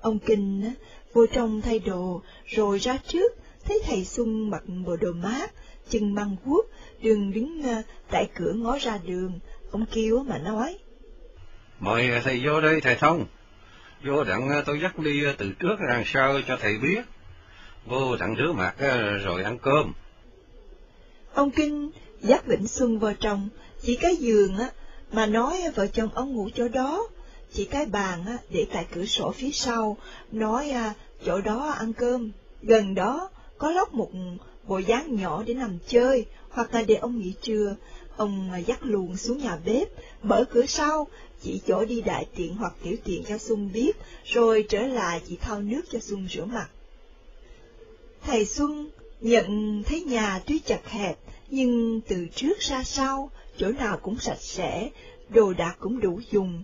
Ông 0.00 0.18
Kinh 0.18 0.72
vô 1.12 1.26
trong 1.26 1.60
thay 1.60 1.78
đồ, 1.78 2.22
rồi 2.46 2.78
ra 2.78 2.98
trước, 3.06 3.32
thấy 3.64 3.82
thầy 3.86 4.04
Xuân 4.04 4.50
mặc 4.50 4.62
bộ 4.86 4.96
đồ 4.96 5.12
mát, 5.12 5.52
chân 5.90 6.14
băng 6.14 6.36
vuốt, 6.44 6.62
đường 7.02 7.32
đứng 7.32 7.62
tại 8.10 8.30
cửa 8.34 8.52
ngó 8.52 8.78
ra 8.78 8.98
đường, 9.06 9.40
ông 9.70 9.86
kêu 9.92 10.24
mà 10.28 10.38
nói. 10.38 10.78
Mời 11.80 12.10
thầy 12.24 12.40
vô 12.44 12.60
đây 12.60 12.80
thầy 12.80 12.94
Thông, 12.94 13.26
vô 14.04 14.24
đặng 14.24 14.62
tôi 14.66 14.80
dắt 14.80 14.98
đi 14.98 15.22
từ 15.38 15.52
trước 15.58 15.76
đằng 15.88 16.02
sau 16.06 16.40
cho 16.48 16.56
thầy 16.60 16.78
biết, 16.78 17.02
vô 17.86 18.16
đặng 18.16 18.34
rửa 18.38 18.52
mặt 18.52 18.74
rồi 19.24 19.42
ăn 19.42 19.58
cơm. 19.58 19.92
Ông 21.34 21.50
Kinh 21.50 21.90
dắt 22.20 22.46
Vĩnh 22.46 22.66
Xuân 22.66 22.98
vào 22.98 23.14
trong, 23.20 23.48
chỉ 23.82 23.96
cái 23.96 24.16
giường 24.16 24.58
á, 24.58 24.70
mà 25.12 25.26
nói 25.26 25.62
vợ 25.74 25.86
chồng 25.86 26.08
ông 26.14 26.32
ngủ 26.32 26.48
chỗ 26.54 26.68
đó, 26.68 27.08
chỉ 27.52 27.64
cái 27.64 27.86
bàn 27.86 28.24
á, 28.26 28.38
để 28.50 28.66
tại 28.72 28.86
cửa 28.94 29.04
sổ 29.04 29.32
phía 29.32 29.50
sau, 29.52 29.96
nói 30.32 30.70
à, 30.70 30.94
chỗ 31.26 31.40
đó 31.40 31.74
ăn 31.78 31.92
cơm, 31.92 32.30
gần 32.62 32.94
đó 32.94 33.30
có 33.58 33.70
lóc 33.70 33.94
một 33.94 34.10
bộ 34.66 34.78
dáng 34.78 35.16
nhỏ 35.16 35.42
để 35.46 35.54
nằm 35.54 35.78
chơi, 35.88 36.26
hoặc 36.48 36.74
là 36.74 36.82
để 36.82 36.94
ông 36.94 37.18
nghỉ 37.18 37.34
trưa, 37.42 37.76
ông 38.16 38.50
à, 38.52 38.58
dắt 38.58 38.78
luồng 38.82 39.16
xuống 39.16 39.38
nhà 39.38 39.58
bếp, 39.64 39.88
mở 40.22 40.44
cửa 40.50 40.66
sau, 40.66 41.06
chỉ 41.42 41.60
chỗ 41.66 41.84
đi 41.84 42.00
đại 42.00 42.26
tiện 42.36 42.56
hoặc 42.56 42.72
tiểu 42.82 42.96
tiện 43.04 43.24
cho 43.28 43.38
Xuân 43.38 43.70
biết, 43.72 43.92
rồi 44.24 44.66
trở 44.68 44.86
lại 44.86 45.22
chỉ 45.28 45.36
thao 45.36 45.60
nước 45.60 45.82
cho 45.90 45.98
Xuân 45.98 46.28
rửa 46.30 46.44
mặt. 46.44 46.68
Thầy 48.22 48.46
Xuân 48.46 48.90
nhận 49.20 49.82
thấy 49.86 50.00
nhà 50.00 50.42
tuy 50.46 50.58
chật 50.58 50.88
hẹp, 50.88 51.18
nhưng 51.50 52.00
từ 52.08 52.26
trước 52.34 52.60
ra 52.60 52.84
sau, 52.84 53.30
chỗ 53.58 53.68
nào 53.68 53.98
cũng 54.02 54.18
sạch 54.18 54.40
sẽ, 54.40 54.90
đồ 55.28 55.52
đạc 55.52 55.76
cũng 55.80 56.00
đủ 56.00 56.20
dùng. 56.30 56.62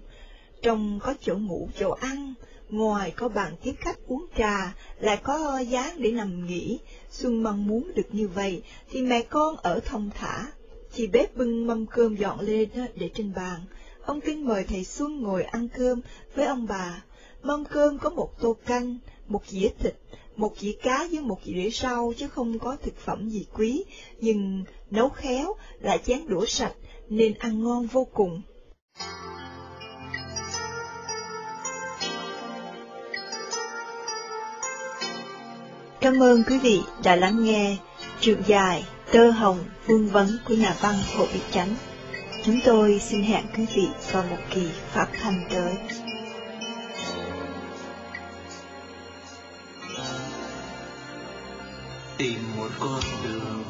Trong 0.62 1.00
có 1.02 1.14
chỗ 1.20 1.36
ngủ, 1.36 1.68
chỗ 1.78 1.90
ăn, 1.90 2.34
ngoài 2.70 3.10
có 3.10 3.28
bàn 3.28 3.56
tiếp 3.62 3.74
khách 3.78 3.98
uống 4.06 4.26
trà, 4.38 4.74
lại 4.98 5.16
có 5.16 5.58
dáng 5.58 6.02
để 6.02 6.10
nằm 6.10 6.46
nghỉ. 6.46 6.78
Xuân 7.10 7.42
mong 7.42 7.66
muốn 7.66 7.90
được 7.94 8.08
như 8.12 8.28
vậy, 8.28 8.62
thì 8.90 9.02
mẹ 9.02 9.22
con 9.22 9.56
ở 9.56 9.80
thông 9.84 10.10
thả. 10.14 10.46
Chị 10.92 11.06
bếp 11.06 11.36
bưng 11.36 11.66
mâm 11.66 11.86
cơm 11.86 12.16
dọn 12.16 12.40
lên 12.40 12.68
để 12.94 13.10
trên 13.14 13.32
bàn. 13.34 13.60
Ông 14.02 14.20
Kinh 14.20 14.44
mời 14.44 14.64
thầy 14.64 14.84
Xuân 14.84 15.22
ngồi 15.22 15.42
ăn 15.42 15.68
cơm 15.68 16.00
với 16.34 16.46
ông 16.46 16.66
bà. 16.66 17.02
Mâm 17.42 17.64
cơm 17.64 17.98
có 17.98 18.10
một 18.10 18.40
tô 18.40 18.56
canh, 18.66 18.98
một 19.28 19.42
dĩa 19.46 19.68
thịt, 19.78 19.94
một 20.36 20.52
dĩa 20.58 20.72
cá 20.82 21.08
với 21.10 21.20
một 21.20 21.38
dĩa 21.44 21.70
rau 21.70 22.12
chứ 22.16 22.28
không 22.28 22.58
có 22.58 22.76
thực 22.82 22.96
phẩm 22.96 23.28
gì 23.28 23.46
quý, 23.52 23.84
nhưng 24.20 24.64
nấu 24.90 25.08
khéo, 25.08 25.54
lại 25.80 25.98
chén 26.06 26.28
đũa 26.28 26.44
sạch 26.46 26.74
nên 27.08 27.34
ăn 27.38 27.62
ngon 27.64 27.86
vô 27.86 28.06
cùng. 28.12 28.42
Cảm 36.06 36.22
ơn 36.22 36.42
quý 36.42 36.58
vị 36.58 36.80
đã 37.04 37.16
lắng 37.16 37.44
nghe 37.44 37.76
truyện 38.20 38.42
dài 38.46 38.84
Tơ 39.12 39.30
Hồng 39.30 39.58
Vương 39.86 40.08
vấn 40.08 40.38
của 40.48 40.54
nhà 40.54 40.74
văn 40.80 40.94
Hồ 41.16 41.24
Việt 41.24 41.40
Chánh. 41.52 41.74
Chúng 42.44 42.60
tôi 42.64 43.00
xin 43.02 43.22
hẹn 43.22 43.44
quý 43.56 43.66
vị 43.74 43.88
vào 44.12 44.24
một 44.30 44.36
kỳ 44.50 44.68
phát 44.92 45.06
thanh 45.20 45.44
tới. 45.50 45.74
tìm 52.18 52.38
một 52.56 52.68
con 52.80 53.00
đường, 53.24 53.64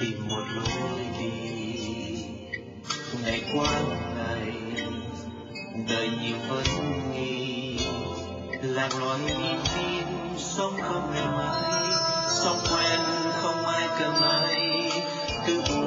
tìm 0.00 0.28
một 0.28 0.44
lối 0.54 1.06
đi 1.18 2.24
ngày 3.24 3.42
qua 3.54 3.72
ngày, 4.16 4.52
đời 5.88 6.10
nhiều 6.22 6.36
vấn 6.48 6.64
nghi, 7.14 7.78
lạc 8.62 8.90
loài 9.00 9.20
im 9.26 9.58
tin 9.76 10.19
sống 10.56 10.76
không 10.82 11.10
ngày 11.14 11.26
mai 11.36 11.90
sống 12.44 12.58
quen 12.70 13.00
không 13.42 13.66
ai 13.66 13.88
cần 13.98 14.14
ai 14.22 14.90
cứ 15.46 15.60
vui 15.68 15.79